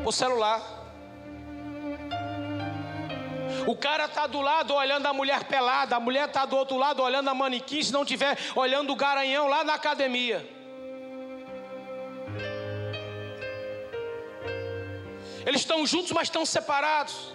por 0.03 0.11
celular. 0.11 0.74
O 3.67 3.75
cara 3.75 4.05
está 4.05 4.27
do 4.27 4.41
lado 4.41 4.73
olhando 4.75 5.07
a 5.07 5.13
mulher 5.13 5.45
pelada, 5.45 5.95
a 5.95 5.99
mulher 5.99 6.27
está 6.27 6.45
do 6.45 6.55
outro 6.55 6.77
lado 6.77 7.01
olhando 7.01 7.29
a 7.29 7.33
manequim, 7.33 7.81
se 7.81 7.91
não 7.91 8.05
tiver 8.05 8.37
olhando 8.55 8.93
o 8.93 8.95
garanhão 8.95 9.47
lá 9.47 9.63
na 9.63 9.73
academia. 9.73 10.47
Eles 15.45 15.61
estão 15.61 15.85
juntos, 15.85 16.11
mas 16.11 16.27
estão 16.27 16.45
separados. 16.45 17.33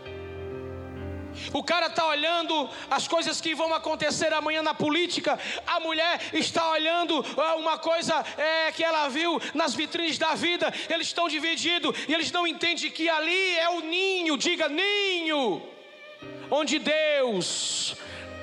O 1.52 1.62
cara 1.64 1.86
está 1.86 2.06
olhando 2.06 2.68
as 2.90 3.08
coisas 3.08 3.40
que 3.40 3.54
vão 3.54 3.72
acontecer 3.72 4.32
amanhã 4.32 4.62
na 4.62 4.74
política. 4.74 5.38
A 5.66 5.80
mulher 5.80 6.20
está 6.32 6.70
olhando 6.70 7.24
ah, 7.36 7.54
uma 7.54 7.78
coisa 7.78 8.14
é, 8.36 8.72
que 8.72 8.84
ela 8.84 9.08
viu 9.08 9.40
nas 9.54 9.74
vitrines 9.74 10.18
da 10.18 10.34
vida. 10.34 10.72
Eles 10.88 11.06
estão 11.06 11.28
divididos 11.28 11.96
e 12.08 12.14
eles 12.14 12.30
não 12.30 12.46
entendem 12.46 12.90
que 12.90 13.08
ali 13.08 13.56
é 13.56 13.68
o 13.70 13.80
ninho. 13.80 14.36
Diga 14.36 14.68
ninho 14.68 15.69
onde 16.50 16.78
Deus 16.78 17.96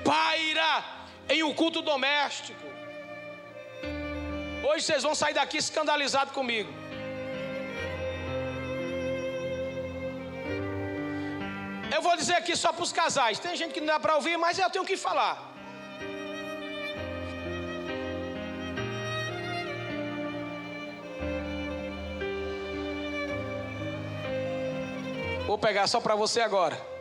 paira 0.04 0.84
em 1.28 1.42
um 1.42 1.52
culto 1.52 1.82
doméstico. 1.82 2.66
Hoje 4.68 4.84
vocês 4.84 5.02
vão 5.02 5.14
sair 5.14 5.34
daqui 5.34 5.58
escandalizados 5.58 6.32
comigo. 6.32 6.72
Eu 11.94 12.02
vou 12.02 12.16
dizer 12.16 12.34
aqui 12.34 12.54
só 12.56 12.72
para 12.72 12.82
os 12.82 12.92
casais. 12.92 13.38
Tem 13.38 13.56
gente 13.56 13.72
que 13.72 13.80
não 13.80 13.86
dá 13.88 14.00
para 14.00 14.14
ouvir, 14.16 14.36
mas 14.36 14.58
eu 14.58 14.70
tenho 14.70 14.84
que 14.84 14.96
falar. 14.96 15.46
Vou 25.46 25.56
pegar 25.56 25.86
só 25.86 25.98
para 25.98 26.14
você 26.14 26.42
agora. 26.42 26.97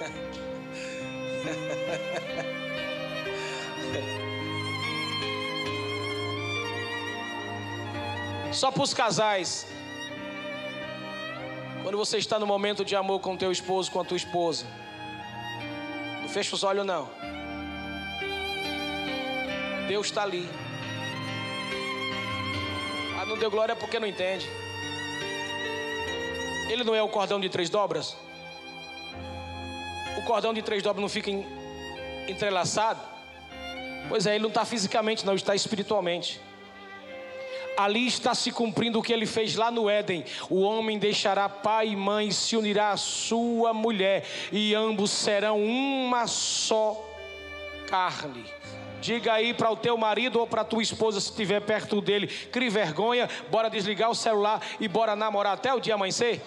Só 8.52 8.70
para 8.70 8.82
os 8.82 8.92
casais. 8.92 9.66
Quando 11.82 11.96
você 11.96 12.18
está 12.18 12.38
no 12.38 12.46
momento 12.46 12.84
de 12.84 12.94
amor 12.94 13.20
com 13.20 13.36
teu 13.36 13.50
esposo, 13.50 13.90
com 13.90 14.00
a 14.00 14.04
tua 14.04 14.16
esposa, 14.16 14.66
não 16.20 16.28
fecha 16.28 16.54
os 16.54 16.62
olhos 16.62 16.84
não. 16.84 17.08
Deus 19.88 20.06
está 20.06 20.22
ali. 20.22 20.48
deu 23.40 23.50
glória 23.50 23.74
porque 23.74 23.98
não 23.98 24.06
entende. 24.06 24.46
Ele 26.68 26.84
não 26.84 26.94
é 26.94 27.02
o 27.02 27.08
cordão 27.08 27.40
de 27.40 27.48
três 27.48 27.70
dobras? 27.70 28.14
O 30.20 30.22
cordão 30.22 30.52
de 30.52 30.60
três 30.60 30.82
dobras 30.82 31.00
não 31.00 31.08
fica 31.08 31.30
entrelaçado? 32.28 33.00
Pois 34.06 34.26
é, 34.26 34.34
ele 34.34 34.42
não 34.42 34.50
está 34.50 34.66
fisicamente, 34.66 35.24
não, 35.24 35.34
está 35.34 35.54
espiritualmente. 35.54 36.38
Ali 37.74 38.06
está 38.06 38.34
se 38.34 38.52
cumprindo 38.52 38.98
o 38.98 39.02
que 39.02 39.14
ele 39.14 39.24
fez 39.24 39.56
lá 39.56 39.70
no 39.70 39.88
Éden. 39.88 40.22
O 40.50 40.60
homem 40.60 40.98
deixará 40.98 41.48
pai 41.48 41.88
e 41.88 41.96
mãe 41.96 42.28
e 42.28 42.32
se 42.34 42.54
unirá 42.54 42.90
à 42.90 42.98
sua 42.98 43.72
mulher, 43.72 44.26
e 44.52 44.74
ambos 44.74 45.10
serão 45.10 45.58
uma 45.64 46.26
só 46.26 47.02
carne. 47.88 48.44
Diga 49.00 49.32
aí 49.32 49.54
para 49.54 49.70
o 49.70 49.76
teu 49.76 49.96
marido 49.96 50.38
ou 50.38 50.46
para 50.46 50.64
tua 50.64 50.82
esposa, 50.82 51.18
se 51.18 51.30
estiver 51.30 51.60
perto 51.60 52.02
dele, 52.02 52.26
crie 52.26 52.68
vergonha, 52.68 53.26
bora 53.50 53.70
desligar 53.70 54.10
o 54.10 54.14
celular 54.14 54.60
e 54.78 54.86
bora 54.86 55.16
namorar 55.16 55.54
até 55.54 55.72
o 55.72 55.80
dia 55.80 55.94
amanhecer. 55.94 56.42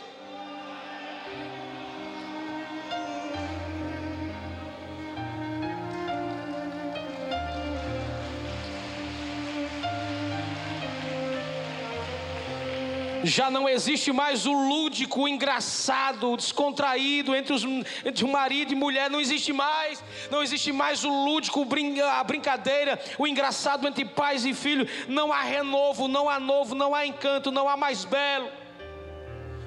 Já 13.24 13.50
não 13.50 13.68
existe 13.68 14.12
mais 14.12 14.46
o 14.46 14.52
lúdico, 14.52 15.22
o 15.22 15.28
engraçado, 15.28 16.32
o 16.32 16.38
descontraído 16.38 17.34
entre, 17.36 17.54
os, 17.54 17.64
entre 18.06 18.26
o 18.26 18.28
marido 18.28 18.74
e 18.74 18.76
mulher, 18.76 19.10
não 19.10 19.22
existe 19.22 19.54
mais, 19.54 20.04
não 20.30 20.44
existe 20.44 20.72
mais 20.72 21.04
o 21.04 21.10
lúdico, 21.10 21.66
a 22.12 22.24
brincadeira, 22.24 23.02
o 23.18 23.26
engraçado 23.26 23.88
entre 23.88 24.04
pais 24.04 24.46
e 24.46 24.54
filhos, 24.54 24.90
não 25.08 25.32
há 25.32 25.42
renovo, 25.42 26.08
não 26.08 26.30
há 26.30 26.40
novo, 26.40 26.76
não 26.76 26.94
há 26.94 27.06
encanto, 27.06 27.52
não 27.52 27.70
há 27.70 27.78
mais 27.78 28.04
belo. 28.04 28.50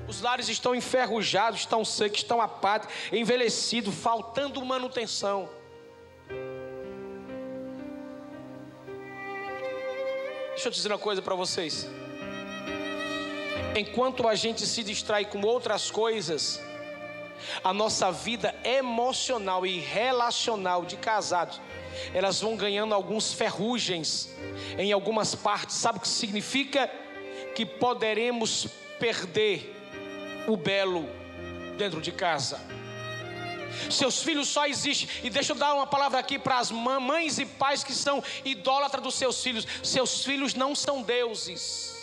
Os 0.06 0.20
lares 0.20 0.48
estão 0.48 0.74
enferrujados, 0.74 1.60
estão 1.60 1.84
secos, 1.84 2.18
estão 2.18 2.40
apáticos, 2.40 2.94
envelhecidos, 3.10 3.94
faltando 3.94 4.64
manutenção. 4.64 5.48
Deixa 10.50 10.68
eu 10.68 10.72
dizer 10.72 10.92
uma 10.92 10.98
coisa 10.98 11.20
para 11.20 11.34
vocês 11.34 11.88
enquanto 13.80 14.26
a 14.26 14.34
gente 14.34 14.66
se 14.66 14.82
distrai 14.82 15.24
com 15.24 15.40
outras 15.42 15.90
coisas, 15.90 16.60
a 17.62 17.72
nossa 17.72 18.10
vida 18.10 18.54
emocional 18.64 19.66
e 19.66 19.78
relacional 19.78 20.84
de 20.84 20.96
casados, 20.96 21.60
elas 22.12 22.40
vão 22.40 22.56
ganhando 22.56 22.94
alguns 22.94 23.32
ferrugens 23.32 24.30
em 24.78 24.92
algumas 24.92 25.34
partes. 25.34 25.76
Sabe 25.76 25.98
o 25.98 26.00
que 26.00 26.08
significa? 26.08 26.90
Que 27.54 27.64
poderemos 27.64 28.66
perder 28.98 29.74
o 30.46 30.56
belo 30.56 31.08
dentro 31.76 32.00
de 32.00 32.12
casa. 32.12 32.60
Seus 33.90 34.22
filhos 34.22 34.48
só 34.48 34.66
existem. 34.66 35.08
E 35.22 35.30
deixa 35.30 35.52
eu 35.52 35.56
dar 35.56 35.74
uma 35.74 35.86
palavra 35.86 36.18
aqui 36.18 36.38
para 36.38 36.58
as 36.58 36.70
mães 36.70 37.38
e 37.38 37.46
pais 37.46 37.84
que 37.84 37.92
são 37.92 38.22
idólatras 38.44 39.02
dos 39.02 39.14
seus 39.14 39.42
filhos. 39.42 39.66
Seus 39.82 40.24
filhos 40.24 40.54
não 40.54 40.74
são 40.74 41.02
deuses. 41.02 41.95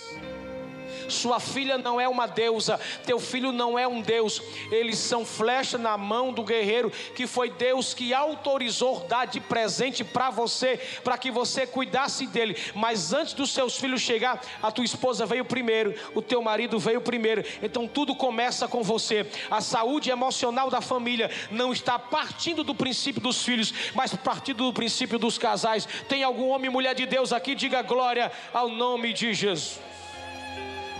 Sua 1.08 1.40
filha 1.40 1.78
não 1.78 2.00
é 2.00 2.08
uma 2.08 2.28
deusa, 2.28 2.80
teu 3.06 3.20
filho 3.20 3.52
não 3.52 3.78
é 3.78 3.88
um 3.88 4.02
Deus. 4.02 4.42
Eles 4.72 4.98
são 4.98 5.26
flecha 5.26 5.78
na 5.78 5.98
mão 5.98 6.32
do 6.34 6.44
guerreiro, 6.44 6.92
que 7.16 7.28
foi 7.28 7.50
Deus 7.50 7.94
que 7.94 8.14
autorizou 8.14 9.06
dar 9.08 9.26
de 9.26 9.40
presente 9.40 10.04
para 10.04 10.30
você, 10.30 10.80
para 11.04 11.18
que 11.18 11.32
você 11.32 11.66
cuidasse 11.66 12.28
dele. 12.28 12.56
Mas 12.76 13.14
antes 13.14 13.34
dos 13.34 13.52
seus 13.52 13.78
filhos 13.78 14.02
chegar, 14.02 14.42
a 14.62 14.72
tua 14.72 14.86
esposa 14.86 15.26
veio 15.26 15.46
primeiro, 15.46 15.94
o 16.14 16.22
teu 16.22 16.42
marido 16.42 16.80
veio 16.80 17.02
primeiro. 17.02 17.44
Então 17.62 17.88
tudo 17.88 18.16
começa 18.16 18.68
com 18.68 18.84
você. 18.84 19.26
A 19.50 19.62
saúde 19.62 20.10
emocional 20.10 20.70
da 20.70 20.82
família 20.82 21.30
não 21.52 21.72
está 21.72 21.98
partindo 21.98 22.64
do 22.64 22.76
princípio 22.76 23.22
dos 23.22 23.44
filhos, 23.44 23.74
mas 23.94 24.14
partindo 24.16 24.64
do 24.66 24.74
princípio 24.74 25.20
dos 25.20 25.38
casais. 25.38 25.88
Tem 26.08 26.24
algum 26.24 26.50
homem 26.50 26.68
e 26.68 26.74
mulher 26.74 26.96
de 26.96 27.06
Deus 27.06 27.34
aqui? 27.34 27.56
Diga 27.56 27.82
glória 27.82 28.32
ao 28.54 28.70
nome 28.70 29.14
de 29.14 29.34
Jesus. 29.34 29.80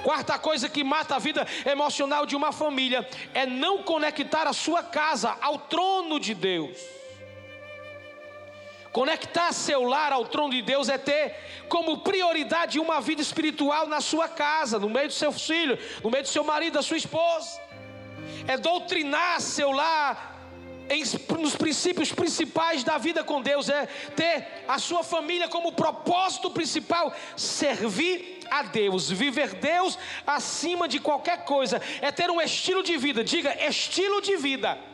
Quarta 0.04 0.38
coisa 0.38 0.68
que 0.68 0.84
mata 0.84 1.16
a 1.16 1.20
vida 1.20 1.48
emocional 1.66 2.26
de 2.26 2.36
uma 2.36 2.52
família 2.52 3.08
é 3.34 3.46
não 3.46 3.84
conectar 3.84 4.46
a 4.48 4.54
sua 4.54 4.84
casa 4.84 5.38
ao 5.40 5.58
trono 5.58 6.20
de 6.20 6.34
Deus. 6.34 6.78
Conectar 8.92 9.52
seu 9.54 9.84
lar 9.84 10.12
ao 10.12 10.26
trono 10.26 10.52
de 10.52 10.62
Deus 10.62 10.90
é 10.90 10.98
ter 10.98 11.36
como 11.68 12.00
prioridade 12.00 12.80
uma 12.80 13.02
vida 13.02 13.22
espiritual 13.22 13.88
na 13.88 14.02
sua 14.02 14.28
casa, 14.28 14.78
no 14.78 14.90
meio 14.90 15.08
do 15.08 15.14
seu 15.14 15.32
filho, 15.32 15.80
no 16.04 16.12
meio 16.12 16.24
do 16.24 16.30
seu 16.30 16.44
marido, 16.44 16.74
da 16.74 16.84
sua 16.84 16.98
esposa. 16.98 17.60
É 18.48 18.58
doutrinar 18.58 19.40
seu 19.42 19.72
lar 19.72 20.33
em, 20.94 21.04
nos 21.40 21.56
princípios 21.56 22.12
principais 22.12 22.84
da 22.84 22.98
vida 22.98 23.24
com 23.24 23.42
Deus, 23.42 23.70
é 23.70 23.86
ter 24.16 24.64
a 24.68 24.78
sua 24.78 25.04
família 25.04 25.48
como 25.48 25.74
propósito 25.74 26.50
principal, 26.52 27.14
servir 27.36 28.40
a 28.50 28.64
Deus, 28.64 29.10
viver 29.10 29.56
Deus 29.56 29.98
acima 30.26 30.88
de 30.88 31.00
qualquer 31.00 31.46
coisa, 31.46 31.82
é 32.02 32.12
ter 32.12 32.30
um 32.30 32.42
estilo 32.42 32.84
de 32.84 32.98
vida, 32.98 33.24
diga 33.24 33.56
estilo 33.66 34.22
de 34.22 34.38
vida 34.38 34.93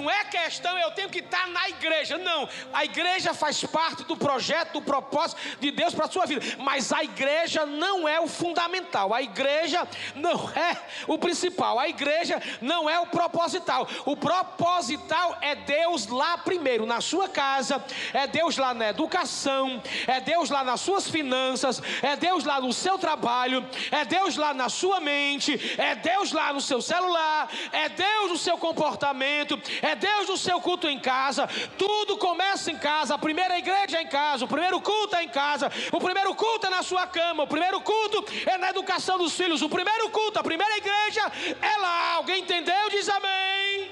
não 0.00 0.10
é 0.10 0.24
questão 0.24 0.78
eu 0.78 0.90
tenho 0.92 1.10
que 1.10 1.18
estar 1.18 1.46
na 1.48 1.68
igreja. 1.68 2.16
Não, 2.16 2.48
a 2.72 2.84
igreja 2.84 3.34
faz 3.34 3.62
parte 3.64 4.02
do 4.04 4.16
projeto, 4.16 4.72
do 4.72 4.82
propósito 4.82 5.38
de 5.60 5.70
Deus 5.70 5.94
para 5.94 6.06
a 6.06 6.10
sua 6.10 6.24
vida. 6.24 6.40
Mas 6.58 6.90
a 6.90 7.04
igreja 7.04 7.66
não 7.66 8.08
é 8.08 8.18
o 8.18 8.26
fundamental. 8.26 9.12
A 9.12 9.20
igreja 9.20 9.86
não 10.14 10.50
é 10.50 10.76
o 11.06 11.18
principal. 11.18 11.78
A 11.78 11.88
igreja 11.88 12.40
não 12.62 12.88
é 12.88 12.98
o 12.98 13.06
proposital. 13.06 13.86
O 14.06 14.16
proposital 14.16 15.36
é 15.42 15.54
Deus 15.54 16.06
lá 16.06 16.38
primeiro, 16.38 16.86
na 16.86 17.00
sua 17.02 17.28
casa, 17.28 17.84
é 18.14 18.26
Deus 18.26 18.56
lá 18.56 18.72
na 18.72 18.88
educação, 18.88 19.82
é 20.06 20.20
Deus 20.20 20.48
lá 20.48 20.64
nas 20.64 20.80
suas 20.80 21.08
finanças, 21.08 21.82
é 22.02 22.16
Deus 22.16 22.44
lá 22.44 22.60
no 22.60 22.72
seu 22.72 22.98
trabalho, 22.98 23.66
é 23.90 24.04
Deus 24.04 24.36
lá 24.36 24.54
na 24.54 24.68
sua 24.68 25.00
mente, 25.00 25.76
é 25.78 25.94
Deus 25.94 26.32
lá 26.32 26.52
no 26.52 26.60
seu 26.60 26.80
celular, 26.80 27.50
é 27.72 27.88
Deus 27.88 28.30
no 28.30 28.38
seu 28.38 28.56
comportamento, 28.56 29.60
é 29.82 29.89
é 29.90 29.96
Deus 29.96 30.28
no 30.28 30.36
seu 30.36 30.60
culto 30.60 30.88
em 30.88 30.98
casa, 30.98 31.48
tudo 31.76 32.16
começa 32.16 32.70
em 32.70 32.78
casa, 32.78 33.14
a 33.14 33.18
primeira 33.18 33.58
igreja 33.58 33.98
é 33.98 34.02
em 34.02 34.06
casa, 34.06 34.44
o 34.44 34.48
primeiro 34.48 34.80
culto 34.80 35.16
é 35.16 35.24
em 35.24 35.28
casa, 35.28 35.70
o 35.92 36.00
primeiro 36.00 36.34
culto 36.34 36.66
é 36.66 36.70
na 36.70 36.82
sua 36.82 37.06
cama, 37.06 37.42
o 37.42 37.46
primeiro 37.46 37.80
culto 37.80 38.24
é 38.46 38.56
na 38.58 38.70
educação 38.70 39.18
dos 39.18 39.34
filhos, 39.34 39.62
o 39.62 39.68
primeiro 39.68 40.08
culto, 40.10 40.38
a 40.38 40.44
primeira 40.44 40.76
igreja 40.76 41.22
é 41.60 41.76
lá. 41.78 42.14
Alguém 42.14 42.40
entendeu? 42.42 42.88
Diz 42.90 43.08
amém. 43.08 43.90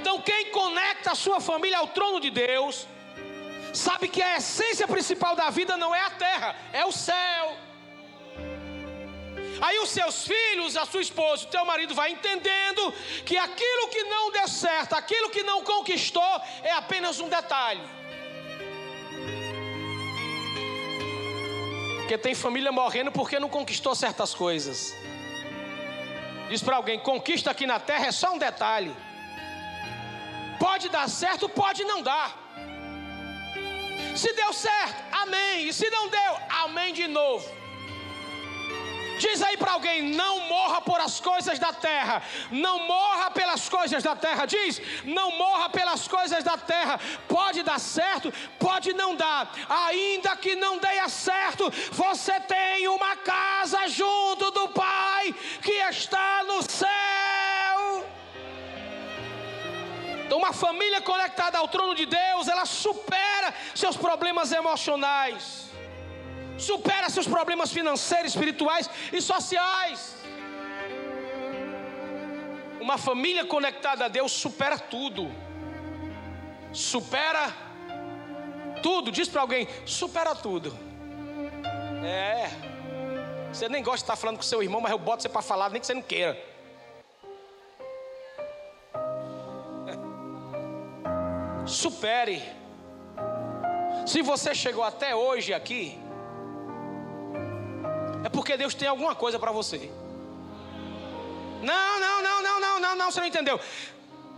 Então, 0.00 0.20
quem 0.22 0.50
conecta 0.50 1.12
a 1.12 1.14
sua 1.14 1.40
família 1.40 1.78
ao 1.78 1.88
trono 1.88 2.20
de 2.20 2.30
Deus, 2.30 2.86
sabe 3.72 4.08
que 4.08 4.22
a 4.22 4.36
essência 4.38 4.88
principal 4.88 5.36
da 5.36 5.50
vida 5.50 5.76
não 5.76 5.94
é 5.94 6.00
a 6.00 6.10
terra, 6.10 6.56
é 6.72 6.84
o 6.84 6.92
céu. 6.92 7.69
Aí 9.60 9.78
os 9.78 9.90
seus 9.90 10.26
filhos, 10.26 10.76
a 10.76 10.86
sua 10.86 11.02
esposa, 11.02 11.44
o 11.44 11.48
teu 11.48 11.64
marido 11.64 11.94
vai 11.94 12.10
entendendo 12.10 12.92
que 13.26 13.36
aquilo 13.36 13.88
que 13.88 14.04
não 14.04 14.30
deu 14.30 14.48
certo, 14.48 14.94
aquilo 14.94 15.28
que 15.30 15.42
não 15.42 15.62
conquistou, 15.62 16.40
é 16.62 16.72
apenas 16.72 17.20
um 17.20 17.28
detalhe. 17.28 17.82
Porque 21.98 22.16
tem 22.16 22.34
família 22.34 22.72
morrendo 22.72 23.12
porque 23.12 23.38
não 23.38 23.48
conquistou 23.48 23.94
certas 23.94 24.34
coisas. 24.34 24.94
Diz 26.48 26.62
para 26.62 26.76
alguém: 26.76 26.98
conquista 26.98 27.50
aqui 27.50 27.66
na 27.66 27.78
terra 27.78 28.06
é 28.06 28.12
só 28.12 28.32
um 28.32 28.38
detalhe. 28.38 28.96
Pode 30.58 30.88
dar 30.88 31.08
certo, 31.08 31.48
pode 31.48 31.84
não 31.84 32.02
dar. 32.02 32.36
Se 34.16 34.32
deu 34.32 34.52
certo, 34.52 35.04
amém. 35.12 35.68
E 35.68 35.72
se 35.72 35.88
não 35.90 36.08
deu, 36.08 36.36
amém 36.64 36.92
de 36.92 37.06
novo. 37.06 37.59
Diz 39.20 39.42
aí 39.42 39.56
para 39.58 39.72
alguém: 39.72 40.02
não 40.14 40.40
morra 40.48 40.80
por 40.80 40.98
as 40.98 41.20
coisas 41.20 41.58
da 41.58 41.72
terra, 41.72 42.22
não 42.50 42.86
morra 42.86 43.30
pelas 43.30 43.68
coisas 43.68 44.02
da 44.02 44.16
terra. 44.16 44.46
Diz: 44.46 44.80
não 45.04 45.30
morra 45.36 45.68
pelas 45.68 46.08
coisas 46.08 46.42
da 46.42 46.56
terra. 46.56 46.98
Pode 47.28 47.62
dar 47.62 47.78
certo, 47.78 48.32
pode 48.58 48.94
não 48.94 49.14
dar. 49.14 49.52
Ainda 49.68 50.34
que 50.36 50.54
não 50.56 50.78
dê 50.78 50.90
certo, 51.08 51.70
você 51.92 52.38
tem 52.40 52.88
uma 52.88 53.16
casa 53.16 53.88
junto 53.88 54.50
do 54.50 54.68
Pai 54.68 55.34
que 55.62 55.72
está 55.72 56.42
no 56.44 56.62
céu. 56.62 56.88
Então, 60.24 60.38
uma 60.38 60.52
família 60.52 61.00
conectada 61.00 61.58
ao 61.58 61.68
trono 61.68 61.94
de 61.94 62.06
Deus, 62.06 62.48
ela 62.48 62.64
supera 62.64 63.52
seus 63.74 63.96
problemas 63.96 64.52
emocionais 64.52 65.69
supera 66.60 67.08
seus 67.08 67.26
problemas 67.26 67.72
financeiros, 67.72 68.34
espirituais 68.34 68.88
e 69.12 69.20
sociais. 69.20 70.16
Uma 72.80 72.98
família 72.98 73.44
conectada 73.44 74.06
a 74.06 74.08
Deus 74.08 74.32
supera 74.32 74.78
tudo. 74.78 75.30
Supera 76.72 77.52
tudo. 78.82 79.10
Diz 79.10 79.28
para 79.28 79.42
alguém: 79.42 79.68
supera 79.84 80.34
tudo. 80.34 80.76
É. 82.04 82.48
Você 83.52 83.68
nem 83.68 83.82
gosta 83.82 83.98
de 83.98 84.04
estar 84.04 84.16
falando 84.16 84.36
com 84.36 84.42
seu 84.42 84.62
irmão, 84.62 84.80
mas 84.80 84.92
eu 84.92 84.98
boto 84.98 85.22
você 85.22 85.28
para 85.28 85.42
falar, 85.42 85.70
nem 85.70 85.80
que 85.80 85.86
você 85.86 85.94
não 85.94 86.02
queira. 86.02 86.40
Supere. 91.66 92.42
Se 94.06 94.22
você 94.22 94.54
chegou 94.54 94.84
até 94.84 95.14
hoje 95.14 95.52
aqui, 95.52 95.98
é 98.24 98.28
porque 98.28 98.56
Deus 98.56 98.74
tem 98.74 98.88
alguma 98.88 99.14
coisa 99.14 99.38
para 99.38 99.52
você. 99.52 99.90
Não, 101.62 102.00
não, 102.00 102.22
não, 102.22 102.42
não, 102.42 102.60
não, 102.60 102.80
não, 102.80 102.96
não, 102.96 103.10
você 103.10 103.20
não 103.20 103.26
entendeu. 103.26 103.60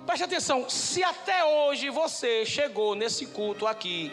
Preste 0.07 0.25
atenção, 0.25 0.69
se 0.69 1.03
até 1.05 1.45
hoje 1.45 1.89
você 1.89 2.45
chegou 2.45 2.95
nesse 2.95 3.27
culto 3.27 3.67
aqui, 3.67 4.11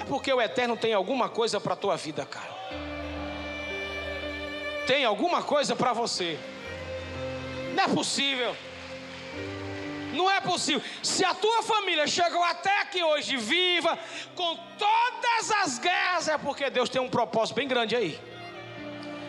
é 0.00 0.04
porque 0.04 0.32
o 0.32 0.40
Eterno 0.40 0.76
tem 0.76 0.94
alguma 0.94 1.28
coisa 1.28 1.60
para 1.60 1.74
a 1.74 1.76
tua 1.76 1.96
vida, 1.96 2.24
cara. 2.24 2.56
Tem 4.86 5.04
alguma 5.04 5.42
coisa 5.42 5.74
para 5.76 5.92
você. 5.92 6.38
Não 7.74 7.84
é 7.84 7.88
possível. 7.88 8.56
Não 10.16 10.30
é 10.30 10.40
possível. 10.40 10.82
Se 11.02 11.24
a 11.24 11.34
tua 11.34 11.62
família 11.62 12.06
chegou 12.06 12.42
até 12.42 12.80
aqui 12.80 13.02
hoje 13.02 13.36
viva, 13.36 13.98
com 14.34 14.56
todas 14.78 15.50
as 15.62 15.78
guerras, 15.78 16.28
é 16.28 16.38
porque 16.38 16.70
Deus 16.70 16.88
tem 16.88 17.00
um 17.00 17.08
propósito 17.08 17.56
bem 17.56 17.68
grande 17.68 17.94
aí. 17.94 18.35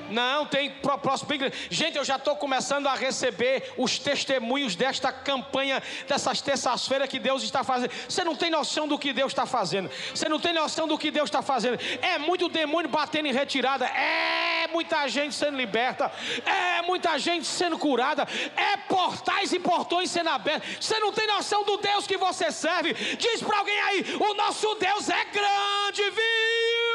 Não, 0.09 0.45
tem 0.45 0.69
propósito 0.69 1.27
bem 1.27 1.39
grande. 1.39 1.55
Gente, 1.69 1.97
eu 1.97 2.05
já 2.05 2.15
estou 2.15 2.35
começando 2.35 2.87
a 2.87 2.95
receber 2.95 3.73
os 3.77 3.99
testemunhos 3.99 4.75
desta 4.75 5.11
campanha, 5.11 5.81
dessas 6.07 6.41
terças-feiras 6.41 7.09
que 7.09 7.19
Deus 7.19 7.43
está 7.43 7.63
fazendo. 7.63 7.91
Você 8.07 8.23
não 8.23 8.35
tem 8.35 8.49
noção 8.49 8.87
do 8.87 8.97
que 8.97 9.13
Deus 9.13 9.31
está 9.31 9.45
fazendo. 9.45 9.89
Você 10.13 10.29
não 10.29 10.39
tem 10.39 10.53
noção 10.53 10.87
do 10.87 10.97
que 10.97 11.11
Deus 11.11 11.29
está 11.29 11.41
fazendo. 11.41 11.79
É 12.01 12.17
muito 12.17 12.49
demônio 12.49 12.89
batendo 12.89 13.27
em 13.27 13.33
retirada. 13.33 13.85
É 13.85 14.67
muita 14.71 15.07
gente 15.07 15.35
sendo 15.35 15.57
liberta. 15.57 16.11
É 16.45 16.81
muita 16.81 17.17
gente 17.17 17.45
sendo 17.47 17.77
curada. 17.77 18.27
É 18.55 18.77
portais 18.77 19.51
e 19.53 19.59
portões 19.59 20.09
sendo 20.11 20.29
abertos. 20.29 20.85
Você 20.85 20.99
não 20.99 21.11
tem 21.11 21.27
noção 21.27 21.63
do 21.63 21.77
Deus 21.77 22.07
que 22.07 22.17
você 22.17 22.51
serve. 22.51 22.93
Diz 22.93 23.41
para 23.41 23.59
alguém 23.59 23.79
aí: 23.81 24.17
o 24.19 24.33
nosso 24.33 24.75
Deus 24.75 25.09
é 25.09 25.25
grande, 25.25 26.03
viu? 26.11 26.86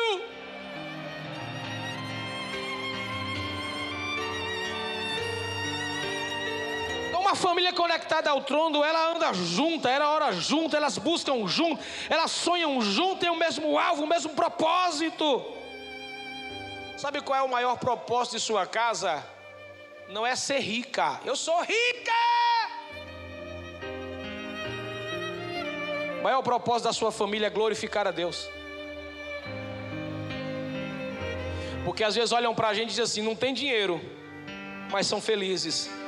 Uma 7.22 7.36
família 7.36 7.72
conectada 7.72 8.28
ao 8.28 8.42
trono, 8.42 8.82
ela 8.82 9.12
anda 9.12 9.32
junta, 9.32 9.88
ela 9.88 10.10
ora 10.10 10.32
junto, 10.32 10.76
elas 10.76 10.98
buscam 10.98 11.46
junto, 11.46 11.80
elas 12.10 12.32
sonham 12.32 12.82
junto, 12.82 13.20
têm 13.20 13.30
o 13.30 13.36
mesmo 13.36 13.78
alvo, 13.78 14.02
o 14.02 14.08
mesmo 14.08 14.34
propósito. 14.34 15.40
Sabe 16.98 17.20
qual 17.20 17.38
é 17.38 17.42
o 17.42 17.48
maior 17.48 17.78
propósito 17.78 18.34
de 18.36 18.40
sua 18.40 18.66
casa? 18.66 19.24
Não 20.08 20.26
é 20.26 20.34
ser 20.34 20.58
rica. 20.58 21.20
Eu 21.24 21.36
sou 21.36 21.60
rica. 21.62 22.12
O 26.18 26.24
maior 26.24 26.42
propósito 26.42 26.88
da 26.88 26.92
sua 26.92 27.12
família 27.12 27.46
é 27.46 27.50
glorificar 27.50 28.04
a 28.08 28.10
Deus. 28.10 28.48
Porque 31.84 32.02
às 32.02 32.16
vezes 32.16 32.32
olham 32.32 32.52
para 32.52 32.68
a 32.68 32.74
gente 32.74 32.86
e 32.86 32.90
dizem 32.90 33.04
assim: 33.04 33.22
não 33.22 33.36
tem 33.36 33.54
dinheiro, 33.54 34.00
mas 34.90 35.06
são 35.06 35.20
felizes. 35.20 36.01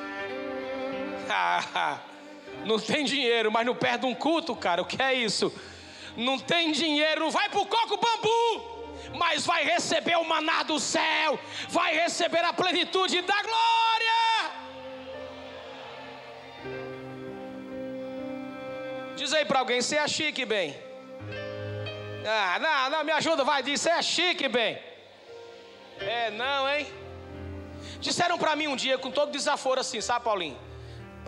não 2.65 2.79
tem 2.79 3.05
dinheiro, 3.05 3.51
mas 3.51 3.67
não 3.67 3.75
perde 3.75 4.07
um 4.07 4.15
culto, 4.15 4.55
cara. 4.55 4.83
O 4.83 4.85
que 4.85 5.03
é 5.03 5.15
isso? 5.15 5.53
Não 6.17 6.39
tem 6.39 6.73
dinheiro, 6.73 7.21
não 7.21 7.31
vai 7.31 7.49
pro 7.49 7.67
coco 7.67 7.97
bambu 7.97 8.75
mas 9.17 9.47
vai 9.47 9.65
receber 9.65 10.17
o 10.17 10.25
maná 10.25 10.63
do 10.63 10.79
céu, 10.79 11.39
vai 11.69 11.95
receber 11.95 12.45
a 12.45 12.53
plenitude 12.53 13.21
da 13.23 13.43
glória. 13.43 13.85
Diz 19.17 19.33
aí 19.33 19.45
para 19.45 19.61
alguém, 19.61 19.81
você 19.81 19.97
é 19.97 20.09
chique, 20.09 20.45
bem. 20.45 20.77
Ah, 22.27 22.59
não, 22.59 22.91
não, 22.91 23.05
me 23.05 23.13
ajuda, 23.13 23.45
vai, 23.45 23.63
diz, 23.63 23.81
você 23.81 23.91
é 23.91 24.03
chique, 24.03 24.49
bem. 24.49 24.79
É, 26.01 26.31
não, 26.31 26.69
hein? 26.69 26.87
Disseram 28.01 28.39
para 28.39 28.57
mim 28.57 28.67
um 28.67 28.77
dia, 28.77 28.99
com 28.99 29.11
todo 29.11 29.31
desaforo 29.31 29.81
assim, 29.81 30.01
sabe, 30.01 30.25
Paulinho? 30.25 30.59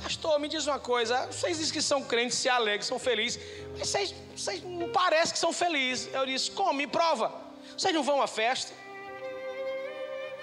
Pastor, 0.03 0.39
me 0.39 0.49
diz 0.49 0.67
uma 0.67 0.79
coisa. 0.79 1.27
Vocês 1.27 1.59
dizem 1.59 1.73
que 1.73 1.83
são 1.83 2.03
crentes, 2.03 2.39
se 2.39 2.49
alegram, 2.49 2.83
são 2.83 2.99
felizes. 2.99 3.41
Mas 3.79 3.89
vocês, 3.89 4.15
vocês 4.37 4.63
não 4.63 4.91
parecem 4.91 5.33
que 5.33 5.39
são 5.39 5.53
felizes. 5.53 6.13
Eu 6.13 6.27
disse, 6.27 6.51
como? 6.51 6.73
Me 6.75 6.87
prova. 6.87 7.33
Vocês 7.77 7.95
não 7.95 8.03
vão 8.03 8.21
à 8.23 8.27
festa? 8.27 8.73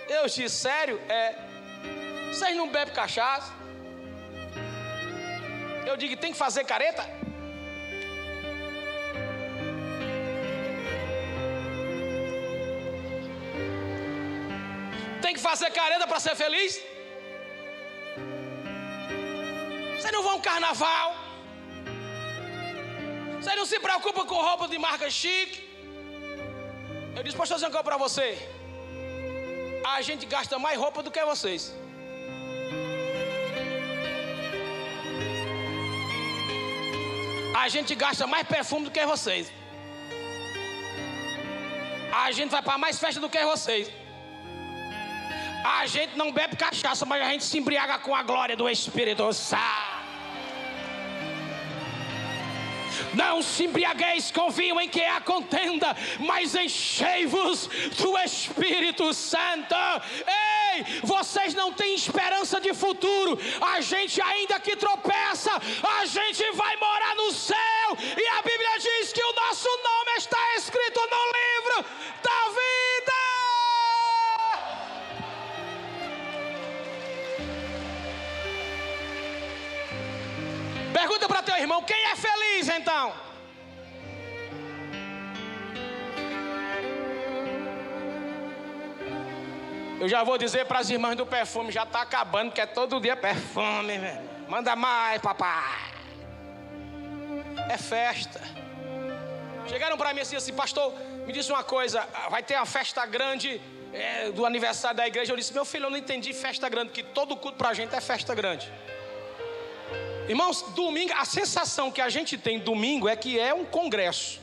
Eu 0.10 0.26
disse, 0.26 0.50
sério? 0.50 1.00
É. 1.10 1.36
Vocês 2.28 2.56
não 2.56 2.68
bebem 2.68 2.94
cachaça? 2.94 3.52
Eu 5.86 5.96
digo, 5.98 6.18
tem 6.18 6.32
que 6.32 6.38
fazer 6.38 6.64
careta? 6.66 7.04
Tem 15.22 15.34
que 15.34 15.40
fazer 15.40 15.72
careta 15.72 16.08
para 16.08 16.20
ser 16.20 16.36
feliz? 16.36 16.82
Vocês 20.04 20.16
não 20.16 20.24
vão 20.30 20.38
carnaval. 20.48 21.10
Vocês 23.40 23.56
não 23.60 23.66
se 23.66 23.78
preocupam 23.86 24.26
com 24.32 24.36
roupa 24.48 24.66
de 24.72 24.78
marca 24.86 25.10
chique. 25.10 25.60
Eu 27.16 27.24
disse, 27.24 27.38
pastor 27.38 27.58
Zancão, 27.58 27.82
para 27.90 27.96
você. 27.96 28.28
A 29.94 30.02
gente 30.08 30.26
gasta 30.26 30.60
mais 30.66 30.78
roupa 30.78 31.02
do 31.06 31.10
que 31.10 31.24
vocês. 31.24 31.74
A 37.64 37.70
gente 37.70 37.96
gasta 37.96 38.28
mais 38.28 38.46
perfume 38.46 38.84
do 38.88 38.92
que 38.92 39.06
vocês. 39.14 39.54
A 42.26 42.30
gente 42.34 42.52
vai 42.58 42.62
para 42.62 42.78
mais 42.78 43.00
festa 43.00 43.22
do 43.22 43.30
que 43.30 43.46
vocês. 43.54 43.90
A 45.80 45.88
gente 45.88 46.18
não 46.18 46.30
bebe 46.30 46.58
cachaça, 46.58 47.06
mas 47.06 47.26
a 47.26 47.30
gente 47.32 47.46
se 47.46 47.58
embriaga 47.58 48.00
com 48.00 48.14
a 48.14 48.22
glória 48.22 48.58
do 48.58 48.70
Espírito 48.70 49.32
Santo. 49.32 49.93
Não 53.14 53.42
se 53.42 53.66
embriagueis 53.66 54.32
com 54.32 54.50
vinho 54.50 54.80
em 54.80 54.90
que 54.90 55.02
há 55.02 55.22
contenda, 55.22 55.96
mas 56.20 56.56
enchei-vos 56.56 57.68
do 57.98 58.18
Espírito 58.20 59.14
Santo. 59.14 59.76
Ei, 60.74 60.84
vocês 61.04 61.54
não 61.54 61.72
têm 61.72 61.96
esperança 61.96 62.60
de 62.60 62.74
futuro. 62.74 63.40
A 63.62 63.82
gente 63.82 64.22
ainda 64.22 64.60
que 64.60 64.76
tropeça, 64.76 65.52
a 66.00 66.06
gente 66.06 66.52
vai 66.52 66.76
morar 66.78 67.16
no 67.16 67.32
céu. 67.32 67.58
E 68.00 68.28
a 68.40 68.42
Bíblia 68.42 68.80
diz 68.80 69.14
que 69.14 69.24
o 69.24 69.34
nosso 69.34 69.68
nome 69.68 70.12
está 70.18 70.56
escrito 70.58 70.93
teu 81.44 81.56
irmão: 81.58 81.84
quem 81.84 82.06
é 82.06 82.16
feliz 82.16 82.70
então? 82.70 83.14
Eu 90.00 90.10
já 90.10 90.24
vou 90.24 90.38
dizer 90.38 90.66
para 90.66 90.80
as 90.80 90.90
irmãs 90.90 91.16
do 91.16 91.26
perfume: 91.26 91.72
já 91.72 91.84
está 91.84 92.02
acabando, 92.02 92.52
que 92.52 92.60
é 92.60 92.66
todo 92.66 93.00
dia 93.00 93.16
perfume, 93.16 93.98
velho. 93.98 94.30
Manda 94.50 94.76
mais, 94.76 95.22
papai. 95.22 95.94
É 97.70 97.78
festa. 97.78 98.42
Chegaram 99.68 99.98
para 99.98 100.14
mim 100.14 100.20
assim, 100.22 100.36
assim, 100.36 100.54
pastor, 100.54 100.94
me 101.26 101.32
disse 101.32 101.52
uma 101.52 101.64
coisa: 101.64 102.06
vai 102.30 102.44
ter 102.44 102.56
uma 102.56 102.66
festa 102.66 103.06
grande 103.06 103.62
é, 103.94 104.32
do 104.32 104.46
aniversário 104.46 104.98
da 104.98 105.08
igreja. 105.08 105.32
Eu 105.32 105.38
disse, 105.38 105.54
meu 105.54 105.64
filho, 105.64 105.86
eu 105.86 105.90
não 105.90 105.98
entendi 105.98 106.34
festa 106.34 106.68
grande, 106.68 106.92
que 106.92 107.04
todo 107.04 107.38
culto 107.38 107.58
para 107.58 107.70
a 107.70 107.74
gente 107.74 107.96
é 107.96 108.02
festa 108.02 108.34
grande. 108.36 108.72
Irmãos, 110.28 110.62
domingo, 110.74 111.12
a 111.18 111.26
sensação 111.26 111.92
que 111.92 112.00
a 112.00 112.08
gente 112.08 112.38
tem 112.38 112.60
domingo 112.60 113.10
é 113.10 113.16
que 113.16 113.38
é 113.38 113.54
um 113.54 113.66
congresso. 113.66 114.42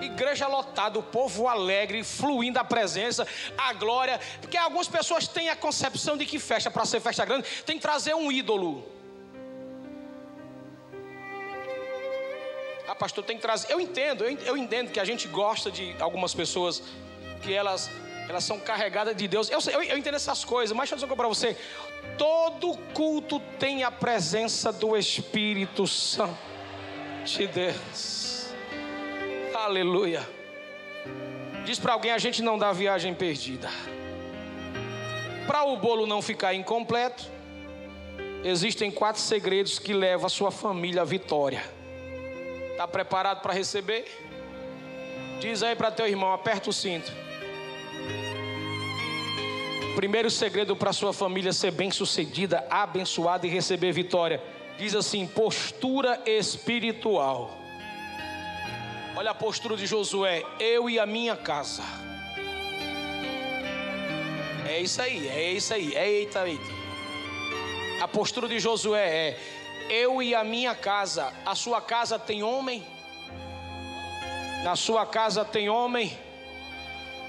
Igreja 0.00 0.46
lotada, 0.46 0.98
o 0.98 1.02
povo 1.02 1.48
alegre, 1.48 2.04
fluindo 2.04 2.58
a 2.58 2.64
presença, 2.64 3.26
a 3.58 3.72
glória. 3.72 4.20
Porque 4.40 4.56
algumas 4.56 4.86
pessoas 4.86 5.26
têm 5.26 5.48
a 5.48 5.56
concepção 5.56 6.16
de 6.16 6.24
que 6.24 6.38
festa, 6.38 6.70
para 6.70 6.84
ser 6.84 7.00
festa 7.00 7.24
grande, 7.24 7.48
tem 7.64 7.76
que 7.76 7.82
trazer 7.82 8.14
um 8.14 8.30
ídolo. 8.30 8.86
Ah, 12.86 12.94
pastor, 12.94 13.24
tem 13.24 13.36
que 13.36 13.42
trazer. 13.42 13.72
Eu 13.72 13.80
entendo, 13.80 14.24
eu, 14.24 14.56
entendo 14.56 14.92
que 14.92 15.00
a 15.00 15.04
gente 15.04 15.26
gosta 15.26 15.70
de 15.70 15.96
algumas 15.98 16.32
pessoas 16.32 16.82
que 17.42 17.52
elas 17.52 17.90
elas 18.28 18.44
são 18.44 18.58
carregadas 18.58 19.16
de 19.16 19.28
Deus. 19.28 19.48
Eu, 19.50 19.58
eu, 19.72 19.82
eu 19.82 19.98
entendo 19.98 20.14
essas 20.14 20.44
coisas, 20.44 20.76
mas 20.76 20.88
deixa 20.88 20.94
eu 20.94 21.06
dizer 21.06 21.16
para 21.16 21.28
você: 21.28 21.56
todo 22.18 22.76
culto 22.92 23.40
tem 23.58 23.84
a 23.84 23.90
presença 23.90 24.72
do 24.72 24.96
Espírito 24.96 25.86
Santo 25.86 26.36
de 27.24 27.46
Deus. 27.46 28.46
Aleluia. 29.54 30.28
Diz 31.64 31.78
para 31.78 31.92
alguém: 31.92 32.12
a 32.12 32.18
gente 32.18 32.42
não 32.42 32.58
dá 32.58 32.72
viagem 32.72 33.14
perdida. 33.14 33.70
Para 35.46 35.64
o 35.64 35.76
bolo 35.76 36.06
não 36.06 36.20
ficar 36.20 36.54
incompleto, 36.54 37.24
existem 38.42 38.90
quatro 38.90 39.22
segredos 39.22 39.78
que 39.78 39.92
levam 39.92 40.26
a 40.26 40.30
sua 40.30 40.50
família 40.50 41.02
à 41.02 41.04
vitória. 41.04 41.62
Está 42.72 42.88
preparado 42.88 43.40
para 43.40 43.54
receber? 43.54 44.04
Diz 45.40 45.62
aí 45.62 45.76
para 45.76 45.92
teu 45.92 46.08
irmão: 46.08 46.32
aperta 46.32 46.70
o 46.70 46.72
cinto. 46.72 47.25
Primeiro 49.96 50.30
segredo 50.30 50.76
para 50.76 50.92
sua 50.92 51.10
família 51.10 51.54
ser 51.54 51.70
bem-sucedida, 51.70 52.66
abençoada 52.68 53.46
e 53.46 53.50
receber 53.50 53.92
vitória. 53.92 54.42
Diz 54.76 54.94
assim: 54.94 55.26
postura 55.26 56.20
espiritual. 56.26 57.50
Olha 59.16 59.30
a 59.30 59.34
postura 59.34 59.74
de 59.74 59.86
Josué: 59.86 60.42
eu 60.60 60.90
e 60.90 60.98
a 60.98 61.06
minha 61.06 61.34
casa. 61.34 61.82
É 64.68 64.78
isso 64.78 65.00
aí, 65.00 65.28
é 65.28 65.52
isso 65.52 65.72
aí, 65.72 65.94
é 65.94 66.06
eita, 66.06 66.46
eita. 66.46 66.62
A 68.02 68.06
postura 68.06 68.46
de 68.48 68.60
Josué 68.60 69.08
é: 69.08 69.40
eu 69.88 70.20
e 70.20 70.34
a 70.34 70.44
minha 70.44 70.74
casa. 70.74 71.32
A 71.46 71.54
sua 71.54 71.80
casa 71.80 72.18
tem 72.18 72.42
homem? 72.42 72.84
Na 74.62 74.76
sua 74.76 75.06
casa 75.06 75.42
tem 75.42 75.70
homem? 75.70 76.25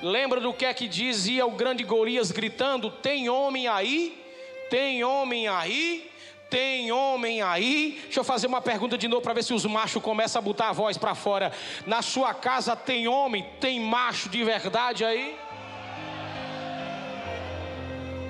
Lembra 0.02 0.40
do 0.40 0.54
que 0.54 0.66
é 0.66 0.74
que 0.74 0.88
dizia 0.88 1.46
o 1.46 1.52
grande 1.52 1.84
Golias 1.84 2.32
gritando: 2.32 2.92
Tem 2.92 3.30
homem 3.30 3.68
aí? 3.68 4.24
Tem 4.70 5.04
homem 5.04 5.48
aí? 5.48 6.12
Tem 6.50 6.92
homem 6.92 7.42
aí? 7.42 8.00
Deixa 8.04 8.20
eu 8.22 8.24
fazer 8.24 8.48
uma 8.48 8.62
pergunta 8.62 8.98
de 8.98 9.08
novo 9.08 9.22
para 9.22 9.34
ver 9.34 9.44
se 9.44 9.54
os 9.54 9.66
machos 9.66 10.02
começam 10.02 10.40
a 10.40 10.42
botar 10.42 10.70
a 10.70 10.74
voz 10.74 10.98
para 10.98 11.14
fora. 11.14 11.52
Na 11.86 12.02
sua 12.02 12.34
casa 12.34 12.76
tem 12.76 13.08
homem? 13.08 13.46
Tem 13.60 13.80
macho 13.80 14.30
de 14.30 14.44
verdade 14.44 15.04
aí? 15.04 15.38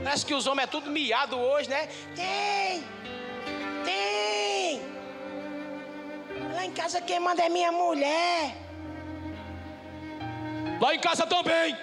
Parece 0.03 0.25
que 0.25 0.33
os 0.33 0.47
homens 0.47 0.63
é 0.63 0.67
tudo 0.67 0.89
miado 0.89 1.37
hoje, 1.37 1.69
né? 1.69 1.89
Tem! 2.15 2.83
Tem! 3.83 4.81
Lá 6.55 6.65
em 6.65 6.71
casa 6.71 7.01
quem 7.01 7.19
manda 7.19 7.43
é 7.43 7.49
minha 7.49 7.71
mulher. 7.71 8.66
Lá 10.79 10.93
em 10.95 10.99
casa 10.99 11.25
também. 11.25 11.75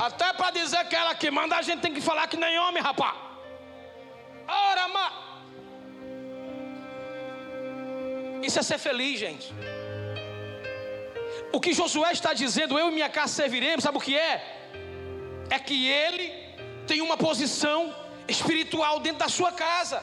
Até 0.00 0.32
para 0.32 0.50
dizer 0.50 0.84
que 0.88 0.96
ela 0.96 1.14
que 1.14 1.30
manda, 1.30 1.56
a 1.56 1.62
gente 1.62 1.80
tem 1.80 1.94
que 1.94 2.00
falar 2.00 2.26
que 2.26 2.36
nem 2.36 2.58
homem, 2.58 2.82
rapá. 2.82 3.14
Ora, 4.46 4.88
ma. 4.88 5.12
Isso 8.42 8.58
é 8.58 8.62
ser 8.62 8.78
feliz, 8.78 9.18
gente. 9.18 9.52
O 11.52 11.60
que 11.60 11.72
Josué 11.72 12.12
está 12.12 12.34
dizendo, 12.34 12.78
eu 12.78 12.88
e 12.88 12.92
minha 12.92 13.08
casa 13.08 13.32
serviremos, 13.32 13.82
sabe 13.84 13.96
o 13.96 14.00
que 14.00 14.16
é? 14.18 14.32
É 15.48 15.58
que 15.58 15.86
ele 15.86 16.26
tem 16.86 17.00
uma 17.00 17.16
posição 17.16 17.94
espiritual 18.26 19.00
dentro 19.00 19.20
da 19.20 19.28
sua 19.28 19.52
casa. 19.52 20.02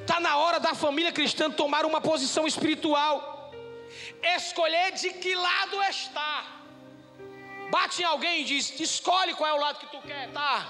Está 0.00 0.20
na 0.20 0.36
hora 0.36 0.60
da 0.60 0.74
família 0.74 1.10
cristã 1.10 1.50
tomar 1.50 1.84
uma 1.84 2.00
posição 2.00 2.46
espiritual, 2.46 3.37
escolher 4.22 4.92
de 4.92 5.10
que 5.12 5.34
lado 5.34 5.82
está. 5.82 6.44
Bate 7.70 8.02
em 8.02 8.04
alguém 8.04 8.42
e 8.42 8.44
diz: 8.44 8.78
escolhe 8.80 9.34
qual 9.34 9.50
é 9.50 9.54
o 9.54 9.60
lado 9.60 9.78
que 9.78 9.86
tu 9.86 10.00
quer, 10.02 10.30
tá? 10.32 10.66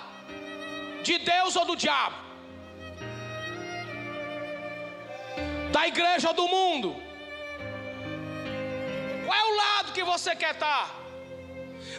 De 1.02 1.18
Deus 1.18 1.56
ou 1.56 1.64
do 1.64 1.76
diabo? 1.76 2.16
Da 5.72 5.86
igreja 5.86 6.28
ou 6.28 6.34
do 6.34 6.48
mundo? 6.48 6.96
Qual 9.26 9.38
é 9.38 9.44
o 9.44 9.56
lado 9.56 9.92
que 9.92 10.02
você 10.02 10.34
quer 10.34 10.54
estar? 10.54 10.86
Tá? 10.86 10.98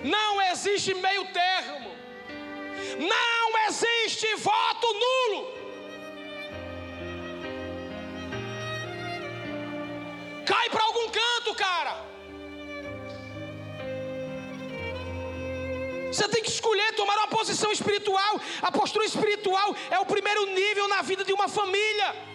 Não 0.03 0.41
existe 0.41 0.93
meio 0.93 1.25
termo. 1.31 1.95
Não 2.97 3.67
existe 3.67 4.35
voto 4.35 4.87
nulo. 4.93 5.58
Cai 10.49 10.67
para 10.71 10.83
algum 10.83 11.07
canto, 11.09 11.53
cara. 11.53 11.93
Você 16.11 16.27
tem 16.27 16.41
que 16.41 16.49
escolher 16.49 16.91
tomar 16.95 17.15
uma 17.17 17.27
posição 17.27 17.71
espiritual. 17.71 18.41
A 18.59 18.71
postura 18.71 19.05
espiritual 19.05 19.75
é 19.91 19.99
o 19.99 20.07
primeiro 20.07 20.47
nível 20.47 20.87
na 20.87 21.03
vida 21.03 21.23
de 21.23 21.31
uma 21.31 21.47
família. 21.47 22.28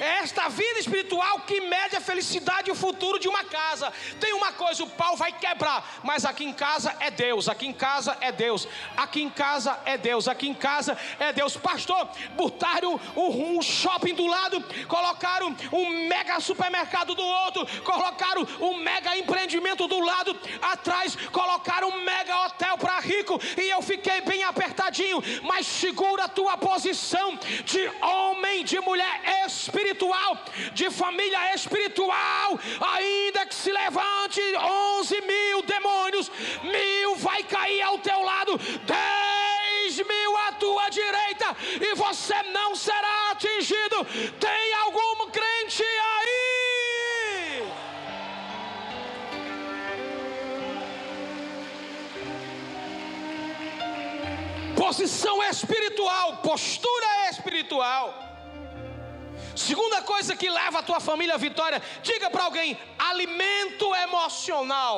É 0.00 0.18
esta 0.20 0.48
vida 0.48 0.78
espiritual 0.78 1.40
que 1.40 1.60
mede 1.60 1.96
a 1.96 2.00
felicidade 2.00 2.68
e 2.68 2.72
o 2.72 2.76
futuro 2.76 3.18
de 3.18 3.28
uma 3.28 3.44
casa. 3.44 3.92
Tem 4.20 4.32
uma 4.32 4.52
coisa, 4.52 4.84
o 4.84 4.90
pau 4.90 5.16
vai 5.16 5.32
quebrar, 5.32 6.00
mas 6.04 6.24
aqui 6.24 6.44
em 6.44 6.52
casa 6.52 6.94
é 7.00 7.10
Deus, 7.10 7.48
aqui 7.48 7.66
em 7.66 7.72
casa 7.72 8.16
é 8.20 8.30
Deus, 8.30 8.68
aqui 8.96 9.22
em 9.22 9.30
casa 9.30 9.78
é 9.84 9.98
Deus, 9.98 10.28
aqui 10.28 10.48
em 10.48 10.54
casa 10.54 10.96
é 11.18 11.32
Deus. 11.32 11.56
Pastor, 11.56 12.08
botaram 12.34 13.00
um, 13.16 13.60
shopping 13.60 14.14
do 14.14 14.26
lado, 14.26 14.62
colocaram 14.86 15.56
um 15.72 16.08
mega 16.08 16.38
supermercado 16.40 17.14
do 17.14 17.24
outro, 17.24 17.66
colocaram 17.82 18.46
um 18.60 18.76
mega 18.76 19.16
empreendimento 19.16 19.88
do 19.88 19.98
lado, 20.00 20.38
atrás 20.62 21.16
colocaram 21.32 21.88
um 21.88 22.04
mega 22.04 22.46
hotel 22.46 22.78
para 22.78 23.00
rico, 23.00 23.40
e 23.56 23.68
eu 23.68 23.82
fiquei 23.82 24.20
bem 24.20 24.44
apertadinho, 24.44 25.22
mas 25.42 25.66
segura 25.66 26.24
a 26.24 26.28
tua 26.28 26.56
posição 26.56 27.36
de 27.64 27.88
homem, 28.00 28.64
de 28.64 28.78
mulher 28.80 29.44
espiritual 29.46 29.87
espiritual, 29.88 30.38
de 30.74 30.90
família 30.90 31.54
espiritual, 31.54 32.58
ainda 32.80 33.46
que 33.46 33.54
se 33.54 33.72
levante 33.72 34.40
onze 34.56 35.20
mil 35.22 35.62
demônios, 35.62 36.30
mil 36.62 37.16
vai 37.16 37.42
cair 37.42 37.80
ao 37.82 37.98
teu 37.98 38.22
lado, 38.22 38.58
dez 38.84 39.96
mil 39.96 40.36
à 40.36 40.52
tua 40.52 40.88
direita, 40.90 41.56
e 41.80 41.94
você 41.94 42.42
não 42.52 42.74
será 42.74 43.30
atingido. 43.30 44.04
Tem 44.38 44.74
algum 44.74 45.30
crente 45.30 45.82
aí? 45.82 46.38
Posição 54.76 55.42
espiritual, 55.42 56.36
postura 56.38 57.30
espiritual. 57.30 58.27
Segunda 59.58 60.00
coisa 60.02 60.36
que 60.40 60.48
leva 60.48 60.78
a 60.78 60.86
tua 60.88 61.00
família 61.00 61.34
à 61.34 61.38
vitória, 61.48 61.82
diga 62.08 62.30
para 62.30 62.44
alguém: 62.44 62.78
alimento 63.10 63.86
emocional. 64.06 64.96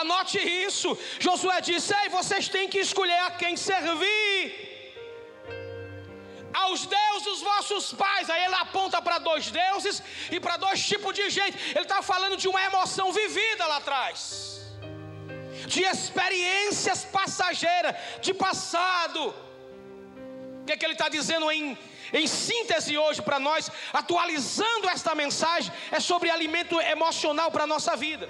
Anote 0.00 0.38
isso. 0.38 0.88
Josué 1.18 1.60
disse: 1.60 1.92
Ei, 2.00 2.08
vocês 2.08 2.48
têm 2.48 2.68
que 2.72 2.80
escolher 2.86 3.20
a 3.26 3.30
quem 3.42 3.54
servir. 3.70 4.46
Aos 6.62 6.86
deuses 6.86 7.42
vossos 7.50 7.92
pais. 7.92 8.30
Aí 8.30 8.44
ele 8.46 8.54
aponta 8.54 9.02
para 9.02 9.18
dois 9.18 9.50
deuses 9.50 10.02
e 10.30 10.40
para 10.40 10.56
dois 10.56 10.80
tipos 10.90 11.12
de 11.14 11.28
gente. 11.28 11.58
Ele 11.76 11.86
está 11.90 12.00
falando 12.00 12.36
de 12.36 12.48
uma 12.48 12.62
emoção 12.70 13.12
vivida 13.12 13.66
lá 13.66 13.76
atrás, 13.76 14.20
de 15.66 15.82
experiências 15.82 17.04
passageiras, 17.04 17.94
de 18.22 18.32
passado. 18.32 19.22
O 20.62 20.64
que, 20.64 20.72
é 20.72 20.76
que 20.78 20.84
ele 20.84 20.98
está 20.98 21.08
dizendo 21.08 21.50
em 21.50 21.76
em 22.12 22.26
síntese, 22.26 22.96
hoje 22.98 23.22
para 23.22 23.38
nós, 23.38 23.70
atualizando 23.92 24.88
esta 24.88 25.14
mensagem, 25.14 25.72
é 25.90 26.00
sobre 26.00 26.30
alimento 26.30 26.80
emocional 26.80 27.50
para 27.50 27.64
a 27.64 27.66
nossa 27.66 27.96
vida. 27.96 28.28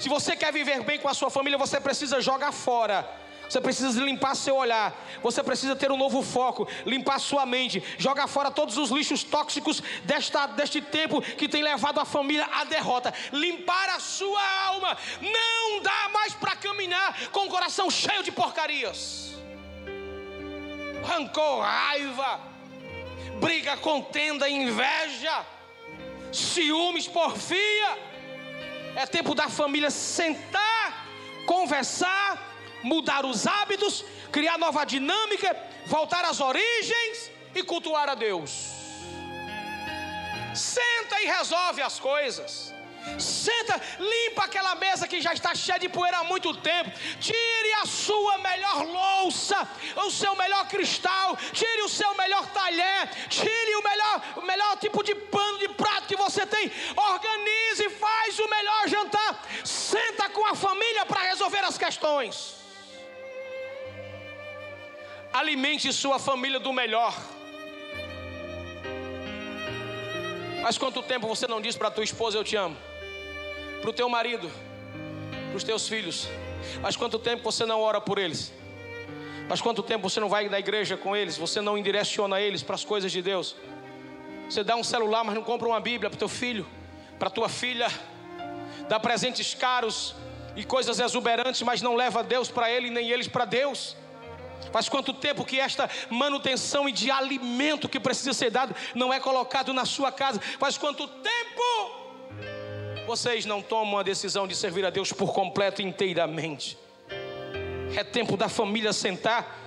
Se 0.00 0.08
você 0.08 0.36
quer 0.36 0.52
viver 0.52 0.82
bem 0.82 0.98
com 0.98 1.08
a 1.08 1.14
sua 1.14 1.30
família, 1.30 1.58
você 1.58 1.80
precisa 1.80 2.20
jogar 2.20 2.52
fora. 2.52 3.08
Você 3.48 3.60
precisa 3.60 4.02
limpar 4.02 4.34
seu 4.34 4.56
olhar. 4.56 4.92
Você 5.22 5.42
precisa 5.42 5.76
ter 5.76 5.90
um 5.90 5.96
novo 5.96 6.22
foco, 6.22 6.68
limpar 6.84 7.18
sua 7.20 7.46
mente, 7.46 7.82
jogar 7.96 8.26
fora 8.26 8.50
todos 8.50 8.76
os 8.76 8.90
lixos 8.90 9.22
tóxicos 9.22 9.82
desta, 10.04 10.46
deste 10.46 10.80
tempo 10.80 11.22
que 11.22 11.48
tem 11.48 11.62
levado 11.62 12.00
a 12.00 12.04
família 12.04 12.48
à 12.52 12.64
derrota. 12.64 13.14
Limpar 13.32 13.90
a 13.90 14.00
sua 14.00 14.42
alma. 14.66 14.96
Não 15.20 15.80
dá 15.80 16.08
mais 16.12 16.34
para 16.34 16.56
caminhar 16.56 17.30
com 17.30 17.46
o 17.46 17.48
coração 17.48 17.88
cheio 17.88 18.22
de 18.22 18.32
porcarias. 18.32 19.34
Rancor, 21.04 21.60
raiva 21.60 22.55
briga, 23.40 23.76
contenda, 23.76 24.48
inveja, 24.48 25.46
ciúmes, 26.32 27.06
porfia. 27.06 27.98
É 28.94 29.06
tempo 29.06 29.34
da 29.34 29.48
família 29.48 29.90
sentar, 29.90 31.06
conversar, 31.46 32.54
mudar 32.82 33.26
os 33.26 33.46
hábitos, 33.46 34.04
criar 34.32 34.58
nova 34.58 34.84
dinâmica, 34.84 35.54
voltar 35.86 36.24
às 36.24 36.40
origens 36.40 37.30
e 37.54 37.62
cultuar 37.62 38.08
a 38.08 38.14
Deus. 38.14 38.50
Senta 40.54 41.20
e 41.20 41.26
resolve 41.26 41.82
as 41.82 42.00
coisas. 42.00 42.75
Senta, 43.18 43.80
limpa 43.98 44.44
aquela 44.44 44.74
mesa 44.74 45.08
que 45.08 45.20
já 45.20 45.32
está 45.32 45.54
cheia 45.54 45.78
de 45.78 45.88
poeira 45.88 46.18
há 46.18 46.24
muito 46.24 46.52
tempo. 46.54 46.90
Tire 47.20 47.72
a 47.82 47.86
sua 47.86 48.38
melhor 48.38 48.84
louça, 48.84 49.56
o 50.04 50.10
seu 50.10 50.34
melhor 50.34 50.66
cristal, 50.68 51.36
tire 51.52 51.82
o 51.82 51.88
seu 51.88 52.14
melhor 52.14 52.46
talher, 52.50 53.08
tire 53.28 53.74
o 53.76 53.82
melhor, 53.82 54.22
o 54.36 54.42
melhor 54.42 54.76
tipo 54.78 55.02
de 55.02 55.14
pano 55.14 55.58
de 55.58 55.68
prato 55.68 56.08
que 56.08 56.16
você 56.16 56.44
tem, 56.44 56.70
organize, 56.96 57.88
faz 57.90 58.38
o 58.38 58.48
melhor 58.48 58.88
jantar, 58.88 59.42
senta 59.64 60.28
com 60.28 60.44
a 60.44 60.54
família 60.54 61.06
para 61.06 61.20
resolver 61.20 61.64
as 61.64 61.78
questões. 61.78 62.56
Alimente 65.32 65.92
sua 65.92 66.18
família 66.18 66.58
do 66.58 66.72
melhor. 66.72 67.14
Mas 70.62 70.76
quanto 70.76 71.02
tempo 71.02 71.28
você 71.28 71.46
não 71.46 71.60
diz 71.60 71.76
para 71.76 71.90
tua 71.90 72.02
esposa 72.02 72.36
eu 72.36 72.44
te 72.44 72.56
amo? 72.56 72.76
Para 73.86 73.92
o 73.92 73.94
teu 73.94 74.08
marido, 74.08 74.50
para 75.46 75.56
os 75.56 75.62
teus 75.62 75.86
filhos. 75.86 76.28
Mas 76.82 76.96
quanto 76.96 77.20
tempo 77.20 77.44
você 77.44 77.64
não 77.64 77.80
ora 77.80 78.00
por 78.00 78.18
eles? 78.18 78.52
Mas 79.48 79.60
quanto 79.60 79.80
tempo 79.80 80.10
você 80.10 80.18
não 80.18 80.28
vai 80.28 80.48
na 80.48 80.58
igreja 80.58 80.96
com 80.96 81.14
eles? 81.14 81.36
Você 81.36 81.60
não 81.60 81.78
indireciona 81.78 82.40
eles 82.40 82.64
para 82.64 82.74
as 82.74 82.84
coisas 82.84 83.12
de 83.12 83.22
Deus? 83.22 83.54
Você 84.50 84.64
dá 84.64 84.74
um 84.74 84.82
celular, 84.82 85.22
mas 85.22 85.36
não 85.36 85.42
compra 85.44 85.68
uma 85.68 85.78
Bíblia 85.78 86.10
para 86.10 86.18
teu 86.18 86.28
filho, 86.28 86.66
para 87.16 87.30
tua 87.30 87.48
filha, 87.48 87.86
dá 88.88 88.98
presentes 88.98 89.54
caros 89.54 90.16
e 90.56 90.64
coisas 90.64 90.98
exuberantes, 90.98 91.62
mas 91.62 91.80
não 91.80 91.94
leva 91.94 92.24
Deus 92.24 92.50
para 92.50 92.68
ele 92.68 92.90
nem 92.90 93.08
eles 93.08 93.28
para 93.28 93.44
Deus. 93.44 93.96
Faz 94.72 94.88
quanto 94.88 95.12
tempo 95.12 95.44
que 95.44 95.60
esta 95.60 95.88
manutenção 96.10 96.88
e 96.88 96.92
de 96.92 97.08
alimento 97.08 97.88
que 97.88 98.00
precisa 98.00 98.32
ser 98.32 98.50
dado 98.50 98.74
não 98.96 99.12
é 99.12 99.20
colocado 99.20 99.72
na 99.72 99.84
sua 99.84 100.10
casa? 100.10 100.40
Faz 100.58 100.76
quanto 100.76 101.06
tempo 101.06 102.05
vocês 103.06 103.46
não 103.46 103.62
tomam 103.62 103.98
a 103.98 104.02
decisão 104.02 104.48
de 104.48 104.56
servir 104.56 104.84
a 104.84 104.90
Deus 104.90 105.12
por 105.12 105.32
completo 105.32 105.80
inteiramente? 105.80 106.76
É 107.96 108.02
tempo 108.02 108.36
da 108.36 108.48
família 108.48 108.92
sentar, 108.92 109.58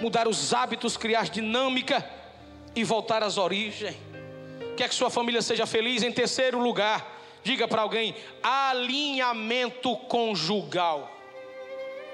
mudar 0.00 0.26
os 0.26 0.54
hábitos, 0.54 0.96
criar 0.96 1.28
dinâmica 1.28 2.04
e 2.74 2.82
voltar 2.82 3.22
às 3.22 3.36
origens. 3.36 3.94
Quer 4.76 4.88
que 4.88 4.94
sua 4.94 5.10
família 5.10 5.42
seja 5.42 5.66
feliz? 5.66 6.02
Em 6.02 6.10
terceiro 6.10 6.58
lugar, 6.58 7.20
diga 7.44 7.68
para 7.68 7.82
alguém: 7.82 8.16
alinhamento 8.42 9.94
conjugal. 9.96 11.10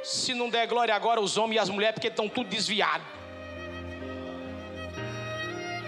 Se 0.03 0.35
não 0.35 0.51
der 0.51 0.67
glória 0.67 0.95
agora, 0.95 1.21
os 1.21 1.37
homens 1.37 1.57
e 1.57 1.59
as 1.61 1.69
mulheres, 1.69 1.95
porque 1.95 2.09
estão 2.09 2.29
tudo 2.29 2.49
desviados. 2.49 3.07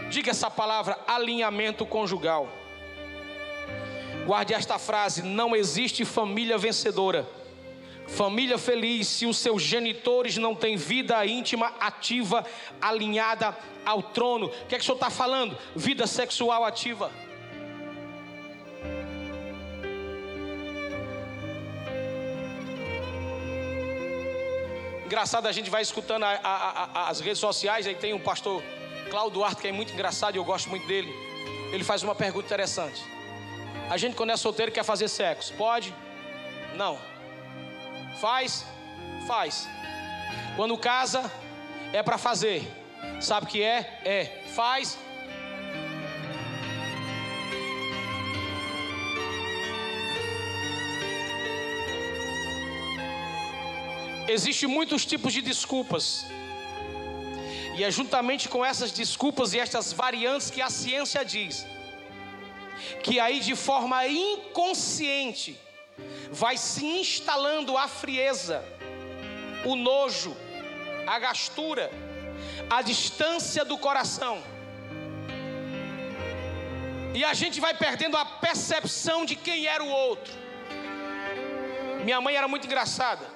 Diga 0.08 0.30
essa 0.30 0.50
palavra, 0.50 0.98
alinhamento 1.06 1.84
conjugal. 1.84 2.48
Guarde 4.28 4.52
esta 4.52 4.78
frase: 4.78 5.22
não 5.22 5.56
existe 5.56 6.04
família 6.04 6.58
vencedora, 6.58 7.26
família 8.06 8.58
feliz, 8.58 9.08
se 9.08 9.24
os 9.24 9.38
seus 9.38 9.62
genitores 9.62 10.36
não 10.36 10.54
têm 10.54 10.76
vida 10.76 11.24
íntima 11.24 11.72
ativa, 11.80 12.44
alinhada 12.78 13.56
ao 13.86 14.02
trono. 14.02 14.48
O 14.48 14.66
que 14.66 14.74
é 14.74 14.78
que 14.78 14.82
o 14.82 14.84
senhor 14.84 14.96
está 14.96 15.08
falando? 15.08 15.56
Vida 15.74 16.06
sexual 16.06 16.62
ativa. 16.66 17.10
Engraçado, 25.06 25.46
a 25.46 25.52
gente 25.52 25.70
vai 25.70 25.80
escutando 25.80 26.24
a, 26.24 26.32
a, 26.32 26.84
a, 26.84 27.08
as 27.08 27.20
redes 27.20 27.38
sociais, 27.38 27.86
aí 27.86 27.94
tem 27.94 28.12
um 28.12 28.20
pastor 28.20 28.62
Cláudio 29.08 29.38
Duarte, 29.38 29.62
que 29.62 29.68
é 29.68 29.72
muito 29.72 29.94
engraçado 29.94 30.34
e 30.34 30.38
eu 30.38 30.44
gosto 30.44 30.68
muito 30.68 30.86
dele. 30.86 31.10
Ele 31.72 31.82
faz 31.82 32.02
uma 32.02 32.14
pergunta 32.14 32.44
interessante. 32.44 33.17
A 33.90 33.96
gente, 33.96 34.14
quando 34.14 34.30
é 34.30 34.36
solteiro, 34.36 34.70
quer 34.70 34.84
fazer 34.84 35.08
sexo. 35.08 35.54
Pode? 35.54 35.94
Não. 36.76 36.98
Faz? 38.20 38.66
Faz. 39.26 39.66
Quando 40.56 40.76
casa, 40.76 41.30
é 41.90 42.02
para 42.02 42.18
fazer. 42.18 42.70
Sabe 43.18 43.46
o 43.46 43.48
que 43.48 43.62
é? 43.62 44.00
É. 44.04 44.42
Faz? 44.54 44.98
Existem 54.28 54.68
muitos 54.68 55.06
tipos 55.06 55.32
de 55.32 55.40
desculpas. 55.40 56.26
E 57.74 57.82
é 57.82 57.90
juntamente 57.90 58.50
com 58.50 58.62
essas 58.62 58.92
desculpas 58.92 59.54
e 59.54 59.58
estas 59.58 59.94
variantes 59.94 60.50
que 60.50 60.60
a 60.60 60.68
ciência 60.68 61.24
diz 61.24 61.66
que 63.02 63.18
aí 63.18 63.40
de 63.40 63.54
forma 63.54 64.06
inconsciente 64.06 65.58
vai 66.30 66.56
se 66.56 66.84
instalando 66.84 67.76
a 67.76 67.88
frieza, 67.88 68.64
o 69.64 69.74
nojo, 69.74 70.36
a 71.06 71.18
gastura, 71.18 71.90
a 72.70 72.82
distância 72.82 73.64
do 73.64 73.78
coração. 73.78 74.42
E 77.14 77.24
a 77.24 77.34
gente 77.34 77.60
vai 77.60 77.74
perdendo 77.74 78.16
a 78.16 78.24
percepção 78.24 79.24
de 79.24 79.34
quem 79.34 79.66
era 79.66 79.82
o 79.82 79.88
outro. 79.88 80.32
Minha 82.04 82.20
mãe 82.20 82.36
era 82.36 82.46
muito 82.46 82.66
engraçada. 82.66 83.26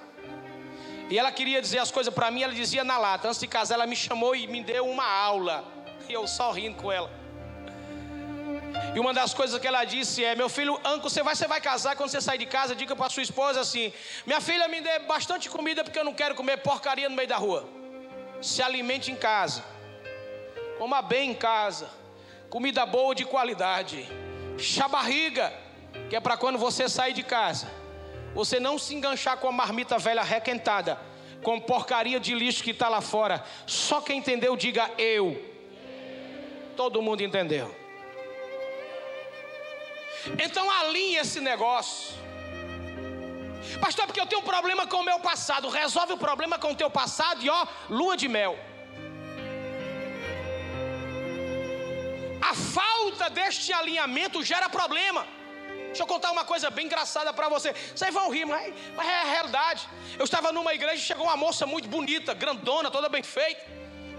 E 1.11 1.19
ela 1.19 1.33
queria 1.33 1.61
dizer 1.61 1.79
as 1.79 1.91
coisas 1.91 2.13
para 2.15 2.31
mim, 2.31 2.43
ela 2.43 2.53
dizia 2.53 2.85
na 2.85 2.97
lata. 2.97 3.29
Antes 3.29 3.41
de 3.41 3.47
casar, 3.47 3.75
ela 3.75 3.87
me 3.87 3.97
chamou 3.97 4.37
e 4.37 4.47
me 4.47 4.63
deu 4.63 4.89
uma 4.89 5.05
aula. 5.05 5.65
E 6.09 6.13
eu 6.13 6.27
só 6.27 6.53
rindo 6.53 6.77
com 6.77 6.93
ela. 6.93 7.22
E 8.95 9.01
uma 9.01 9.15
das 9.15 9.33
coisas 9.33 9.59
que 9.61 9.67
ela 9.67 9.85
disse 9.85 10.25
é: 10.25 10.35
Meu 10.35 10.49
filho, 10.49 10.79
Anco, 10.85 11.09
você 11.09 11.23
vai, 11.23 11.35
você 11.35 11.47
vai 11.47 11.61
casar. 11.61 11.97
Quando 11.97 12.11
você 12.11 12.21
sair 12.21 12.39
de 12.39 12.47
casa, 12.47 12.75
diga 12.75 12.95
para 12.95 13.09
sua 13.11 13.23
esposa 13.23 13.61
assim: 13.61 13.93
Minha 14.27 14.41
filha, 14.41 14.69
me 14.69 14.81
dê 14.81 14.99
bastante 15.01 15.49
comida 15.49 15.83
porque 15.83 15.99
eu 15.99 16.05
não 16.05 16.15
quero 16.15 16.35
comer 16.35 16.59
porcaria 16.59 17.09
no 17.09 17.17
meio 17.17 17.29
da 17.29 17.37
rua. 17.37 17.69
Se 18.41 18.63
alimente 18.63 19.11
em 19.11 19.17
casa, 19.17 19.65
coma 20.79 21.01
bem 21.01 21.31
em 21.31 21.35
casa, 21.35 21.89
comida 22.51 22.85
boa 22.85 23.15
de 23.15 23.25
qualidade. 23.25 24.09
Chá 24.59 24.87
barriga, 24.89 25.53
que 26.11 26.17
é 26.17 26.21
para 26.21 26.37
quando 26.37 26.59
você 26.59 26.89
sair 26.89 27.13
de 27.13 27.23
casa 27.23 27.83
você 28.35 28.59
não 28.59 28.79
se 28.79 28.95
enganchar 28.95 29.37
com 29.37 29.49
a 29.49 29.53
marmita 29.53 29.99
velha 29.99 30.23
requentada, 30.23 30.99
com 31.43 31.61
porcaria 31.61 32.19
de 32.19 32.35
lixo 32.35 32.63
que 32.63 32.71
está 32.71 32.89
lá 32.89 33.01
fora. 33.01 33.45
Só 33.67 34.01
quem 34.01 34.19
entendeu, 34.19 34.57
diga 34.57 34.91
eu. 34.97 35.51
Todo 36.77 37.03
mundo 37.03 37.23
entendeu. 37.23 37.82
Então 40.43 40.71
alinhe 40.71 41.17
esse 41.17 41.41
negócio. 41.41 42.15
Pastor, 43.81 44.07
porque 44.07 44.21
eu 44.21 44.27
tenho 44.27 44.43
um 44.43 44.45
problema 44.45 44.87
com 44.87 44.99
o 44.99 45.05
meu 45.05 45.19
passado. 45.21 45.69
Resolve 45.69 46.13
o 46.15 46.17
problema 46.17 46.59
com 46.59 46.73
o 46.73 46.77
teu 46.77 46.91
passado 46.91 47.43
e 47.43 47.51
ó, 47.51 47.67
lua 47.89 48.17
de 48.17 48.29
mel. 48.29 48.59
A 52.41 52.55
falta 52.55 53.31
deste 53.31 53.73
alinhamento 53.73 54.43
gera 54.43 54.69
problema. 54.69 55.27
Deixa 55.87 56.03
eu 56.03 56.07
contar 56.07 56.31
uma 56.31 56.45
coisa 56.45 56.71
bem 56.71 56.87
engraçada 56.87 57.33
para 57.33 57.49
você. 57.49 57.75
Vocês 57.95 58.13
vão 58.13 58.31
rir, 58.31 58.45
mas, 58.45 58.75
mas 58.97 59.07
é 59.07 59.21
a 59.21 59.25
realidade. 59.25 59.89
Eu 60.19 60.25
estava 60.25 60.51
numa 60.51 60.75
igreja 60.75 60.95
e 60.95 61.01
chegou 61.01 61.27
uma 61.27 61.37
moça 61.37 61.67
muito 61.67 61.89
bonita, 61.89 62.35
grandona, 62.35 62.91
toda 62.91 63.09
bem 63.09 63.23
feita. 63.23 63.63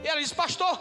E 0.04 0.08
ela 0.08 0.22
disse: 0.22 0.36
Pastor, 0.36 0.80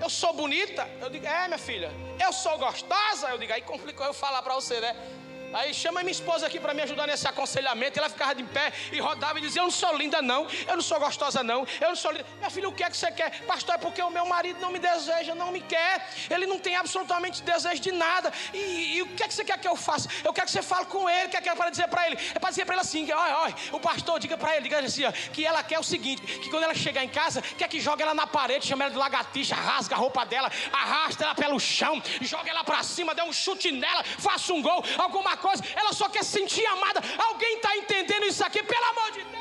eu 0.00 0.10
sou 0.10 0.32
bonita? 0.32 0.88
Eu 1.00 1.10
digo: 1.10 1.26
É, 1.26 1.46
minha 1.46 1.58
filha. 1.58 1.90
Eu 2.24 2.32
sou 2.32 2.58
gostosa? 2.58 3.28
Eu 3.28 3.38
digo: 3.38 3.52
Aí 3.52 3.62
complicou 3.62 4.06
eu 4.06 4.14
falar 4.14 4.42
para 4.42 4.54
você, 4.54 4.80
né? 4.80 4.94
Aí 5.52 5.72
chama 5.72 6.00
minha 6.00 6.12
esposa 6.12 6.46
aqui 6.46 6.58
para 6.58 6.74
me 6.74 6.82
ajudar 6.82 7.06
nesse 7.06 7.26
aconselhamento. 7.26 7.98
Ela 7.98 8.08
ficava 8.08 8.34
de 8.34 8.42
pé 8.44 8.72
e 8.92 9.00
rodava 9.00 9.38
e 9.38 9.42
dizia: 9.42 9.60
Eu 9.60 9.64
não 9.64 9.70
sou 9.70 9.96
linda, 9.96 10.20
não. 10.20 10.46
Eu 10.66 10.76
não 10.76 10.82
sou 10.82 10.98
gostosa, 10.98 11.42
não. 11.42 11.66
Eu 11.80 11.88
não 11.88 11.96
sou 11.96 12.10
linda. 12.10 12.26
Minha 12.38 12.50
filha, 12.50 12.68
o 12.68 12.72
que 12.72 12.82
é 12.82 12.90
que 12.90 12.96
você 12.96 13.10
quer? 13.10 13.42
Pastor, 13.42 13.76
é 13.76 13.78
porque 13.78 14.02
o 14.02 14.10
meu 14.10 14.26
marido 14.26 14.60
não 14.60 14.70
me 14.70 14.78
deseja, 14.78 15.34
não 15.34 15.50
me 15.50 15.60
quer. 15.60 16.08
Ele 16.30 16.46
não 16.46 16.58
tem 16.58 16.76
absolutamente 16.76 17.42
desejo 17.42 17.80
de 17.80 17.92
nada. 17.92 18.32
E, 18.52 18.96
e 18.96 19.02
o 19.02 19.08
que 19.08 19.22
é 19.22 19.28
que 19.28 19.34
você 19.34 19.44
quer 19.44 19.58
que 19.58 19.68
eu 19.68 19.76
faça? 19.76 20.08
Eu 20.24 20.32
quero 20.32 20.46
que 20.46 20.52
você 20.52 20.62
fale 20.62 20.86
com 20.86 21.08
ele. 21.08 21.26
O 21.26 21.30
que 21.30 21.36
é 21.36 21.40
que 21.40 21.48
é 21.48 21.54
para 21.54 21.70
dizer 21.70 21.88
para 21.88 22.06
ele? 22.06 22.18
É 22.34 22.38
para 22.38 22.50
dizer 22.50 22.64
para 22.64 22.74
ele 22.74 22.82
assim: 22.82 23.10
Olha, 23.12 23.38
olha, 23.38 23.54
o 23.72 23.80
pastor, 23.80 24.18
diga 24.18 24.36
para 24.36 24.56
ele, 24.56 24.64
diga 24.64 24.80
assim: 24.80 25.04
ó, 25.04 25.12
que 25.12 25.44
ela 25.44 25.62
quer 25.62 25.78
o 25.78 25.84
seguinte: 25.84 26.22
que 26.22 26.50
quando 26.50 26.64
ela 26.64 26.74
chegar 26.74 27.04
em 27.04 27.08
casa, 27.08 27.40
quer 27.40 27.68
que 27.68 27.80
jogue 27.80 28.02
ela 28.02 28.14
na 28.14 28.26
parede, 28.26 28.66
chama 28.66 28.84
ela 28.84 28.92
de 28.92 28.98
lagartixa, 28.98 29.54
rasga 29.54 29.94
a 29.94 29.98
roupa 29.98 30.24
dela, 30.26 30.50
arrasta 30.72 31.24
ela 31.24 31.34
pelo 31.34 31.58
chão, 31.58 32.02
joga 32.20 32.50
ela 32.50 32.64
para 32.64 32.82
cima, 32.82 33.14
dá 33.14 33.24
um 33.24 33.32
chute 33.32 33.70
nela, 33.70 34.02
faça 34.04 34.52
um 34.52 34.60
gol, 34.60 34.84
alguma 34.98 35.35
coisa. 35.36 35.62
Ela 35.74 35.92
só 35.92 36.08
quer 36.08 36.24
sentir 36.24 36.64
amada. 36.66 37.00
Alguém 37.28 37.56
está 37.56 37.76
entendendo 37.76 38.26
isso 38.26 38.44
aqui? 38.44 38.62
Pelo 38.62 38.84
amor 38.84 39.12
de 39.12 39.22
Deus! 39.24 39.36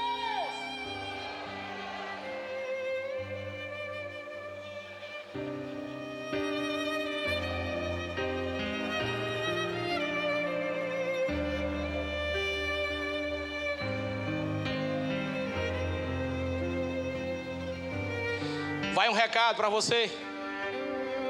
Vai 18.93 19.09
um 19.09 19.13
recado 19.13 19.57
para 19.57 19.67
você, 19.67 20.09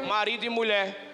marido 0.08 0.46
e 0.46 0.50
mulher. 0.50 1.06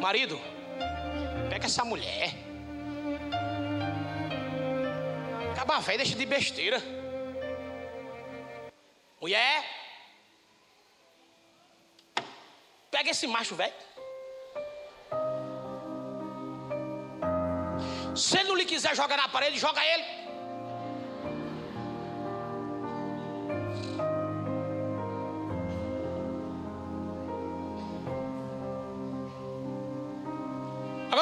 Marido, 0.00 0.40
pega 1.50 1.66
essa 1.66 1.84
mulher. 1.84 2.32
Diabo 5.54 5.80
velho, 5.80 5.98
deixa 5.98 6.16
de 6.16 6.26
besteira. 6.26 6.82
Mulher, 9.20 9.64
pega 12.90 13.10
esse 13.10 13.26
macho 13.26 13.54
velho. 13.54 13.74
Se 18.16 18.38
ele 18.38 18.48
não 18.48 18.56
lhe 18.56 18.64
quiser 18.64 18.96
jogar 18.96 19.18
na 19.18 19.28
parede, 19.28 19.58
joga 19.58 19.84
ele. 19.84 20.19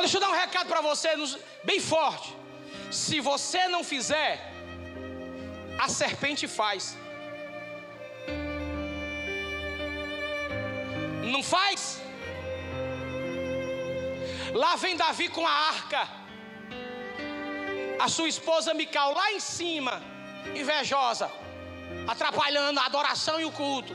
Deixa 0.09 0.17
eu 0.17 0.23
dar 0.23 0.31
um 0.31 0.41
recado 0.41 0.69
para 0.69 0.81
você, 0.81 1.11
bem 1.63 1.79
forte. 1.79 2.35
Se 2.91 3.21
você 3.21 3.69
não 3.69 3.85
fizer, 3.85 4.33
a 5.79 5.87
serpente 5.87 6.49
faz. 6.49 6.97
Não 11.33 11.43
faz? 11.43 12.01
Lá 14.55 14.77
vem 14.77 14.97
Davi 14.97 15.29
com 15.29 15.47
a 15.47 15.51
arca 15.51 16.09
a 17.99 18.09
sua 18.09 18.29
esposa 18.29 18.73
Mical 18.73 19.13
lá 19.13 19.33
em 19.33 19.41
cima, 19.41 20.01
invejosa, 20.55 21.31
atrapalhando 22.07 22.81
a 22.81 22.87
adoração 22.87 23.39
e 23.41 23.45
o 23.45 23.53
culto. 23.53 23.95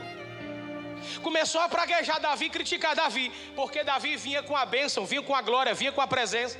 Começou 1.22 1.60
a 1.60 1.68
praguejar 1.68 2.20
Davi, 2.20 2.50
criticar 2.50 2.94
Davi, 2.94 3.32
porque 3.56 3.82
Davi 3.82 4.16
vinha 4.16 4.42
com 4.42 4.56
a 4.56 4.64
bênção, 4.64 5.06
vinha 5.06 5.22
com 5.22 5.34
a 5.34 5.42
glória, 5.42 5.74
vinha 5.74 5.92
com 5.92 6.00
a 6.00 6.06
presença. 6.06 6.58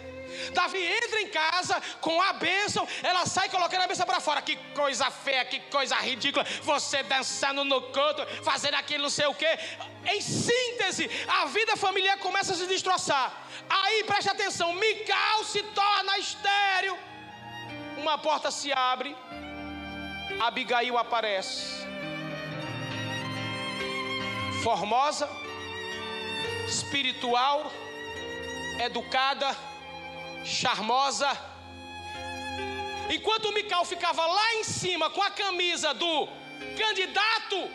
Davi 0.53 0.79
entra 0.79 1.21
em 1.21 1.29
casa 1.29 1.81
com 2.01 2.21
a 2.21 2.33
bênção, 2.33 2.89
ela 3.03 3.25
sai 3.27 3.49
colocando 3.49 3.83
a 3.83 3.87
bênção 3.87 4.07
para 4.07 4.21
fora. 4.21 4.43
Que 4.43 4.57
coisa 4.75 5.11
feia, 5.11 5.45
que 5.45 5.61
coisa 5.61 5.95
ridícula. 5.97 6.45
Você 6.63 7.03
dançando 7.03 7.65
no 7.65 7.81
canto, 7.83 8.27
fazendo 8.43 8.75
aquilo 8.75 9.05
não 9.05 9.11
sei 9.11 9.27
o 9.27 9.35
quê. 9.35 9.59
Em 10.07 10.21
síntese, 10.21 11.11
a 11.29 11.47
vida 11.47 11.77
familiar 11.77 12.19
começa 12.19 12.53
a 12.53 12.57
se 12.57 12.67
destroçar. 12.67 13.33
Aí 13.69 14.05
preste 14.05 14.29
atenção: 14.29 14.75
Mical 14.75 15.45
se 15.45 15.63
torna 15.63 16.19
estéreo 16.19 16.99
uma 18.05 18.19
porta 18.19 18.51
se 18.51 18.71
abre, 18.73 19.17
Abigail 20.41 20.99
aparece. 20.99 21.85
Formosa, 24.65 25.29
espiritual, 26.67 27.71
educada, 28.83 29.55
charmosa. 30.43 31.31
Enquanto 33.11 33.53
Mical 33.53 33.85
ficava 33.85 34.25
lá 34.25 34.55
em 34.55 34.65
cima 34.65 35.11
com 35.11 35.23
a 35.23 35.31
camisa 35.31 35.93
do 35.93 36.27
candidato, 36.79 37.71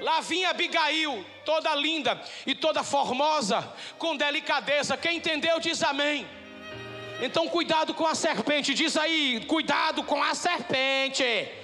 lá 0.00 0.22
vinha 0.22 0.48
Abigail, 0.48 1.22
toda 1.44 1.74
linda 1.74 2.18
e 2.46 2.54
toda 2.54 2.82
formosa, 2.82 3.70
com 3.98 4.16
delicadeza. 4.16 4.96
Quem 4.96 5.18
entendeu 5.18 5.60
diz 5.60 5.82
amém. 5.82 6.26
Então, 7.20 7.46
cuidado 7.48 7.92
com 7.92 8.06
a 8.06 8.14
serpente. 8.14 8.72
Diz 8.72 8.96
aí, 8.96 9.44
cuidado 9.46 10.04
com 10.04 10.22
a 10.22 10.34
serpente. 10.34 11.63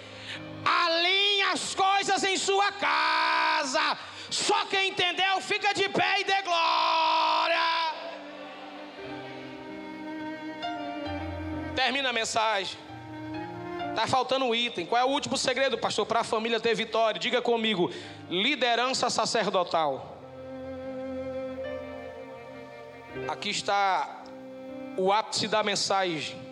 Alinhe 0.65 1.43
as 1.43 1.75
coisas 1.75 2.23
em 2.25 2.37
sua 2.37 2.73
casa. 2.73 3.99
Só 4.31 4.65
quem 4.67 4.91
entendeu, 4.91 5.41
fica 5.41 5.73
de 5.75 5.89
pé 5.89 6.21
e 6.21 6.25
dê 6.25 6.43
glória. 6.43 7.95
Termina 11.75 12.11
a 12.11 12.13
mensagem. 12.13 12.79
Está 13.91 14.07
faltando 14.07 14.45
um 14.45 14.55
item. 14.55 14.87
Qual 14.87 15.01
é 15.01 15.05
o 15.05 15.09
último 15.09 15.37
segredo, 15.37 15.77
pastor, 15.77 16.07
para 16.07 16.21
a 16.21 16.25
família 16.25 16.61
ter 16.61 16.75
vitória? 16.75 17.19
Diga 17.19 17.43
comigo: 17.43 17.91
liderança 18.29 19.11
sacerdotal. 19.11 20.17
Aqui 23.29 23.51
está 23.51 24.23
o 24.97 25.13
ápice 25.13 25.49
da 25.49 25.63
mensagem. 25.63 26.50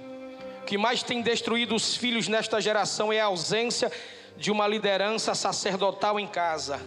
Que 0.68 0.76
mais 0.76 1.02
tem 1.02 1.22
destruído 1.22 1.74
os 1.74 1.96
filhos 1.96 2.28
nesta 2.28 2.60
geração 2.60 3.10
é 3.10 3.18
a 3.18 3.24
ausência 3.24 3.90
de 4.36 4.50
uma 4.50 4.68
liderança 4.68 5.34
sacerdotal 5.34 6.20
em 6.20 6.26
casa. 6.26 6.78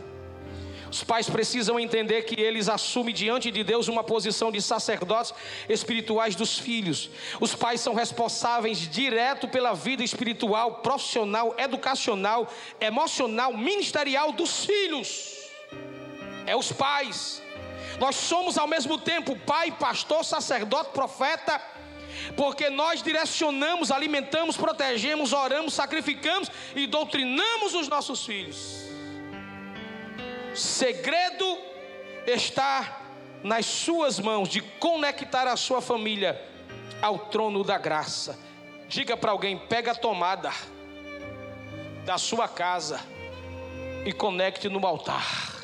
Os 0.92 1.04
pais 1.04 1.28
precisam 1.28 1.80
entender 1.80 2.22
que 2.22 2.40
eles 2.40 2.70
assumem 2.70 3.12
diante 3.12 3.50
de 3.50 3.64
Deus 3.64 3.88
uma 3.88 4.04
posição 4.04 4.52
de 4.52 4.62
sacerdotes 4.62 5.34
espirituais 5.68 6.36
dos 6.36 6.60
filhos. 6.60 7.10
Os 7.40 7.56
pais 7.56 7.82
são 7.82 7.96
responsáveis 7.96 8.78
direto 8.78 9.48
pela 9.48 9.74
vida 9.74 10.04
espiritual, 10.04 10.76
profissional, 10.76 11.56
educacional, 11.58 12.48
emocional, 12.80 13.58
ministerial 13.58 14.32
dos 14.32 14.64
filhos. 14.64 15.40
É 16.46 16.56
os 16.56 16.72
pais. 16.72 17.42
Nós 18.00 18.16
somos 18.16 18.60
ao 18.60 18.68
mesmo 18.68 19.00
tempo 19.00 19.36
pai, 19.40 19.72
pastor, 19.72 20.24
sacerdote, 20.24 20.92
profeta, 20.92 21.60
porque 22.36 22.70
nós 22.70 23.02
direcionamos, 23.02 23.92
alimentamos, 23.92 24.58
protegemos, 24.58 25.34
oramos, 25.34 25.74
sacrificamos 25.74 26.50
e 26.76 26.88
doutrinamos 26.88 27.74
os 27.74 27.88
nossos 27.88 28.26
filhos. 28.26 28.86
Segredo 30.54 31.58
está 32.26 33.02
nas 33.44 33.66
suas 33.66 34.20
mãos 34.20 34.50
de 34.50 34.62
conectar 34.62 35.48
a 35.48 35.56
sua 35.56 35.82
família 35.82 36.40
ao 37.02 37.18
trono 37.18 37.64
da 37.64 37.78
graça. 37.78 38.38
Diga 38.88 39.16
para 39.16 39.32
alguém: 39.32 39.58
pega 39.58 39.92
a 39.92 39.96
tomada 39.96 40.52
da 42.06 42.18
sua 42.18 42.48
casa 42.48 43.00
e 44.06 44.12
conecte 44.12 44.68
no 44.68 44.86
altar 44.86 45.61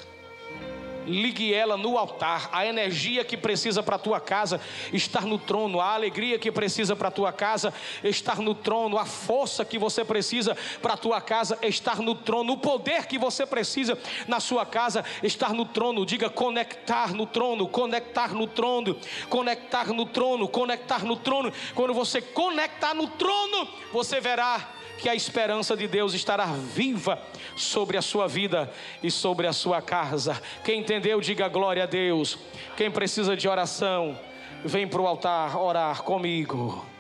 ligue 1.08 1.54
ela 1.54 1.78
no 1.78 1.98
altar. 1.98 2.50
A 2.52 2.66
energia 2.66 3.24
que 3.24 3.38
precisa 3.38 3.82
para 3.82 3.96
a 3.96 4.00
tua 4.00 4.20
casa 4.20 4.62
estar 4.92 5.26
no 5.26 5.38
trono, 5.38 5.82
a 5.82 5.94
alegria 5.94 6.38
que 6.38 6.52
precisa 6.52 6.96
para 6.96 7.08
a 7.08 7.12
tua 7.12 7.32
casa 7.32 7.74
estar 8.04 8.40
no 8.40 8.54
trono, 8.54 8.98
a 8.98 9.06
força 9.06 9.66
que 9.66 9.80
você 9.80 10.04
precisa 10.04 10.56
para 10.82 10.94
a 10.94 10.98
tua 10.98 11.22
casa 11.22 11.58
estar 11.62 11.98
no 11.98 12.14
trono, 12.14 12.54
o 12.54 12.58
poder 12.58 13.08
que 13.08 13.18
você 13.18 13.46
precisa 13.46 13.98
na 14.28 14.40
sua 14.40 14.66
casa 14.66 15.04
estar 15.24 15.54
no 15.54 15.66
trono. 15.66 16.06
Diga 16.06 16.30
conectar 16.30 17.14
no 17.14 17.26
trono, 17.26 17.68
conectar 17.68 18.34
no 18.34 18.48
trono, 18.48 18.98
conectar 19.30 19.88
no 19.88 20.06
trono, 20.06 20.48
conectar 20.48 21.04
no 21.04 21.16
trono. 21.16 21.52
Quando 21.74 21.94
você 21.94 22.22
conectar 22.22 22.94
no 22.94 23.08
trono, 23.08 23.68
você 23.92 24.20
verá 24.20 24.77
que 24.98 25.10
a 25.10 25.16
esperança 25.16 25.76
de 25.76 25.88
Deus 25.88 26.14
estará 26.14 26.46
viva 26.46 27.22
sobre 27.56 27.98
a 27.98 28.02
sua 28.02 28.28
vida 28.28 28.72
e 29.02 29.12
sobre 29.12 29.48
a 29.48 29.54
sua 29.54 29.82
casa. 29.82 30.42
Quem 30.64 30.80
entendeu, 30.80 31.22
diga 31.22 31.48
glória 31.48 31.84
a 31.84 31.88
Deus. 31.88 32.38
Quem 32.76 32.90
precisa 32.92 33.36
de 33.36 33.48
oração, 33.48 34.20
vem 34.64 34.88
para 34.88 35.02
o 35.02 35.08
altar 35.08 35.58
orar 35.58 36.04
comigo. 36.04 36.97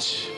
challenge 0.00 0.29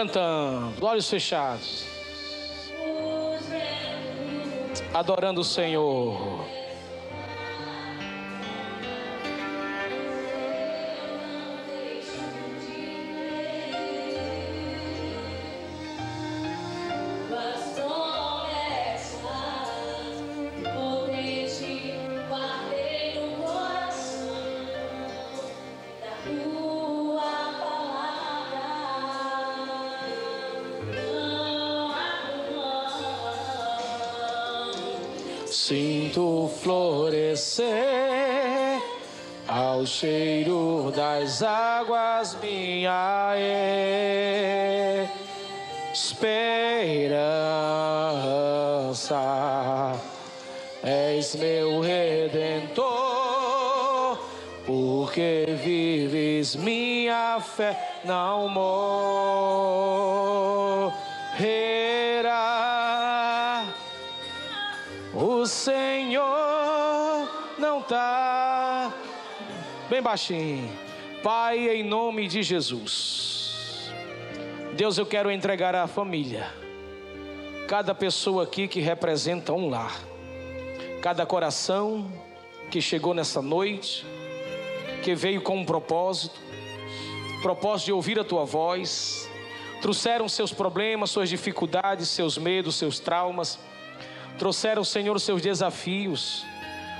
cantando, 0.00 0.86
olhos 0.86 1.10
fechados, 1.10 1.84
adorando 4.94 5.42
o 5.42 5.44
Senhor. 5.44 6.59
Sinto 35.70 36.50
florescer 36.64 37.70
ao 39.46 39.86
cheiro 39.86 40.90
das 40.90 41.44
águas 41.44 42.36
minha 42.42 43.36
esperança. 45.94 46.42
És 50.82 51.36
meu 51.36 51.80
redentor, 51.80 52.88
porque 54.66 55.46
vives 55.62 56.56
minha 56.56 57.38
fé 57.38 58.00
não 58.04 58.48
morrerá. 58.48 59.89
Baixinho. 70.10 70.68
Pai, 71.22 71.68
em 71.68 71.84
nome 71.84 72.26
de 72.26 72.42
Jesus. 72.42 73.92
Deus, 74.74 74.98
eu 74.98 75.06
quero 75.06 75.30
entregar 75.30 75.72
à 75.76 75.86
família. 75.86 76.52
Cada 77.68 77.94
pessoa 77.94 78.42
aqui 78.42 78.66
que 78.66 78.80
representa 78.80 79.52
um 79.52 79.70
lar. 79.70 80.00
Cada 81.00 81.24
coração 81.24 82.10
que 82.72 82.80
chegou 82.80 83.14
nessa 83.14 83.40
noite, 83.40 84.04
que 85.04 85.14
veio 85.14 85.40
com 85.42 85.58
um 85.58 85.64
propósito, 85.64 86.40
propósito 87.40 87.86
de 87.86 87.92
ouvir 87.92 88.18
a 88.18 88.24
tua 88.24 88.44
voz, 88.44 89.30
trouxeram 89.80 90.28
seus 90.28 90.52
problemas, 90.52 91.10
suas 91.10 91.28
dificuldades, 91.28 92.08
seus 92.08 92.36
medos, 92.36 92.74
seus 92.74 92.98
traumas 92.98 93.60
Trouxeram, 94.40 94.82
Senhor, 94.82 95.20
seus 95.20 95.42
desafios, 95.42 96.46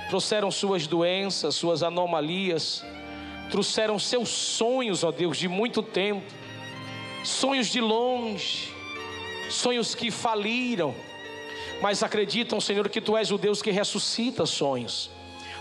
trouxeram 0.09 0.51
suas 0.51 0.85
doenças, 0.85 1.55
suas 1.55 1.81
anomalias, 1.81 2.85
trouxeram 3.51 3.99
seus 3.99 4.29
sonhos, 4.29 5.03
ó 5.03 5.11
Deus, 5.11 5.37
de 5.37 5.47
muito 5.47 5.83
tempo, 5.83 6.25
sonhos 7.23 7.67
de 7.67 7.81
longe, 7.81 8.73
sonhos 9.49 9.93
que 9.93 10.09
faliram, 10.09 10.95
mas 11.81 12.01
acreditam, 12.01 12.61
Senhor, 12.61 12.87
que 12.89 13.01
Tu 13.01 13.15
és 13.17 13.29
o 13.29 13.37
Deus 13.37 13.61
que 13.61 13.69
ressuscita 13.69 14.45
sonhos, 14.45 15.11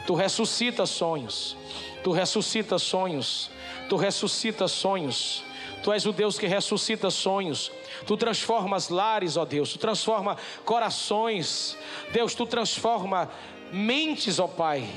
Tu 0.07 0.15
ressuscita 0.15 0.87
sonhos, 0.87 1.57
Tu 2.03 2.13
ressuscita 2.13 2.79
sonhos, 2.79 3.51
Tu 3.89 3.97
ressuscita 3.97 4.69
sonhos. 4.69 5.43
Tu 5.83 5.93
és 5.93 6.05
o 6.05 6.13
Deus 6.13 6.39
que 6.39 6.47
ressuscita 6.47 7.11
sonhos. 7.11 7.73
Tu 8.07 8.17
transformas 8.17 8.89
lares, 8.89 9.37
ó 9.37 9.45
Deus. 9.45 9.73
Tu 9.73 9.79
transforma 9.79 10.37
corações. 10.65 11.77
Deus, 12.13 12.35
tu 12.35 12.47
transforma 12.47 13.31
mentes, 13.73 14.39
ó 14.39 14.47
Pai. 14.47 14.89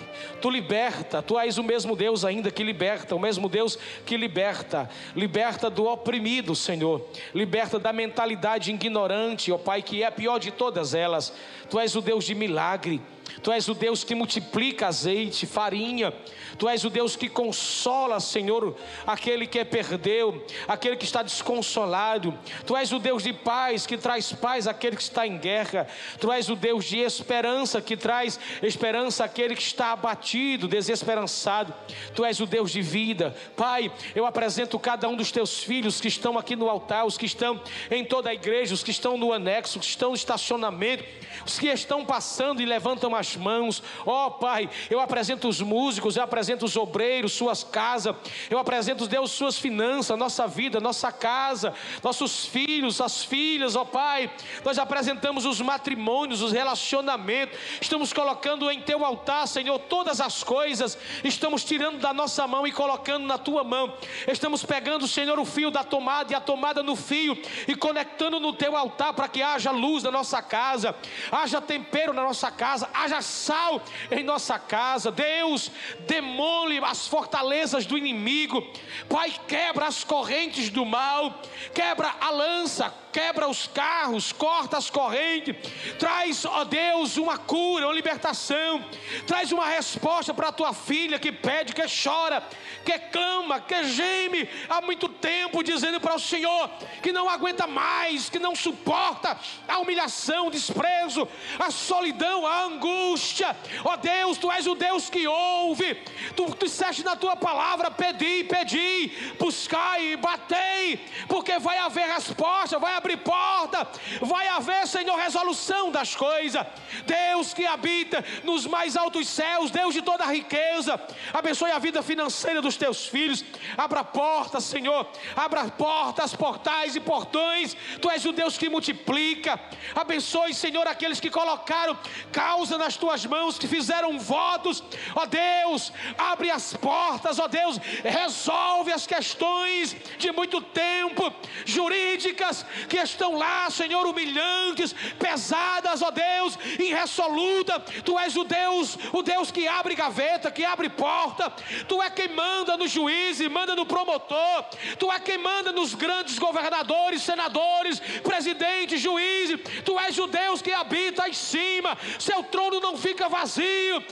Tu 0.41 0.49
liberta, 0.49 1.21
tu 1.21 1.39
és 1.39 1.57
o 1.57 1.63
mesmo 1.63 1.95
Deus 1.95 2.25
ainda 2.25 2.51
que 2.51 2.63
liberta, 2.63 3.15
o 3.15 3.19
mesmo 3.19 3.47
Deus 3.49 3.77
que 4.05 4.17
liberta, 4.17 4.89
liberta 5.15 5.69
do 5.69 5.85
oprimido, 5.85 6.55
Senhor. 6.55 7.05
Liberta 7.33 7.79
da 7.79 7.93
mentalidade 7.93 8.71
ignorante, 8.71 9.51
ó 9.51 9.57
Pai, 9.57 9.81
que 9.81 10.03
é 10.03 10.07
a 10.07 10.11
pior 10.11 10.39
de 10.39 10.51
todas 10.51 10.93
elas. 10.93 11.33
Tu 11.69 11.79
és 11.79 11.95
o 11.95 12.01
Deus 12.01 12.25
de 12.25 12.35
milagre. 12.35 13.01
Tu 13.41 13.51
és 13.51 13.67
o 13.67 13.73
Deus 13.73 14.03
que 14.03 14.15
multiplica 14.15 14.87
azeite, 14.87 15.45
farinha. 15.45 16.13
Tu 16.57 16.69
és 16.69 16.83
o 16.83 16.89
Deus 16.89 17.15
que 17.15 17.27
consola, 17.27 18.19
Senhor, 18.19 18.75
aquele 19.05 19.47
que 19.47 19.63
perdeu, 19.65 20.45
aquele 20.67 20.95
que 20.95 21.05
está 21.05 21.23
desconsolado. 21.23 22.37
Tu 22.65 22.75
és 22.75 22.91
o 22.91 22.99
Deus 22.99 23.23
de 23.23 23.33
paz 23.33 23.85
que 23.85 23.97
traz 23.97 24.31
paz 24.31 24.67
àquele 24.67 24.95
que 24.95 25.01
está 25.01 25.25
em 25.25 25.37
guerra. 25.37 25.87
Tu 26.19 26.31
és 26.31 26.49
o 26.49 26.55
Deus 26.55 26.85
de 26.85 26.99
esperança 26.99 27.81
que 27.81 27.97
traz 27.97 28.39
esperança 28.61 29.25
àquele 29.25 29.55
que 29.55 29.61
está 29.61 29.91
abatido, 29.91 30.67
desesperançado. 30.67 31.73
Tu 32.15 32.23
és 32.23 32.39
o 32.39 32.45
Deus 32.45 32.71
de 32.71 32.81
vida. 32.81 33.35
Pai, 33.55 33.91
eu 34.15 34.25
apresento 34.25 34.77
cada 34.79 35.07
um 35.09 35.15
dos 35.15 35.31
teus 35.31 35.63
filhos 35.63 35.99
que 35.99 36.07
estão 36.07 36.37
aqui 36.37 36.55
no 36.55 36.69
altar, 36.69 37.05
os 37.05 37.17
que 37.17 37.25
estão 37.25 37.61
em 37.89 38.05
toda 38.05 38.29
a 38.29 38.33
igreja, 38.33 38.73
os 38.73 38.83
que 38.83 38.91
estão 38.91 39.17
no 39.17 39.33
anexo, 39.33 39.79
os 39.79 39.85
que 39.85 39.91
estão 39.91 40.09
no 40.09 40.15
estacionamento, 40.15 41.03
os 41.45 41.57
que 41.59 41.67
estão 41.67 42.05
passando 42.05 42.61
e 42.61 42.65
levantam 42.65 43.12
as 43.15 43.35
mãos. 43.35 43.81
Ó 44.05 44.27
oh, 44.27 44.31
Pai, 44.31 44.69
eu 44.89 44.99
apresento 44.99 45.47
os 45.47 45.61
músicos, 45.61 46.15
eu 46.15 46.23
apresento 46.23 46.65
os 46.65 46.75
obreiros, 46.75 47.33
suas 47.33 47.63
casas, 47.63 48.15
eu 48.49 48.57
apresento, 48.57 49.07
Deus, 49.07 49.31
suas 49.31 49.57
finanças, 49.57 50.17
nossa 50.17 50.47
vida, 50.47 50.79
nossa 50.79 51.11
casa, 51.11 51.73
nossos 52.03 52.45
filhos, 52.45 53.01
as 53.01 53.23
filhas, 53.23 53.75
ó 53.75 53.81
oh, 53.81 53.85
Pai. 53.85 54.31
Nós 54.63 54.77
apresentamos 54.77 55.45
os 55.45 55.61
matrimônios, 55.61 56.41
os 56.41 56.51
relacionamentos, 56.51 57.57
estamos 57.81 58.13
colocando 58.13 58.69
em 58.69 58.81
Teu 58.81 59.05
altar, 59.05 59.47
Senhor, 59.47 59.77
todas 59.79 60.19
as 60.19 60.43
coisas, 60.43 60.97
estamos 61.23 61.63
tirando 61.63 61.99
da 61.99 62.13
nossa 62.13 62.47
mão 62.47 62.65
e 62.67 62.71
colocando 62.71 63.25
na 63.25 63.37
Tua 63.37 63.63
mão, 63.63 63.93
estamos 64.27 64.63
pegando, 64.63 65.07
Senhor, 65.07 65.39
o 65.39 65.45
fio 65.45 65.71
da 65.71 65.83
tomada 65.83 66.31
e 66.31 66.35
a 66.35 66.41
tomada 66.41 66.83
no 66.83 66.95
fio 66.95 67.37
e 67.67 67.75
conectando 67.75 68.39
no 68.39 68.53
Teu 68.53 68.75
altar 68.75 69.13
para 69.13 69.27
que 69.27 69.41
haja 69.41 69.71
luz 69.71 70.03
na 70.03 70.11
nossa 70.11 70.41
casa, 70.41 70.95
haja 71.31 71.61
tempero 71.61 72.13
na 72.13 72.23
nossa 72.23 72.51
casa, 72.51 72.89
haja 73.03 73.21
sal 73.21 73.81
em 74.11 74.23
nossa 74.23 74.57
casa. 74.57 75.11
Deus, 75.11 75.71
demole 76.07 76.79
as 76.83 77.07
fortalezas 77.07 77.85
do 77.85 77.97
inimigo. 77.97 78.65
Pai, 79.09 79.33
quebra 79.47 79.87
as 79.87 80.03
correntes 80.03 80.69
do 80.69 80.85
mal, 80.85 81.41
quebra 81.73 82.13
a 82.19 82.29
lança, 82.29 82.93
quebra 83.13 83.47
os 83.47 83.67
carros, 83.67 84.31
corta 84.31 84.77
as 84.77 84.89
correntes, 84.89 85.55
traz, 85.99 86.43
ó 86.43 86.63
Deus, 86.63 87.15
uma 87.17 87.37
cura, 87.37 87.85
uma 87.85 87.93
libertação, 87.93 88.83
traz 89.27 89.51
uma 89.51 89.67
resposta 89.67 90.33
para 90.33 90.47
a 90.47 90.51
tua 90.51 90.73
filha 90.73 91.19
que 91.19 91.31
pede, 91.31 91.73
que 91.73 91.83
chora, 91.83 92.43
que 92.83 92.97
clama, 92.97 93.61
que 93.61 93.83
geme 93.83 94.49
há 94.67 94.81
muito 94.81 95.07
tempo, 95.07 95.63
dizendo 95.63 96.01
para 96.01 96.15
o 96.15 96.19
Senhor 96.19 96.69
que 97.03 97.11
não 97.11 97.29
aguenta 97.29 97.67
mais, 97.67 98.29
que 98.29 98.39
não 98.39 98.55
suporta 98.55 99.37
a 99.67 99.77
humilhação, 99.79 100.47
o 100.47 100.51
desprezo, 100.51 101.27
a 101.59 101.69
solidão, 101.69 102.47
a 102.47 102.63
angústia. 102.63 103.55
Ó 103.83 103.95
Deus, 103.95 104.37
tu 104.39 104.51
és 104.51 104.65
o 104.65 104.73
Deus 104.73 105.09
que 105.09 105.27
ouve, 105.27 105.95
tu, 106.35 106.55
disseste 106.59 107.03
na 107.03 107.15
tua 107.15 107.35
palavra: 107.35 107.91
pedi, 107.91 108.43
pedi, 108.45 109.11
buscai, 109.37 110.15
batei, 110.17 111.05
porque 111.27 111.59
vai 111.59 111.77
haver 111.77 112.07
resposta, 112.07 112.79
vai 112.79 112.95
abrir 113.03 113.17
porta, 113.17 113.87
vai 114.21 114.47
haver, 114.47 114.87
Senhor, 114.87 115.17
resolução 115.17 115.91
das 115.91 116.15
coisas. 116.15 116.65
Deus 117.05 117.53
que 117.53 117.65
habita 117.65 118.23
nos 118.43 118.65
mais 118.65 118.95
altos 118.95 119.27
céus, 119.27 119.69
Deus 119.69 119.93
de 119.93 120.01
toda 120.01 120.23
a 120.23 120.31
riqueza, 120.31 120.99
abençoe 121.33 121.71
a 121.71 121.79
vida 121.79 122.01
financeira 122.01 122.61
dos 122.61 122.77
teus 122.77 123.05
filhos, 123.05 123.43
abra 123.77 124.03
portas, 124.03 124.63
Senhor, 124.63 125.07
abra 125.35 125.65
portas, 125.65 126.33
portais 126.33 126.95
e 126.95 126.99
portões, 126.99 127.75
tu 128.01 128.09
és 128.09 128.23
o 128.25 128.31
Deus 128.31 128.57
que 128.57 128.69
multiplica, 128.69 129.59
abençoe, 129.93 130.53
Senhor, 130.53 130.87
aqueles 130.87 131.19
que 131.19 131.29
colocaram 131.29 131.97
causa 132.31 132.77
nas 132.77 132.95
tuas 132.95 133.25
mãos, 133.25 133.59
que 133.59 133.67
fizeram 133.67 134.17
votos, 134.17 134.81
ó 135.15 135.25
Deus, 135.25 135.91
abre 136.17 136.49
as 136.49 136.73
portas, 136.73 137.37
ó 137.39 137.47
Deus, 137.47 137.77
resolve 138.03 138.93
as 138.93 139.05
questões 139.05 139.95
de 140.17 140.31
muito 140.31 140.61
tempo, 140.61 141.33
jurídicas, 141.65 142.65
que 142.93 142.99
estão 142.99 143.35
lá, 143.35 143.67
Senhor, 143.71 144.05
humilhantes, 144.05 144.93
pesadas, 145.17 146.03
ó 146.03 146.11
Deus, 146.11 146.59
irresoluta. 146.77 147.79
Tu 147.79 148.19
és 148.19 148.35
o 148.35 148.43
Deus, 148.43 148.99
o 149.11 149.23
Deus 149.23 149.49
que 149.49 149.67
abre 149.67 149.95
gaveta, 149.95 150.51
que 150.51 150.63
abre 150.63 150.89
porta. 150.89 151.49
Tu 151.87 151.99
é 152.03 152.11
quem 152.11 152.27
manda 152.27 152.77
no 152.77 152.87
juiz 152.87 153.39
e 153.39 153.49
manda 153.49 153.75
no 153.75 153.83
promotor. 153.83 154.65
Tu 154.99 155.11
é 155.11 155.19
quem 155.19 155.39
manda 155.39 155.71
nos 155.71 155.95
grandes 155.95 156.37
governadores, 156.37 157.23
senadores, 157.23 157.99
presidentes, 158.21 159.01
juízes. 159.01 159.59
Tu 159.83 159.99
és 159.99 160.15
o 160.19 160.27
Deus 160.27 160.61
que 160.61 160.71
habita 160.71 161.27
em 161.27 161.33
cima. 161.33 161.97
Seu 162.19 162.43
trono 162.43 162.79
não 162.79 162.95
fica 162.95 163.27
vazio. 163.27 164.03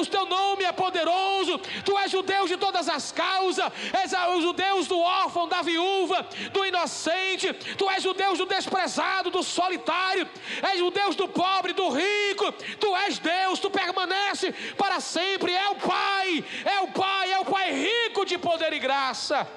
O 0.00 0.06
teu 0.06 0.24
nome 0.24 0.64
é 0.64 0.72
poderoso. 0.72 1.58
Tu 1.84 1.98
és 1.98 2.14
o 2.14 2.22
Deus 2.22 2.48
de 2.48 2.56
todas 2.56 2.88
as 2.88 3.12
causas. 3.12 3.70
És 4.02 4.14
o 4.14 4.54
Deus 4.54 4.86
do 4.86 4.98
órfão, 4.98 5.46
da 5.46 5.60
viúva, 5.60 6.26
do 6.54 6.64
inocente. 6.64 7.52
Tu 7.52 7.90
és 7.90 8.06
o 8.06 8.14
Deus 8.30 8.38
do 8.38 8.46
desprezado, 8.46 9.28
do 9.28 9.42
solitário, 9.42 10.28
és 10.62 10.80
o 10.80 10.90
Deus 10.90 11.16
do 11.16 11.26
pobre, 11.26 11.72
do 11.72 11.88
rico, 11.88 12.52
tu 12.78 12.96
és 12.96 13.18
Deus, 13.18 13.58
tu 13.58 13.68
permanece 13.68 14.52
para 14.76 15.00
sempre, 15.00 15.52
é 15.52 15.68
o 15.70 15.74
Pai, 15.74 16.44
é 16.64 16.80
o 16.80 16.88
Pai, 16.88 17.32
é 17.32 17.38
o 17.40 17.44
Pai 17.44 17.72
rico 17.72 18.24
de 18.24 18.38
poder 18.38 18.72
e 18.72 18.78
graça. 18.78 19.48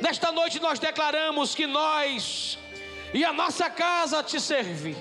Nesta 0.00 0.30
noite 0.30 0.60
nós 0.60 0.78
declaramos 0.78 1.52
que 1.52 1.66
nós 1.66 2.56
e 3.12 3.24
a 3.24 3.32
nossa 3.32 3.68
casa 3.68 4.22
te 4.22 4.40
serve, 4.40 4.96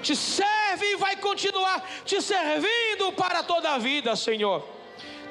te 0.00 0.14
serve 0.14 0.92
e 0.92 0.96
vai 0.96 1.16
continuar 1.16 1.84
te 2.04 2.22
servindo 2.22 3.12
para 3.16 3.42
toda 3.42 3.72
a 3.72 3.78
vida, 3.78 4.14
Senhor. 4.14 4.64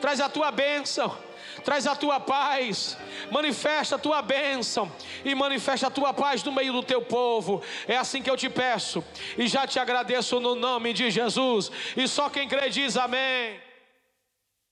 Traz 0.01 0.19
a 0.19 0.27
tua 0.27 0.51
bênção 0.51 1.28
traz 1.63 1.85
a 1.87 1.95
tua 1.95 2.19
paz, 2.19 2.97
manifesta 3.31 3.95
a 3.95 3.99
tua 3.99 4.21
bênção 4.21 4.91
e 5.23 5.33
manifesta 5.35 5.87
a 5.87 5.91
tua 5.91 6.13
paz 6.13 6.43
no 6.43 6.51
meio 6.51 6.73
do 6.73 6.83
teu 6.83 7.01
povo. 7.01 7.61
É 7.87 7.97
assim 7.97 8.21
que 8.21 8.29
eu 8.29 8.37
te 8.37 8.49
peço 8.49 9.03
e 9.37 9.47
já 9.47 9.67
te 9.67 9.79
agradeço 9.79 10.39
no 10.39 10.55
nome 10.55 10.93
de 10.93 11.09
Jesus. 11.09 11.71
E 11.95 12.07
só 12.07 12.29
quem 12.29 12.47
crê 12.47 12.69
diz 12.69 12.97
amém. 12.97 13.68